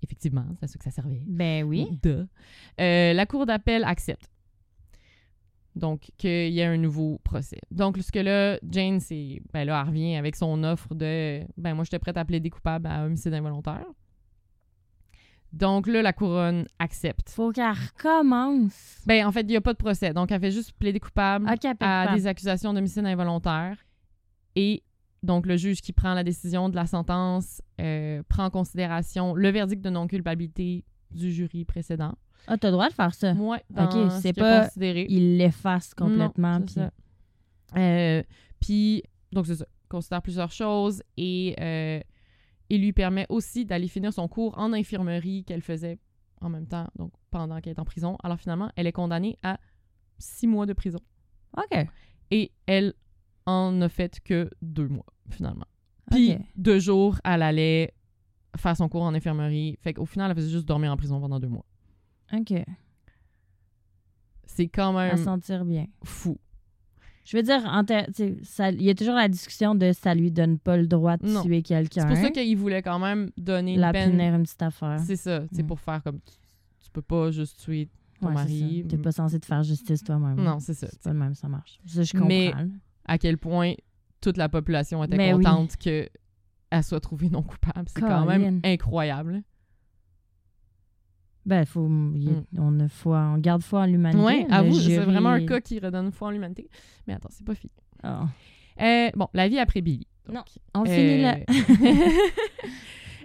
Effectivement, 0.03 0.45
c'est 0.59 0.64
à 0.64 0.68
ça 0.68 0.79
que 0.79 0.85
ça 0.85 0.91
servait. 0.91 1.23
Ben 1.27 1.64
oui. 1.64 1.87
Duh. 2.03 2.27
Euh, 2.81 3.12
la 3.12 3.27
Cour 3.27 3.47
d'appel 3.47 3.85
accepte. 3.85 4.29
Donc, 5.75 6.11
qu'il 6.18 6.53
y 6.53 6.61
ait 6.61 6.64
un 6.64 6.77
nouveau 6.77 7.18
procès. 7.25 7.61
Donc, 7.70 7.97
ce 7.97 8.12
que 8.12 8.18
là, 8.18 8.59
Jane, 8.68 9.01
c'est. 9.01 9.41
Ben 9.53 9.64
là, 9.64 9.81
elle 9.81 9.89
revient 9.89 10.16
avec 10.16 10.37
son 10.37 10.64
offre 10.64 10.95
de. 10.95 11.43
Ben, 11.57 11.75
moi, 11.75 11.85
j'étais 11.85 11.99
prête 11.99 12.16
à 12.16 12.25
plaider 12.25 12.51
coupable 12.51 12.87
à 12.87 13.05
homicide 13.05 13.33
involontaire. 13.33 13.87
Donc, 15.53 15.86
là, 15.86 16.00
la 16.03 16.12
couronne 16.12 16.66
accepte. 16.78 17.28
Faut 17.30 17.53
qu'elle 17.53 17.72
recommence. 17.72 19.03
Ben, 19.07 19.26
en 19.26 19.32
fait, 19.32 19.42
il 19.42 19.48
n'y 19.48 19.57
a 19.57 19.61
pas 19.61 19.72
de 19.74 19.78
procès. 19.78 20.12
Donc, 20.14 20.32
elle 20.32 20.40
fait 20.40 20.50
juste 20.50 20.72
plaider 20.72 20.98
coupable 21.00 21.46
à 21.48 21.57
coupable. 21.57 22.14
des 22.14 22.26
accusations 22.26 22.72
d'homicide 22.72 23.05
involontaire. 23.05 23.76
Et 24.57 24.82
donc, 25.22 25.46
le 25.46 25.57
juge 25.57 25.80
qui 25.82 25.92
prend 25.92 26.14
la 26.14 26.24
décision 26.24 26.68
de 26.68 26.74
la 26.76 26.86
sentence 26.86 27.61
euh, 27.80 28.22
prend 28.28 28.46
en 28.46 28.50
considération 28.50 29.34
le 29.34 29.48
verdict 29.50 29.82
de 29.82 29.90
non-culpabilité 29.90 30.84
du 31.11 31.30
jury 31.30 31.64
précédent. 31.64 32.14
Ah, 32.46 32.57
t'as 32.57 32.68
le 32.68 32.72
droit 32.72 32.88
de 32.88 32.94
faire 32.94 33.14
ça. 33.14 33.32
Ouais, 33.34 33.62
Ok, 33.78 34.11
c'est 34.22 34.34
ce 34.34 34.40
pas- 34.40 34.64
considéré. 34.64 35.07
Il 35.09 35.36
l'efface 35.36 35.92
complètement. 35.94 36.59
Non, 36.61 36.64
puis-. 36.66 36.80
Euh, 37.76 38.22
Puis, 38.61 39.03
donc 39.32 39.46
c'est 39.46 39.57
ça. 39.57 39.66
considère 39.88 40.22
plusieurs 40.22 40.50
choses 40.50 41.03
et 41.16 41.55
euh, 41.61 42.00
il 42.75 42.81
lui 42.81 42.93
permet 42.95 43.27
aussi 43.29 43.66
d'aller 43.66 43.87
finir 43.87 44.12
son 44.14 44.29
cours 44.29 44.57
en 44.59 44.73
infirmerie 44.73 45.45
qu'elle 45.45 45.61
faisait 45.61 45.99
en 46.41 46.49
même 46.49 46.66
temps, 46.66 46.89
donc 46.97 47.12
pendant 47.31 47.61
qu'elle 47.61 47.75
est 47.75 47.79
en 47.79 47.85
prison. 47.85 48.16
Alors 48.23 48.39
finalement, 48.41 48.70
elle 48.77 48.87
est 48.87 48.93
condamnée 48.93 49.39
à 49.43 49.61
six 50.18 50.47
mois 50.47 50.64
de 50.64 50.73
prison. 50.73 50.99
OK. 51.57 51.87
Et 52.31 52.51
elle 52.66 52.95
en 53.45 53.79
a 53.83 53.89
fait 53.91 54.20
que 54.20 54.49
deux 54.62 54.89
mois, 54.89 55.05
finalement. 55.29 55.66
Puis 56.11 56.35
deux 56.57 56.79
jours, 56.79 57.20
elle 57.25 57.43
allait 57.43 57.93
faire 58.57 58.75
son 58.77 58.89
cours 58.89 59.03
en 59.03 59.14
infirmerie. 59.14 59.77
Fait 59.83 59.93
qu'au 59.93 60.07
final, 60.07 60.31
elle 60.31 60.37
faisait 60.39 60.51
juste 60.51 60.66
dormir 60.66 60.91
en 60.93 60.97
prison 60.97 61.20
pendant 61.20 61.39
deux 61.39 61.49
mois. 61.49 61.66
OK. 62.33 62.55
C'est 64.45 64.68
quand 64.68 64.97
À 64.97 65.09
même 65.09 65.16
sentir 65.18 65.64
bien. 65.66 65.87
fou. 66.05 66.39
Je 67.25 67.37
veux 67.37 67.43
dire, 67.43 67.61
il 68.18 68.83
y 68.83 68.91
a 68.91 68.95
toujours 68.95 69.14
la 69.14 69.29
discussion 69.29 69.75
de 69.75 69.93
ça 69.93 70.14
lui 70.14 70.31
donne 70.33 70.59
pas 70.59 70.77
le 70.77 70.87
droit 70.89 71.16
de 71.16 71.27
Non. 71.27 71.43
tuer 71.43 71.62
quelqu'un. 71.62 72.03
C'est 72.03 72.09
pour 72.14 72.16
ça 72.16 72.31
qu'il 72.31 72.57
voulait 72.57 72.83
quand 72.83 72.99
même 72.99 73.31
donner 73.37 73.77
La 73.77 73.89
une 73.89 73.93
peine. 73.93 74.20
une 74.20 74.43
petite 74.43 74.62
affaire. 74.62 74.99
C'est 75.01 75.16
ça, 75.16 75.43
c'est 75.53 75.62
Mm. 75.62 75.66
pour 75.66 75.81
faire 75.81 76.03
comme 76.03 76.18
tu, 76.20 76.33
tu 76.85 76.91
peux 76.91 77.03
pas 77.03 77.31
juste 77.31 77.61
tuer 77.61 77.89
ton 78.20 78.29
Ouais, 78.29 78.35
mari. 78.35 78.85
T'es 78.89 78.99
pas 78.99 79.12
censé 79.12 79.39
te 79.39 79.47
faire 79.47 79.62
justice 79.62 80.03
toi-même. 80.03 80.37
Non, 80.43 80.59
c'est 80.61 80.75
ça. 80.75 80.89
C'est 80.91 81.01
pas 81.03 81.12
le 81.12 81.18
même, 81.18 81.35
ça 81.35 81.49
marche. 81.49 81.79
Ça, 81.87 82.03
je 82.03 82.12
comprends. 82.12 82.27
Mais-. 82.29 82.53
À 83.05 83.18
quel 83.18 83.39
point 83.39 83.75
toute 84.20 84.37
la 84.37 84.49
population 84.49 85.03
était 85.05 85.16
Mais 85.16 85.33
oui. 85.35 85.43
contente 85.45 85.77
que 85.77 86.09
elle 86.70 86.83
soit 86.85 87.01
trouvée 87.01 87.29
non 87.31 87.43
coupable. 87.43 87.87
C'est 87.95 88.01
quand 88.01 88.25
même 88.27 88.61
incroyable. 88.64 89.43
Ben, 91.45 91.64
faut, 91.64 91.88
il 92.14 92.24
y 92.24 92.28
a- 92.30 92.32
Mm. 92.32 92.45
on, 92.59 92.80
a 92.80 92.88
foi, 92.88 93.18
on 93.34 93.38
garde 93.38 93.62
foi 93.62 93.80
en 93.80 93.86
l'humanité. 93.86 94.45
Le 94.49 94.53
avoue, 94.55 94.74
c'est 94.78 94.99
vraiment 94.99 95.30
un 95.30 95.45
cas 95.45 95.61
qui 95.61 95.78
redonne 95.80 96.12
foi 96.12 96.28
en 96.28 96.30
l'humanité. 96.30 96.68
Mais 97.07 97.14
attends, 97.14 97.28
c'est 97.30 97.45
pas 97.47 97.55
fini. 97.55 97.72
Ah. 98.03 98.26
Euh, 98.80 99.11
bon, 99.16 99.28
la 99.34 99.49
vie 99.49 99.59
après 99.59 99.80
Billy. 99.80 100.07
Donc, 100.26 100.34
Non, 100.36 100.43
On 100.74 100.82
euh, 100.82 100.86
finit 100.86 101.22
là. 101.22 101.36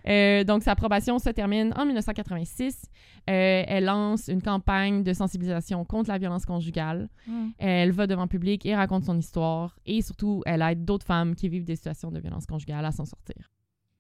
Euh, 0.07 0.45
donc, 0.45 0.63
sa 0.63 0.73
probation 0.73 1.19
se 1.19 1.29
termine 1.31 1.73
en 1.75 1.85
1986. 1.85 2.85
Euh, 3.29 3.63
elle 3.67 3.83
lance 3.83 4.29
une 4.29 4.41
campagne 4.41 5.03
de 5.03 5.11
sensibilisation 5.11 5.83
contre 5.83 6.09
la 6.09 6.17
violence 6.17 6.45
conjugale. 6.45 7.09
Mm. 7.27 7.47
Elle 7.57 7.91
va 7.91 8.07
devant 8.07 8.21
le 8.21 8.29
public 8.29 8.65
et 8.65 8.73
raconte 8.73 9.03
son 9.03 9.17
histoire. 9.17 9.77
Et 9.85 10.01
surtout, 10.01 10.43
elle 10.45 10.61
aide 10.61 10.85
d'autres 10.85 11.05
femmes 11.05 11.35
qui 11.35 11.49
vivent 11.49 11.65
des 11.65 11.75
situations 11.75 12.09
de 12.09 12.21
violence 12.21 12.45
conjugale 12.45 12.85
à 12.85 12.93
s'en 12.93 13.03
sortir. 13.03 13.51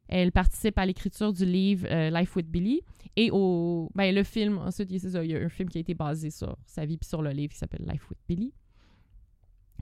Elle 0.09 0.31
participe 0.31 0.77
à 0.77 0.85
l'écriture 0.85 1.33
du 1.33 1.45
livre 1.45 1.87
euh, 1.91 2.09
Life 2.09 2.35
with 2.35 2.47
Billy 2.47 2.81
et 3.15 3.29
au 3.31 3.89
ben, 3.95 4.13
le 4.13 4.23
film. 4.23 4.57
Ensuite, 4.57 4.89
il 4.89 4.93
y 4.93 4.97
a- 4.97 4.99
c'est 4.99 5.11
ça, 5.11 5.23
il 5.23 5.31
y 5.31 5.35
a 5.35 5.39
un 5.39 5.49
film 5.49 5.69
qui 5.69 5.77
a 5.77 5.81
été 5.81 5.93
basé 5.93 6.29
sur 6.29 6.55
sa 6.65 6.85
vie 6.85 6.97
puis 6.97 7.07
sur 7.07 7.21
le 7.21 7.29
livre 7.31 7.51
qui 7.53 7.57
s'appelle 7.59 7.85
Life 7.87 8.09
with 8.09 8.19
Billy 8.27 8.53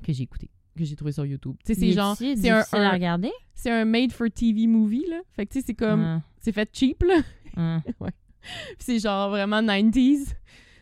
que 0.04 0.14
j'ai 0.14 0.24
écouté, 0.24 0.50
que 0.78 0.84
j'ai 0.84 0.96
trouvé 0.96 1.12
sur 1.12 1.26
YouTube. 1.26 1.56
Tu 1.66 1.74
sais, 1.74 1.80
c'est 1.80 1.92
genre, 1.92 2.16
c'est 2.18 2.50
un, 2.50 2.60
à 2.72 2.78
un- 2.78 2.92
regarder? 2.92 3.32
c'est 3.54 3.72
un 3.72 3.86
made 3.86 4.12
for 4.12 4.28
TV 4.30 4.68
movie 4.68 5.06
là. 5.10 5.22
Fait 5.36 5.46
que 5.46 5.54
tu 5.54 5.60
sais, 5.60 5.66
c'est 5.68 5.74
comme, 5.74 6.22
c'est 6.40 6.52
fait 6.52 6.70
cheap 6.74 7.04
là. 7.04 7.22
ah. 7.58 7.82
Puis 8.42 8.78
c'est 8.80 9.00
genre 9.00 9.30
vraiment 9.32 9.62
90s. 9.62 10.34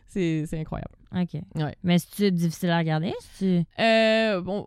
C'est 0.08 0.46
c'est 0.48 0.60
incroyable. 0.60 0.94
OK. 1.16 1.42
Ouais. 1.56 1.76
Mais 1.84 1.98
c'est-tu 2.00 2.32
difficile 2.32 2.70
à 2.72 2.78
regarder? 2.80 3.14
Euh, 3.80 4.42
bon, 4.42 4.66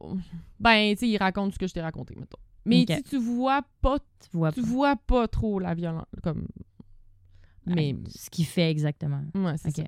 ben, 0.58 0.94
tu 0.94 1.00
sais, 1.00 1.08
il 1.08 1.16
raconte 1.18 1.52
ce 1.52 1.58
que 1.58 1.66
je 1.66 1.74
t'ai 1.74 1.80
raconté, 1.82 2.14
mettons. 2.16 2.38
Mais 2.66 2.84
tu 3.08 3.16
vois 3.18 3.62
pas, 3.80 3.98
Tu 4.30 4.36
vois 4.36 4.52
tu 4.52 4.60
pas. 4.60 4.66
vois 4.66 4.96
pas 4.96 5.28
trop 5.28 5.58
la 5.58 5.74
violence, 5.74 6.06
comme... 6.22 6.46
Mais, 7.66 7.96
Ce 8.08 8.30
qu'il 8.30 8.46
fait 8.46 8.70
exactement. 8.70 9.22
ouais, 9.34 9.56
c'est 9.56 9.74
ça. 9.74 9.82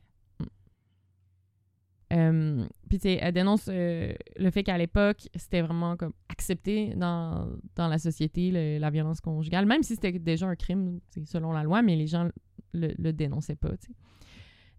Euh, 2.13 2.67
Puis, 2.89 2.99
tu 2.99 3.03
sais, 3.03 3.19
elle 3.21 3.35
dénonce 3.35 3.67
euh, 3.69 4.13
le 4.39 4.51
fait 4.51 4.63
qu'à 4.63 4.79
l'époque, 4.79 5.29
c'était 5.35 5.61
vraiment 5.61 5.97
comme 5.97 6.15
accepté 6.31 6.95
dans, 6.97 7.49
dans 7.77 7.87
la 7.87 7.99
société, 7.99 8.51
le- 8.51 8.79
la 8.79 8.89
violence 8.91 9.21
conjugale, 9.21 9.67
même 9.67 9.83
si 9.83 9.95
c'était 9.95 10.13
déjà 10.19 10.47
un 10.47 10.57
crime, 10.57 11.01
selon 11.27 11.53
la 11.53 11.63
loi, 11.65 11.83
mais 11.83 11.97
les 11.97 12.07
gens 12.07 12.31
le, 12.73 12.95
le 12.99 13.13
dénonçaient 13.13 13.57
pas, 13.57 13.77
tu 13.77 13.89
sais. 13.89 13.93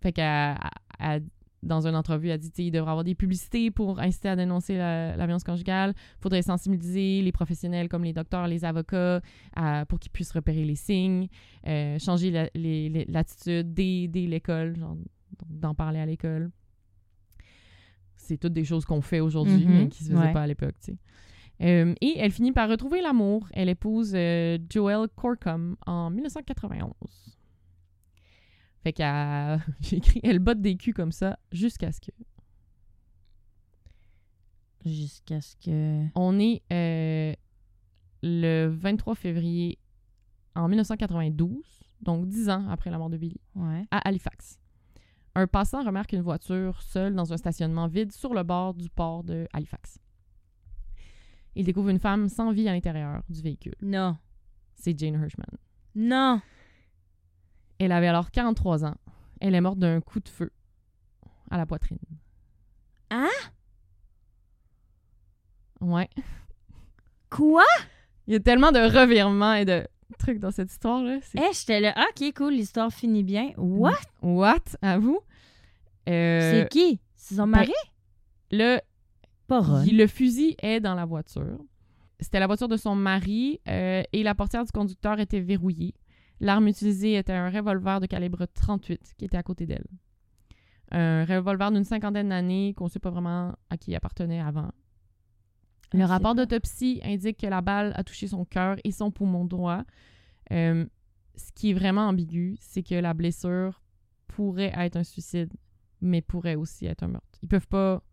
Fait 0.02 0.12
qu'elle, 0.12 0.58
elle- 1.00 1.26
dans 1.62 1.86
une 1.88 1.96
entrevue, 1.96 2.30
elle 2.30 2.40
dit, 2.40 2.50
tu 2.52 2.56
sais, 2.58 2.66
il 2.68 2.72
devrait 2.72 2.90
y 2.90 2.92
avoir 2.92 3.04
des 3.04 3.16
publicités 3.16 3.70
pour 3.72 4.00
inciter 4.00 4.30
à 4.30 4.36
dénoncer 4.36 4.78
la, 4.78 5.16
la 5.18 5.26
violence 5.26 5.44
conjugale. 5.44 5.94
faudrait 6.22 6.42
sensibiliser 6.42 7.22
les 7.22 7.32
professionnels 7.32 7.90
comme 7.90 8.04
les 8.04 8.14
docteurs, 8.14 8.48
les 8.48 8.64
avocats, 8.66 9.22
à- 9.56 9.86
pour 9.86 10.00
qu'ils 10.00 10.12
puissent 10.12 10.32
repérer 10.32 10.64
les 10.64 10.76
signes, 10.76 11.28
euh, 11.68 12.00
changer 12.00 12.32
la- 12.32 12.50
l'attitude 13.08 13.74
dès, 13.74 14.08
dès 14.08 14.26
l'école, 14.28 14.76
d'en 15.50 15.76
parler 15.76 16.00
à 16.00 16.06
l'école. 16.06 16.50
C'est 18.16 18.38
toutes 18.38 18.54
des 18.54 18.66
choses 18.66 18.86
qu'on 18.86 19.02
fait 19.02 19.20
aujourd'hui, 19.22 19.66
Mhm, 19.66 19.78
mais 19.78 19.88
qui 19.90 20.04
se 20.04 20.10
faisaient 20.12 20.20
ouais. 20.22 20.34
pas 20.34 20.44
à 20.44 20.48
l'époque, 20.48 20.76
tu 20.84 20.92
sais. 20.94 20.98
Euh, 21.62 21.94
et 22.00 22.14
elle 22.18 22.32
finit 22.32 22.52
par 22.54 22.70
retrouver 22.70 23.02
l'amour. 23.02 23.48
Elle 23.54 23.68
épouse 23.70 24.14
euh, 24.16 24.58
Joel 24.70 25.08
Corcom 25.16 25.76
en 25.86 26.10
1991. 26.10 26.94
Fait 28.84 28.94
qu'elle... 28.94 29.64
J'ai 29.82 29.98
écrit 29.98 30.20
«Elle 30.24 30.40
botte 30.40 30.62
des 30.62 30.76
culs 30.78 30.94
comme 30.94 31.12
ça 31.12 31.38
jusqu'à 31.52 31.92
ce 31.92 32.00
que... 32.00 32.12
Jusqu'à 34.86 35.42
ce 35.42 35.56
que. 35.58 36.06
On 36.16 36.40
est 36.40 36.62
euh, 36.72 37.34
le 38.24 38.68
23 38.68 39.14
février 39.16 39.78
en 40.56 40.70
1992, 40.70 41.52
donc 42.02 42.28
dix 42.28 42.50
ans 42.50 42.68
après 42.70 42.90
la 42.90 42.98
mort 42.98 43.10
de 43.10 43.18
Billy, 43.18 43.40
Ouais. 43.56 43.86
à 43.92 43.98
Halifax. 44.08 44.58
Un 45.36 45.48
passant 45.48 45.84
remarque 45.84 46.14
une 46.14 46.22
voiture 46.22 46.82
seule 46.82 47.14
dans 47.14 47.34
un 47.34 47.38
stationnement 47.38 47.88
vide 47.88 48.12
sur 48.14 48.34
le 48.34 48.44
bord 48.44 48.74
du 48.74 48.90
port 48.90 49.24
de 49.24 49.48
Halifax. 49.54 50.00
Il 51.56 51.66
découvre 51.66 51.90
une 51.90 52.00
femme 52.00 52.30
sans 52.30 52.52
vie 52.52 52.68
à 52.70 52.72
l'intérieur 52.74 53.22
du 53.30 53.42
véhicule. 53.42 53.76
Non. 53.82 54.18
C'est 54.76 54.98
Jane 54.98 55.16
Hirschman. 55.22 55.46
Non. 55.96 56.42
Elle 57.80 57.92
avait 57.92 58.08
alors 58.08 58.30
43 58.32 58.86
ans. 58.86 58.96
Elle 59.40 59.56
est 59.56 59.62
morte 59.62 59.80
d'un 59.80 60.02
coup 60.02 60.20
de 60.20 60.30
feu 60.30 60.52
à 61.50 61.58
la 61.58 61.66
poitrine. 61.66 61.98
Hein? 63.10 63.30
Ouais. 65.82 66.10
Quoi? 67.30 67.64
Il 68.28 68.34
y 68.34 68.36
a 68.36 68.40
tellement 68.40 68.72
de 68.72 68.80
revirements 68.80 69.54
et 69.54 69.66
de 69.66 69.88
trucs 70.18 70.40
dans 70.40 70.52
cette 70.52 70.72
histoire-là. 70.72 71.20
Eh, 71.36 71.54
j'étais 71.54 71.80
là. 71.80 71.94
Ah, 71.96 72.06
OK, 72.10 72.34
cool, 72.36 72.54
l'histoire 72.54 72.92
finit 72.92 73.24
bien. 73.24 73.52
What? 73.58 73.94
What? 74.22 74.64
À 74.82 74.98
vous? 75.00 75.20
Euh, 76.08 76.64
C'est 76.64 76.70
qui? 76.70 77.00
C'est 77.16 77.36
son 77.36 77.44
ben, 77.44 77.60
mari? 77.60 77.74
le, 78.52 78.80
Pas 79.48 79.62
Ron. 79.62 79.86
le 79.90 80.08
fusil 80.08 80.56
est 80.60 80.80
dans 80.80 80.96
la 80.96 81.06
voiture. 81.06 81.58
C'était 82.20 82.40
la 82.40 82.48
voiture 82.48 82.68
de 82.68 82.78
son 82.78 82.96
mari 82.96 83.62
euh, 83.68 84.04
et 84.12 84.24
la 84.24 84.36
portière 84.36 84.66
du 84.66 84.72
conducteur 84.72 85.20
était 85.20 85.40
verrouillée. 85.40 85.94
L'arme 86.40 86.68
utilisée 86.68 87.16
était 87.16 87.34
un 87.34 87.50
revolver 87.50 88.00
de 88.00 88.06
calibre 88.06 88.46
38 88.46 89.14
qui 89.18 89.26
était 89.26 89.38
à 89.38 89.44
côté 89.44 89.66
d'elle. 89.66 89.86
Un 90.92 91.26
revolver 91.26 91.72
d'une 91.72 91.84
cinquantaine 91.84 92.30
d'années 92.30 92.74
qu'on 92.76 92.86
ne 92.86 92.90
sait 92.90 93.00
pas 93.00 93.10
vraiment 93.12 93.54
à 93.70 93.78
qui 93.78 93.92
il 93.92 93.96
appartenait 93.96 94.40
avant. 94.40 94.72
Le 95.94 96.04
On 96.04 96.08
rapport 96.08 96.36
d'autopsie 96.36 97.02
indique 97.04 97.38
que 97.38 97.48
la 97.48 97.62
balle 97.62 97.94
a 97.96 98.04
touché 98.04 98.28
son 98.28 98.46
cœur 98.46 98.78
et 98.84 98.92
son 98.92 99.12
poumon 99.12 99.46
droit. 99.46 99.84
Euh, 100.52 100.86
ce 101.36 101.52
qui 101.54 101.72
est 101.72 101.74
vraiment 101.74 102.08
ambigu, 102.08 102.58
c'est 102.60 102.84
que 102.84 102.96
la 102.96 103.14
blessure 103.14 103.82
pourrait 104.28 104.72
être 104.76 104.98
un 104.98 105.04
suicide, 105.04 105.54
mais 106.02 106.22
pourrait 106.22 106.56
aussi 106.56 106.86
être 106.86 107.04
un 107.04 107.08
meurtre. 107.08 107.40
Ils 107.42 107.50
peuvent 107.50 107.68
pas 107.68 108.04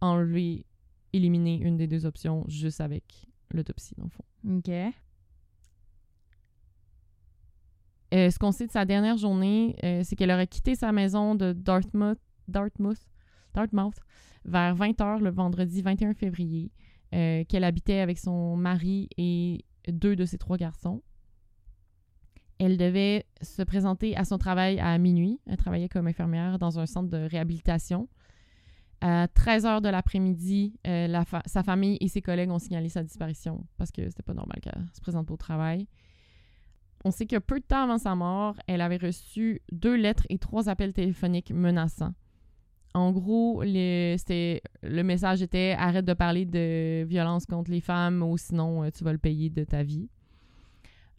enlever, 0.00 0.66
éliminer 1.12 1.60
une 1.60 1.76
des 1.76 1.86
deux 1.86 2.06
options 2.06 2.44
juste 2.48 2.80
avec 2.80 3.26
l'autopsie, 3.50 3.94
dans 3.96 4.04
le 4.04 4.10
fond. 4.10 4.24
OK. 4.58 4.94
Euh, 8.14 8.30
ce 8.30 8.38
qu'on 8.38 8.52
sait 8.52 8.66
de 8.66 8.72
sa 8.72 8.84
dernière 8.84 9.18
journée, 9.18 9.76
euh, 9.84 10.00
c'est 10.02 10.16
qu'elle 10.16 10.30
aurait 10.30 10.46
quitté 10.46 10.74
sa 10.74 10.92
maison 10.92 11.34
de 11.34 11.52
Dartmouth, 11.52 12.18
vers 14.44 14.74
20h 14.74 15.20
le 15.20 15.30
vendredi 15.30 15.82
21 15.82 16.14
février, 16.14 16.70
euh, 17.14 17.44
qu'elle 17.44 17.64
habitait 17.64 18.00
avec 18.00 18.18
son 18.18 18.56
mari 18.56 19.08
et 19.18 19.64
deux 19.88 20.16
de 20.16 20.24
ses 20.24 20.38
trois 20.38 20.56
garçons. 20.56 21.02
Elle 22.58 22.76
devait 22.76 23.26
se 23.42 23.62
présenter 23.62 24.16
à 24.16 24.24
son 24.24 24.38
travail 24.38 24.80
à 24.80 24.96
minuit. 24.98 25.38
Elle 25.46 25.58
travaillait 25.58 25.88
comme 25.88 26.06
infirmière 26.06 26.58
dans 26.58 26.78
un 26.78 26.86
centre 26.86 27.08
de 27.08 27.28
réhabilitation. 27.28 28.08
À 29.00 29.26
13h 29.26 29.80
de 29.80 29.88
l'après-midi, 29.88 30.74
sa 31.46 31.62
famille 31.62 31.98
et 32.00 32.08
ses 32.08 32.20
collègues 32.20 32.50
ont 32.50 32.58
signalé 32.58 32.88
sa 32.88 33.04
disparition 33.04 33.64
parce 33.76 33.92
que 33.92 34.08
c'était 34.08 34.24
pas 34.24 34.34
normal 34.34 34.58
qu'elle 34.60 34.86
se 34.92 35.00
présente 35.00 35.30
au 35.30 35.36
travail. 35.36 35.86
On 37.04 37.10
sait 37.10 37.26
que 37.26 37.38
peu 37.38 37.60
de 37.60 37.64
temps 37.64 37.84
avant 37.84 37.98
sa 37.98 38.14
mort, 38.14 38.56
elle 38.66 38.80
avait 38.80 38.96
reçu 38.96 39.62
deux 39.70 39.94
lettres 39.94 40.26
et 40.28 40.38
trois 40.38 40.68
appels 40.68 40.92
téléphoniques 40.92 41.52
menaçants. 41.52 42.14
En 42.94 43.12
gros, 43.12 43.62
le, 43.64 45.02
message 45.02 45.42
était 45.42 45.76
arrête 45.78 46.04
de 46.04 46.14
parler 46.14 46.44
de 46.44 47.04
violence 47.04 47.46
contre 47.46 47.70
les 47.70 47.80
femmes 47.80 48.22
ou 48.22 48.36
sinon 48.36 48.82
euh, 48.82 48.90
tu 48.90 49.04
vas 49.04 49.12
le 49.12 49.18
payer 49.18 49.50
de 49.50 49.62
ta 49.62 49.82
vie. 49.82 50.08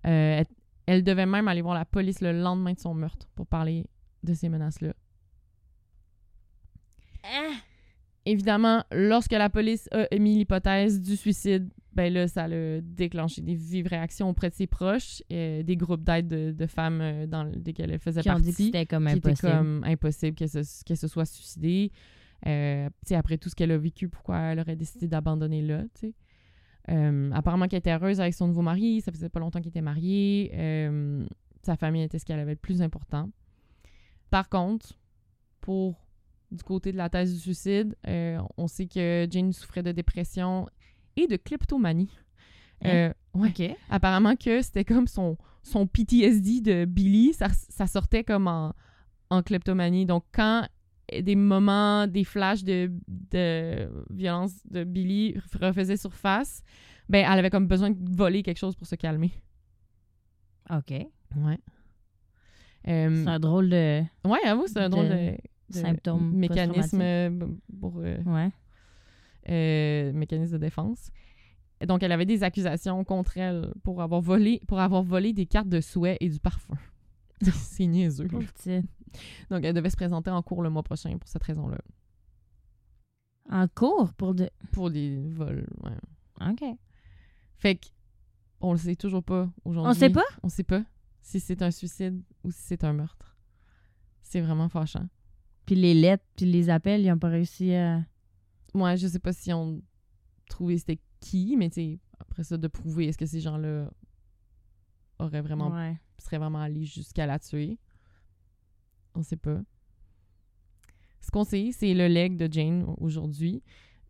Euh, 0.05 0.39
elle, 0.39 0.45
elle 0.87 1.03
devait 1.03 1.25
même 1.25 1.47
aller 1.47 1.61
voir 1.61 1.75
la 1.75 1.85
police 1.85 2.19
le 2.19 2.33
lendemain 2.33 2.73
de 2.73 2.79
son 2.79 2.93
meurtre 2.93 3.27
pour 3.35 3.45
parler 3.45 3.85
de 4.23 4.33
ces 4.33 4.49
menaces-là. 4.49 4.93
Ah! 7.23 7.53
Évidemment, 8.25 8.83
lorsque 8.91 9.31
la 9.31 9.49
police 9.49 9.87
a 9.91 10.05
émis 10.11 10.37
l'hypothèse 10.37 11.01
du 11.01 11.15
suicide, 11.15 11.69
ben 11.99 12.13
là, 12.13 12.27
ça 12.29 12.45
a 12.45 12.81
déclenché 12.81 13.41
des 13.41 13.55
vives 13.55 13.87
réactions 13.87 14.29
auprès 14.29 14.49
de 14.49 14.55
ses 14.55 14.67
proches, 14.67 15.21
euh, 15.33 15.63
des 15.63 15.75
groupes 15.75 16.03
d'aide 16.03 16.29
de, 16.29 16.51
de 16.53 16.65
femmes 16.65 17.01
euh, 17.01 17.27
dans 17.27 17.43
lesquels 17.43 17.91
elle 17.91 17.99
faisait 17.99 18.21
Qui 18.21 18.29
ont 18.29 18.35
partie. 18.35 18.45
dit 18.45 18.51
que 18.55 18.63
c'était 18.63 18.85
comme 18.85 19.07
était 19.09 19.27
impossible. 19.27 19.51
comme 19.51 19.83
impossible 19.83 20.35
qu'elle 20.37 20.49
se, 20.49 20.83
qu'elle 20.85 20.95
se 20.97 21.09
soit 21.09 21.25
suicidée. 21.25 21.91
Euh, 22.47 22.87
après 23.11 23.37
tout 23.37 23.49
ce 23.49 23.55
qu'elle 23.55 23.71
a 23.71 23.77
vécu, 23.77 24.07
pourquoi 24.07 24.37
elle 24.39 24.59
aurait 24.61 24.77
décidé 24.77 25.09
d'abandonner 25.09 25.61
là, 25.61 25.83
tu 25.93 26.07
sais. 26.07 26.13
Euh, 26.89 27.31
apparemment 27.33 27.67
qu'elle 27.67 27.79
était 27.79 27.91
heureuse 27.91 28.21
avec 28.21 28.33
son 28.33 28.47
nouveau 28.47 28.61
mari, 28.61 29.01
ça 29.01 29.11
faisait 29.11 29.27
pas 29.27 29.41
longtemps 29.41 29.59
qu'il 29.59 29.67
était 29.69 29.81
marié. 29.81 30.51
Euh, 30.53 31.25
sa 31.63 31.75
famille 31.75 32.01
était 32.03 32.17
ce 32.17 32.25
qu'elle 32.25 32.39
avait 32.39 32.53
le 32.53 32.57
plus 32.57 32.81
important. 32.81 33.29
Par 34.29 34.47
contre, 34.47 34.93
pour 35.59 35.99
du 36.49 36.63
côté 36.63 36.93
de 36.93 36.97
la 36.97 37.09
thèse 37.09 37.33
du 37.33 37.39
suicide, 37.39 37.95
euh, 38.07 38.39
on 38.57 38.67
sait 38.67 38.87
que 38.87 39.27
Jane 39.29 39.51
souffrait 39.51 39.83
de 39.83 39.91
dépression 39.91 40.67
et 41.15 41.27
de 41.27 41.35
kleptomanie. 41.37 42.11
Hein? 42.83 42.89
Euh, 42.89 43.13
ouais. 43.33 43.77
Apparemment 43.89 44.35
que 44.35 44.61
c'était 44.61 44.85
comme 44.85 45.07
son, 45.07 45.37
son 45.63 45.87
PTSD 45.87 46.61
de 46.61 46.85
Billy, 46.85 47.33
ça, 47.33 47.47
ça 47.69 47.87
sortait 47.87 48.23
comme 48.23 48.47
en, 48.47 48.73
en 49.29 49.43
kleptomanie. 49.43 50.05
Donc 50.05 50.23
quand 50.31 50.67
des 51.21 51.35
moments, 51.35 52.07
des 52.07 52.23
flashs 52.23 52.63
de, 52.63 52.91
de 53.07 53.89
violence 54.11 54.53
de 54.69 54.83
Billy 54.83 55.35
refaisaient 55.59 55.97
surface, 55.97 56.61
ben 57.09 57.25
elle 57.29 57.39
avait 57.39 57.49
comme 57.49 57.67
besoin 57.67 57.89
de 57.89 57.97
voler 58.15 58.43
quelque 58.43 58.59
chose 58.59 58.75
pour 58.75 58.87
se 58.87 58.95
calmer. 58.95 59.31
OK. 60.69 60.91
Ouais. 60.91 61.57
Euh, 62.87 63.23
C'est 63.23 63.29
un 63.29 63.39
drôle 63.39 63.69
de 63.69 64.01
ouais, 64.25 64.45
avoue, 64.45 64.67
c'est 64.67 64.79
un 64.79 64.89
drôle 64.89 65.09
de 65.09 65.13
de, 65.15 65.31
de 65.71 65.73
symptôme 65.73 66.31
mécanisme 66.33 67.01
pour 67.79 67.95
euh, 67.97 68.17
Ouais. 68.25 68.51
Euh, 69.49 70.11
mécanisme 70.13 70.53
de 70.53 70.57
défense. 70.57 71.11
Donc, 71.87 72.03
elle 72.03 72.11
avait 72.11 72.25
des 72.25 72.43
accusations 72.43 73.03
contre 73.05 73.37
elle 73.37 73.73
pour 73.83 74.01
avoir 74.01 74.21
volé, 74.21 74.61
pour 74.67 74.79
avoir 74.79 75.01
volé 75.01 75.31
des 75.33 75.45
cartes 75.45 75.69
de 75.69 75.79
souhait 75.79 76.17
et 76.19 76.29
du 76.29 76.39
parfum. 76.39 76.75
C'est 77.41 77.87
niaiseux. 77.87 78.27
Donc, 79.49 79.63
elle 79.63 79.73
devait 79.73 79.89
se 79.89 79.95
présenter 79.95 80.29
en 80.29 80.41
cours 80.41 80.61
le 80.61 80.69
mois 80.69 80.83
prochain 80.83 81.17
pour 81.17 81.29
cette 81.29 81.43
raison-là. 81.43 81.77
En 83.49 83.67
cours 83.67 84.13
pour 84.13 84.35
de. 84.35 84.49
Pour 84.71 84.91
des 84.91 85.17
vols, 85.29 85.65
ouais. 85.83 86.49
OK. 86.51 86.63
Fait 87.57 87.75
que, 87.75 87.87
on 88.61 88.73
le 88.73 88.77
sait 88.77 88.95
toujours 88.95 89.23
pas 89.23 89.49
aujourd'hui. 89.65 89.89
On 89.89 89.93
sait 89.93 90.09
pas? 90.09 90.25
On 90.43 90.49
sait 90.49 90.63
pas 90.63 90.83
si 91.21 91.39
c'est 91.39 91.61
un 91.61 91.71
suicide 91.71 92.21
ou 92.43 92.51
si 92.51 92.61
c'est 92.61 92.83
un 92.83 92.93
meurtre. 92.93 93.37
C'est 94.21 94.41
vraiment 94.41 94.69
fâchant. 94.69 95.07
Puis 95.65 95.75
les 95.75 95.93
lettres, 95.93 96.23
puis 96.35 96.45
les 96.45 96.69
appels, 96.69 97.01
ils 97.01 97.11
ont 97.11 97.17
pas 97.17 97.29
réussi 97.29 97.73
à. 97.73 98.03
Moi, 98.73 98.95
je 98.95 99.07
sais 99.07 99.19
pas 99.19 99.33
si 99.33 99.51
on 99.53 99.81
trouvait 100.49 100.77
c'était 100.77 100.99
qui, 101.19 101.55
mais 101.57 101.69
tu 101.69 101.75
sais, 101.75 101.99
après 102.19 102.43
ça, 102.43 102.57
de 102.57 102.67
prouver 102.67 103.07
est-ce 103.07 103.17
que 103.17 103.25
ces 103.25 103.39
gens-là 103.41 103.89
auraient 105.19 105.41
vraiment 105.41 105.69
Ouais. 105.71 105.97
serait 106.17 106.37
vraiment 106.37 106.61
allé 106.61 106.85
jusqu'à 106.85 107.25
la 107.25 107.39
tuer? 107.39 107.77
On 109.15 109.23
sait 109.23 109.35
pas. 109.37 109.59
Ce 111.21 111.31
qu'on 111.31 111.43
sait, 111.43 111.69
c'est 111.71 111.93
le 111.93 112.07
leg 112.07 112.37
de 112.37 112.51
Jane 112.51 112.85
aujourd'hui. 112.99 113.61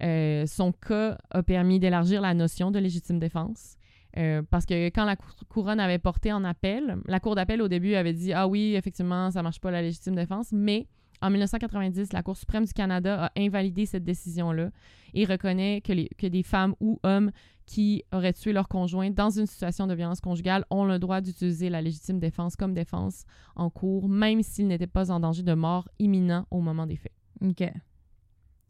Euh, 0.03 0.45
son 0.45 0.71
cas 0.71 1.17
a 1.31 1.43
permis 1.43 1.79
d'élargir 1.79 2.21
la 2.21 2.33
notion 2.33 2.71
de 2.71 2.79
légitime 2.79 3.19
défense. 3.19 3.75
Euh, 4.17 4.41
parce 4.49 4.65
que 4.65 4.87
quand 4.87 5.05
la 5.05 5.15
cou- 5.15 5.45
couronne 5.49 5.79
avait 5.79 5.99
porté 5.99 6.31
en 6.31 6.43
appel, 6.43 6.97
la 7.05 7.19
cour 7.19 7.35
d'appel 7.35 7.61
au 7.61 7.67
début 7.67 7.93
avait 7.95 8.13
dit 8.13 8.33
Ah 8.33 8.47
oui, 8.47 8.75
effectivement, 8.75 9.29
ça 9.31 9.43
marche 9.43 9.59
pas 9.59 9.71
la 9.71 9.81
légitime 9.81 10.15
défense, 10.15 10.51
mais 10.51 10.87
en 11.21 11.29
1990, 11.29 12.13
la 12.13 12.23
Cour 12.23 12.37
suprême 12.37 12.65
du 12.65 12.73
Canada 12.73 13.25
a 13.25 13.31
invalidé 13.37 13.85
cette 13.85 14.03
décision-là 14.03 14.69
et 15.13 15.25
reconnaît 15.25 15.81
que, 15.81 15.93
les, 15.93 16.09
que 16.17 16.27
des 16.27 16.43
femmes 16.43 16.75
ou 16.79 16.99
hommes 17.03 17.31
qui 17.65 18.03
auraient 18.11 18.33
tué 18.33 18.51
leur 18.51 18.67
conjoint 18.67 19.11
dans 19.11 19.29
une 19.29 19.45
situation 19.45 19.85
de 19.85 19.93
violence 19.93 20.21
conjugale 20.21 20.65
ont 20.69 20.85
le 20.85 20.97
droit 20.97 21.21
d'utiliser 21.21 21.69
la 21.69 21.81
légitime 21.81 22.19
défense 22.19 22.55
comme 22.55 22.73
défense 22.73 23.25
en 23.55 23.69
cours, 23.69 24.09
même 24.09 24.41
s'ils 24.41 24.67
n'étaient 24.67 24.87
pas 24.87 25.11
en 25.11 25.19
danger 25.19 25.43
de 25.43 25.53
mort 25.53 25.87
imminent 25.99 26.45
au 26.51 26.61
moment 26.61 26.87
des 26.87 26.95
faits. 26.95 27.13
OK. 27.41 27.63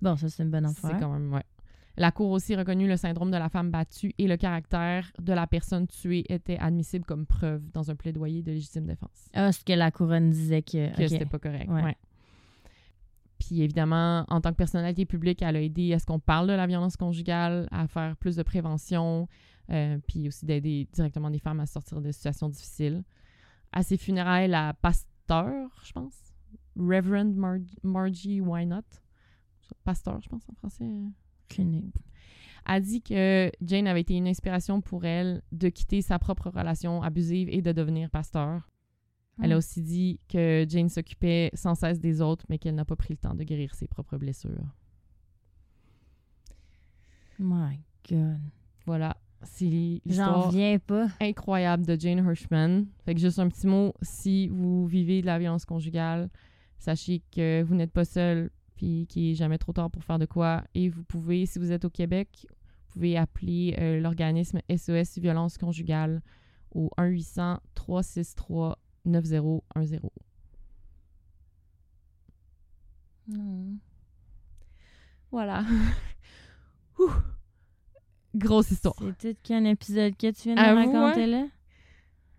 Bon, 0.02 0.16
ça, 0.18 0.30
c'est 0.30 0.44
une 0.44 0.50
bonne 0.52 0.68
C'est 0.68 0.86
affaire. 0.88 1.00
quand 1.00 1.12
même, 1.14 1.34
ouais. 1.34 1.44
La 1.98 2.12
Cour 2.12 2.32
aussi 2.32 2.56
reconnu 2.56 2.88
le 2.88 2.96
syndrome 2.96 3.30
de 3.30 3.36
la 3.38 3.50
femme 3.50 3.72
battue 3.72 4.14
et 4.18 4.28
le 4.28 4.38
caractère 4.38 5.12
de 5.20 5.34
la 5.34 5.48
personne 5.48 5.86
tuée 5.86 6.24
était 6.30 6.58
admissible 6.58 7.04
comme 7.04 7.26
preuve 7.26 7.70
dans 7.74 7.92
un 7.92 7.96
plaidoyer 7.96 8.42
de 8.42 8.52
légitime 8.52 8.86
défense. 8.86 9.30
Ah, 9.34 9.52
ce 9.52 9.64
que 9.66 9.74
la 9.74 9.92
couronne 9.92 10.30
disait 10.30 10.62
que. 10.62 10.96
Que 10.96 11.04
OK. 11.04 11.10
c'était 11.10 11.26
pas 11.26 11.40
correct. 11.40 11.70
Ouais. 11.70 11.84
ouais. 11.84 11.98
Puis 13.40 13.62
évidemment, 13.62 14.26
en 14.28 14.42
tant 14.42 14.52
que 14.52 14.58
personnalité 14.58 15.06
publique, 15.06 15.42
elle 15.42 15.56
a 15.56 15.62
aidé 15.62 15.94
à 15.94 16.00
ce 16.00 16.06
qu'on 16.06 16.20
parle 16.20 16.48
de 16.48 16.54
la 16.54 16.68
violence 16.68 16.98
conjugale, 16.98 17.68
à 17.72 17.88
faire 17.88 18.16
plus 18.18 18.36
de 18.36 18.44
prévention, 18.44 19.28
euh, 19.72 19.98
puis 20.08 20.28
aussi 20.28 20.46
d'aider 20.46 20.88
directement 20.94 21.30
des 21.30 21.40
femmes 21.40 21.60
à 21.62 21.66
sortir 21.66 22.02
de 22.02 22.12
situations 22.12 22.50
difficiles. 22.50 23.04
À 23.72 23.82
ses 23.84 23.98
funérailles, 23.98 24.50
la 24.50 24.74
pasteur, 24.74 25.70
je 25.86 25.92
pense, 25.94 26.34
Reverend 26.76 27.34
Mar- 27.36 27.60
Margie 27.84 28.42
Why 28.42 28.66
Not, 28.66 28.82
pasteur, 29.84 30.20
je 30.22 30.30
pense 30.30 30.44
en 30.50 30.54
français, 30.56 30.86
Aucune- 31.50 31.92
a 32.66 32.80
dit 32.80 33.02
que 33.02 33.52
Jane 33.62 33.88
avait 33.88 34.02
été 34.02 34.16
une 34.16 34.28
inspiration 34.28 34.82
pour 34.82 35.06
elle 35.06 35.42
de 35.52 35.70
quitter 35.70 36.02
sa 36.02 36.20
propre 36.20 36.50
relation 36.50 37.02
abusive 37.02 37.48
et 37.52 37.62
de 37.62 37.72
devenir 37.72 38.10
pasteur. 38.10 38.70
Elle 39.42 39.52
a 39.52 39.56
Hmm. 39.56 39.58
aussi 39.60 39.82
dit 39.82 40.20
que 40.28 40.66
Jane 40.68 40.90
s'occupait 40.90 41.50
sans 41.54 41.76
cesse 41.76 42.00
des 42.00 42.22
autres, 42.22 42.46
mais 42.50 42.58
qu'elle 42.60 42.76
n'a 42.76 42.86
pas 42.86 42.96
pris 42.96 43.14
le 43.14 43.18
temps 43.18 43.36
de 43.36 43.44
guérir 43.44 43.74
ses 43.76 43.88
propres 43.88 44.18
blessures. 44.18 44.66
My 47.40 47.80
God. 48.10 48.40
Voilà, 48.86 49.16
c'est 49.44 49.66
J'en 49.70 50.00
l'histoire 50.06 50.48
reviens 50.48 50.78
pas. 50.80 51.08
incroyable 51.22 51.86
de 51.86 51.98
Jane 52.00 52.20
Hirschman. 52.20 52.88
Fait 53.06 53.14
que 53.16 53.22
juste 53.22 53.40
un 53.40 53.48
petit 53.50 53.68
mot, 53.68 53.94
si 54.02 54.48
vous 54.50 54.88
vivez 54.88 55.22
de 55.22 55.26
la 55.28 55.40
violence 55.40 55.66
conjugale, 55.66 56.30
sachez 56.80 57.22
que 57.32 57.62
vous 57.64 57.76
n'êtes 57.76 57.92
pas 57.94 58.06
seul, 58.06 58.50
puis 58.76 59.06
qu'il 59.08 59.30
est 59.32 59.36
jamais 59.36 59.58
trop 59.58 59.74
tard 59.74 59.90
pour 59.92 60.04
faire 60.04 60.20
de 60.20 60.26
quoi. 60.26 60.64
Et 60.74 60.90
vous 60.90 61.04
pouvez, 61.04 61.46
si 61.46 61.60
vous 61.60 61.72
êtes 61.72 61.86
au 61.86 61.90
Québec, 61.90 62.46
vous 62.50 62.94
pouvez 62.94 63.18
appeler 63.18 63.76
euh, 63.80 64.00
l'organisme 64.02 64.60
SOS 64.76 65.20
Violence 65.20 65.58
Conjugale 65.58 66.22
au 66.74 66.90
1-800-363-9010. 69.06 70.00
Non. 73.28 73.78
Voilà. 75.32 75.64
Ouh. 77.00 77.12
Grosse 78.36 78.72
histoire. 78.72 78.96
C'est 79.20 79.34
tout 79.34 79.40
qu'un 79.44 79.64
épisode 79.66 80.16
que 80.18 80.32
tu 80.32 80.54
viens 80.54 80.56
de 80.56 80.76
raconter 80.94 81.26
là? 81.26 81.46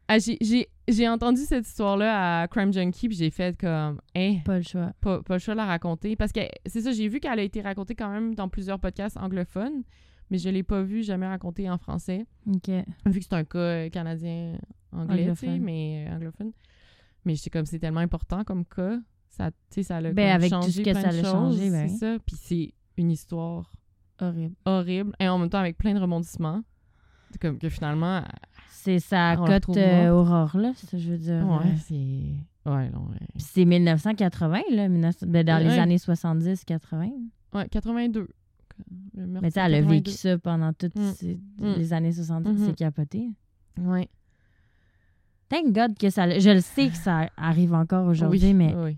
Ah, 0.08 0.18
j'ai- 0.18 1.08
entendu 1.08 1.42
cette 1.42 1.66
histoire-là 1.68 2.40
à 2.42 2.48
Crime 2.48 2.72
Junkie, 2.72 3.06
puis 3.08 3.16
j'ai 3.16 3.30
fait 3.30 3.56
comme, 3.56 4.00
hein, 4.16 4.38
Pas 4.44 4.56
le 4.56 4.62
choix. 4.64 4.92
pas, 5.00 5.22
pas 5.22 5.34
le 5.34 5.38
choix 5.38 5.54
de 5.54 5.58
la 5.58 5.66
raconter. 5.66 6.16
Parce 6.16 6.32
que 6.32 6.40
c'est 6.66 6.80
ça, 6.80 6.90
j'ai 6.90 7.06
vu 7.06 7.20
qu'elle 7.20 7.38
a 7.38 7.42
été 7.42 7.60
racontée 7.60 7.94
quand 7.94 8.10
même 8.10 8.34
dans 8.34 8.48
plusieurs 8.48 8.80
podcasts 8.80 9.16
anglophones, 9.16 9.84
mais 10.30 10.38
je 10.38 10.48
l'ai 10.48 10.64
pas 10.64 10.82
vue 10.82 11.04
jamais 11.04 11.28
racontée 11.28 11.70
en 11.70 11.78
français, 11.78 12.26
OK. 12.48 12.68
vu 13.06 13.18
que 13.20 13.24
c'est 13.24 13.34
un 13.34 13.44
cas 13.44 13.58
euh, 13.58 13.88
sais, 14.96 14.96
Anglophone. 15.02 15.60
mais 15.60 16.06
euh, 16.08 16.16
anglophone. 16.16 16.52
Mais 17.24 17.36
c'est 17.36 17.50
comme 17.50 17.66
c'est 17.66 17.78
tellement 17.78 18.00
important 18.00 18.44
comme 18.44 18.64
cas, 18.64 18.98
ça, 19.28 19.50
tu 19.50 19.56
sais, 19.70 19.82
ça 19.84 19.96
a 19.98 20.00
Ben, 20.12 20.30
avec 20.34 20.50
tout 20.50 20.56
changé 20.62 20.72
ce 20.72 20.80
que 20.90 20.94
ça 20.94 21.12
l'a 21.12 21.22
choses, 21.22 21.30
changé, 21.58 21.70
ben 21.70 21.88
c'est 21.88 21.96
ça. 21.96 22.18
Puis 22.26 22.36
c'est 22.36 22.74
une 22.96 23.10
histoire 23.10 23.70
Horrible. 24.20 24.54
horrible, 24.64 25.12
et 25.20 25.28
en 25.28 25.38
même 25.38 25.48
temps 25.50 25.58
avec 25.60 25.76
plein 25.78 25.94
de 25.94 26.00
rebondissements. 26.00 26.62
Comme 27.40 27.58
que 27.58 27.68
finalement, 27.68 28.24
C'est 28.70 28.98
sa 28.98 29.36
la 29.36 29.60
cote 29.60 29.76
euh. 29.76 30.10
Aurore, 30.10 30.56
là, 30.56 30.72
ça, 30.74 30.98
je 30.98 31.10
veux 31.12 31.18
dire. 31.18 31.46
ouais, 31.46 31.66
euh, 31.70 31.76
c'est... 31.86 32.68
Ouais, 32.70 32.90
non, 32.90 33.06
ouais. 33.10 33.18
Puis 33.34 33.44
c'est 33.46 33.64
1980, 33.64 34.60
là, 34.72 34.88
19 34.88 35.24
ben, 35.28 35.44
dans 35.46 35.58
les 35.58 35.66
Ouais. 35.70 35.78
années 35.78 35.96
70-80. 35.98 37.12
Ouais, 37.54 37.68
82. 37.68 38.26
Le 39.14 39.26
meurtre, 39.26 39.42
Mais 39.42 39.52
tu 39.52 39.58
elle 39.60 39.74
a 39.74 39.78
82. 39.78 39.90
vécu 39.94 40.10
ça 40.10 40.38
pendant 40.38 40.72
toutes 40.72 40.96
Mm. 40.96 41.12
ces- 41.14 41.40
Mm. 41.58 41.74
les 41.76 41.92
années 41.92 42.12
70, 42.12 42.48
Mhm. 42.60 42.66
c'est 42.66 42.74
capoté. 42.76 43.28
Ouais. 43.78 44.08
Thank 45.50 45.72
God 45.74 45.98
que 45.98 46.08
ça... 46.08 46.38
Je 46.38 46.48
le 46.50 46.60
sais 46.60 46.88
que 46.88 46.96
ça 46.96 47.28
arrive 47.36 47.74
encore 47.74 48.06
aujourd'hui, 48.06 48.40
oui, 48.42 48.54
mais 48.54 48.74
Oui, 48.74 48.96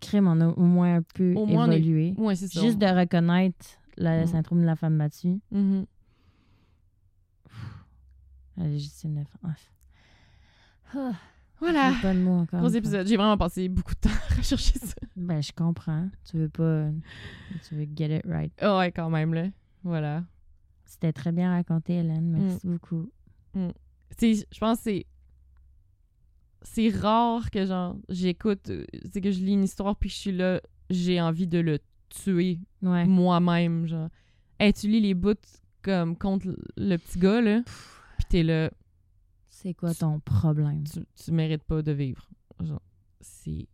crime, 0.00 0.26
on 0.28 0.38
a 0.42 0.48
au 0.48 0.60
moins 0.64 0.96
un 0.96 1.02
peu 1.02 1.32
Au 1.34 1.46
moins, 1.46 1.68
on 1.68 1.70
est- 1.70 1.78
évolué. 1.78 2.12
Ouais, 2.18 2.34
c'est 2.34 2.48
ça. 2.48 2.60
Juste 2.60 2.76
de 2.78 2.86
reconnaître 2.86 3.64
le 3.96 4.24
Mm. 4.24 4.26
syndrome 4.26 4.60
de 4.60 4.66
la 4.66 4.76
femme 4.76 4.98
battue. 4.98 5.40
Mhm. 5.50 5.86
La 8.56 8.66
légitime. 8.66 9.24
Ah, 10.94 11.12
Voilà. 11.60 11.92
pas 12.02 12.14
de 12.14 12.18
mots 12.20 12.40
encore. 12.40 12.60
Gros 12.60 12.68
épisode. 12.70 13.06
J'ai 13.06 13.16
vraiment 13.16 13.36
passé 13.36 13.68
beaucoup 13.68 13.94
de 13.94 14.00
temps 14.00 14.10
à 14.30 14.34
rechercher 14.34 14.78
ça. 14.78 14.94
Ben, 15.14 15.42
je 15.42 15.52
comprends. 15.52 16.08
Tu 16.28 16.36
veux 16.38 16.48
pas... 16.48 16.88
Tu 17.68 17.74
veux 17.74 17.86
get 17.96 18.16
it 18.18 18.22
right. 18.26 18.52
Ah 18.60 18.78
ouais, 18.78 18.92
quand 18.92 19.10
même, 19.10 19.34
là. 19.34 19.46
Voilà. 19.84 20.24
C'était 20.84 21.12
très 21.12 21.32
bien 21.32 21.50
raconté, 21.50 21.94
Hélène. 21.96 22.32
Mm. 22.32 22.38
Merci 22.46 22.66
beaucoup. 22.66 23.10
Tu 23.54 24.36
sais, 24.36 24.46
je 24.52 24.58
pense 24.58 24.78
que 24.78 24.84
c'est. 24.84 25.06
C'est 26.68 26.88
rare 26.90 27.50
que, 27.50 27.64
genre, 27.64 27.96
j'écoute, 28.08 28.68
euh, 28.70 28.84
c'est 29.10 29.20
que 29.20 29.30
je 29.30 29.40
lis 29.40 29.52
une 29.52 29.64
histoire 29.64 29.96
puis 29.96 30.08
je 30.10 30.14
suis 30.16 30.32
là, 30.32 30.60
j'ai 30.90 31.20
envie 31.20 31.46
de 31.46 31.58
le 31.58 31.78
tuer 32.08 32.58
Ouais. 32.82 33.06
moi-même, 33.06 33.86
genre. 33.86 34.08
Hey, 34.58 34.72
tu 34.72 34.88
lis 34.88 35.00
les 35.00 35.14
bouts 35.14 35.34
comme 35.82 36.16
contre 36.16 36.48
le 36.76 36.96
petit 36.98 37.18
gars, 37.18 37.40
là. 37.40 37.62
Puis 38.18 38.26
t'es 38.28 38.42
là, 38.42 38.70
C'est 39.48 39.74
quoi 39.74 39.94
ton 39.94 40.20
problème? 40.20 40.84
tu, 40.84 41.00
tu 41.14 41.32
mérites 41.32 41.64
pas 41.64 41.82
de 41.82 41.92
vivre. 41.92 42.28
Genre, 42.62 42.82
c'est. 43.20 43.66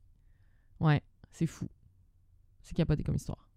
Ouais, 0.79 1.01
c'est 1.33 1.47
fou. 1.47 1.69
C'est 2.63 2.75
capoté 2.77 3.03
comme 3.03 3.17
histoire. 3.17 3.49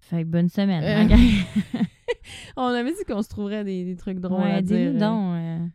Fait 0.00 0.22
que 0.24 0.28
bonne 0.28 0.48
semaine. 0.48 0.82
Euh, 1.10 1.14
hein? 1.14 1.84
On 2.56 2.64
avait 2.64 2.90
dit 2.92 3.04
qu'on 3.06 3.22
se 3.22 3.28
trouverait 3.28 3.64
des, 3.64 3.84
des 3.84 3.96
trucs 3.96 4.18
drôles 4.18 4.40
ouais, 4.42 4.50
à 4.52 4.62
dire. 4.62 4.88
dis-nous 4.92 4.98
donc 4.98 5.34
euh, 5.36 5.66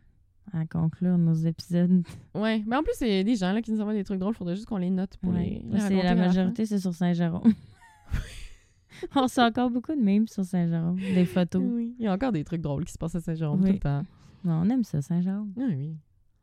à 0.52 0.64
conclure 0.66 1.18
nos 1.18 1.34
épisodes. 1.34 2.02
Ouais, 2.34 2.62
mais 2.66 2.76
en 2.76 2.82
plus, 2.82 2.94
il 3.00 3.08
y 3.08 3.18
a 3.18 3.22
des 3.24 3.36
gens 3.36 3.52
là, 3.52 3.62
qui 3.62 3.72
nous 3.72 3.80
envoient 3.80 3.92
des 3.94 4.04
trucs 4.04 4.18
drôles. 4.18 4.34
Faudrait 4.34 4.54
juste 4.56 4.66
qu'on 4.66 4.76
les 4.78 4.90
note 4.90 5.16
pour 5.18 5.32
Ouais. 5.32 5.62
les, 5.90 6.02
la 6.02 6.14
majorité, 6.14 6.66
c'est 6.66 6.78
sur 6.78 6.94
Saint-Jérôme. 6.94 7.52
On 9.14 9.22
reçoit 9.22 9.44
encore 9.44 9.70
beaucoup 9.70 9.94
de 9.94 10.00
memes 10.00 10.26
sur 10.26 10.44
Saint-Jérôme, 10.44 10.96
des 10.98 11.26
photos. 11.26 11.62
Oui, 11.64 11.94
il 11.98 12.04
y 12.04 12.08
a 12.08 12.12
encore 12.14 12.32
des 12.32 12.44
trucs 12.44 12.62
drôles 12.62 12.84
qui 12.86 12.92
se 12.92 12.98
passent 12.98 13.14
à 13.14 13.20
Saint-Jérôme 13.20 13.60
Oui. 13.60 13.68
tout 13.68 13.72
le 13.74 13.78
temps. 13.80 14.04
Non, 14.44 14.62
on 14.64 14.70
aime 14.70 14.84
ça, 14.84 15.02
Saint-Jérôme. 15.02 15.52
Ah 15.58 15.64
oui. 15.68 15.96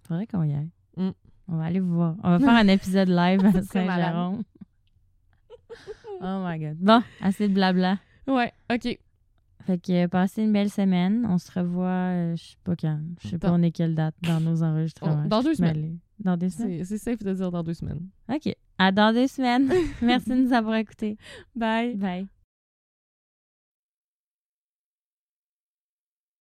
Faudrait 0.08 0.28
qu'on 0.28 0.44
y 0.44 0.54
aille. 0.54 0.70
Mm. 0.98 1.10
On 1.48 1.58
va 1.58 1.64
aller 1.66 1.80
vous 1.80 1.94
voir. 1.96 2.16
On 2.24 2.30
va 2.30 2.40
faire 2.40 2.50
un 2.56 2.68
épisode 2.68 3.08
live 3.10 3.44
à. 3.46 3.62
Saint-Jérôme. 3.64 4.44
oh 6.22 6.44
my 6.46 6.60
god. 6.60 6.78
Bon, 6.80 7.02
assez 7.22 7.48
de 7.48 7.54
blabla. 7.54 7.98
Ouais, 8.28 8.52
ok. 8.72 9.00
Fait 9.66 9.78
que 9.78 9.92
euh, 10.06 10.08
passez 10.08 10.44
une 10.44 10.52
belle 10.54 10.70
semaine. 10.70 11.26
On 11.30 11.38
se 11.38 11.52
revoit, 11.58 11.86
euh, 11.88 12.36
je 12.36 12.44
sais 12.44 12.58
pas 12.64 12.76
quand. 12.76 13.00
Je 13.22 13.30
sais 13.30 13.38
pas 13.38 13.52
on 13.52 13.62
est 13.62 13.72
quelle 13.72 13.96
date 13.96 14.16
dans 14.22 14.40
nos 14.40 14.62
enregistrements. 14.64 15.24
On- 15.24 15.28
dans 15.28 15.42
deux 15.42 15.56
semaines. 15.56 15.76
mêlée. 15.78 15.96
Dans 16.20 16.38
deux 16.38 16.50
semaines? 16.50 16.80
C'est 16.80 16.98
c'est 16.98 16.98
safe 16.98 17.20
de 17.24 17.34
dire 17.34 17.52
dans 17.52 17.64
deux 17.64 17.74
semaines. 17.74 18.08
OK. 18.30 18.54
À 18.78 18.92
dans 18.92 19.14
deux 19.14 19.28
semaines. 19.28 19.70
Merci 20.02 20.30
de 20.30 20.36
nous 20.36 20.54
avoir 20.54 20.76
écoutés. 20.76 21.18
Bye. 21.56 21.96
Bye. 21.96 22.28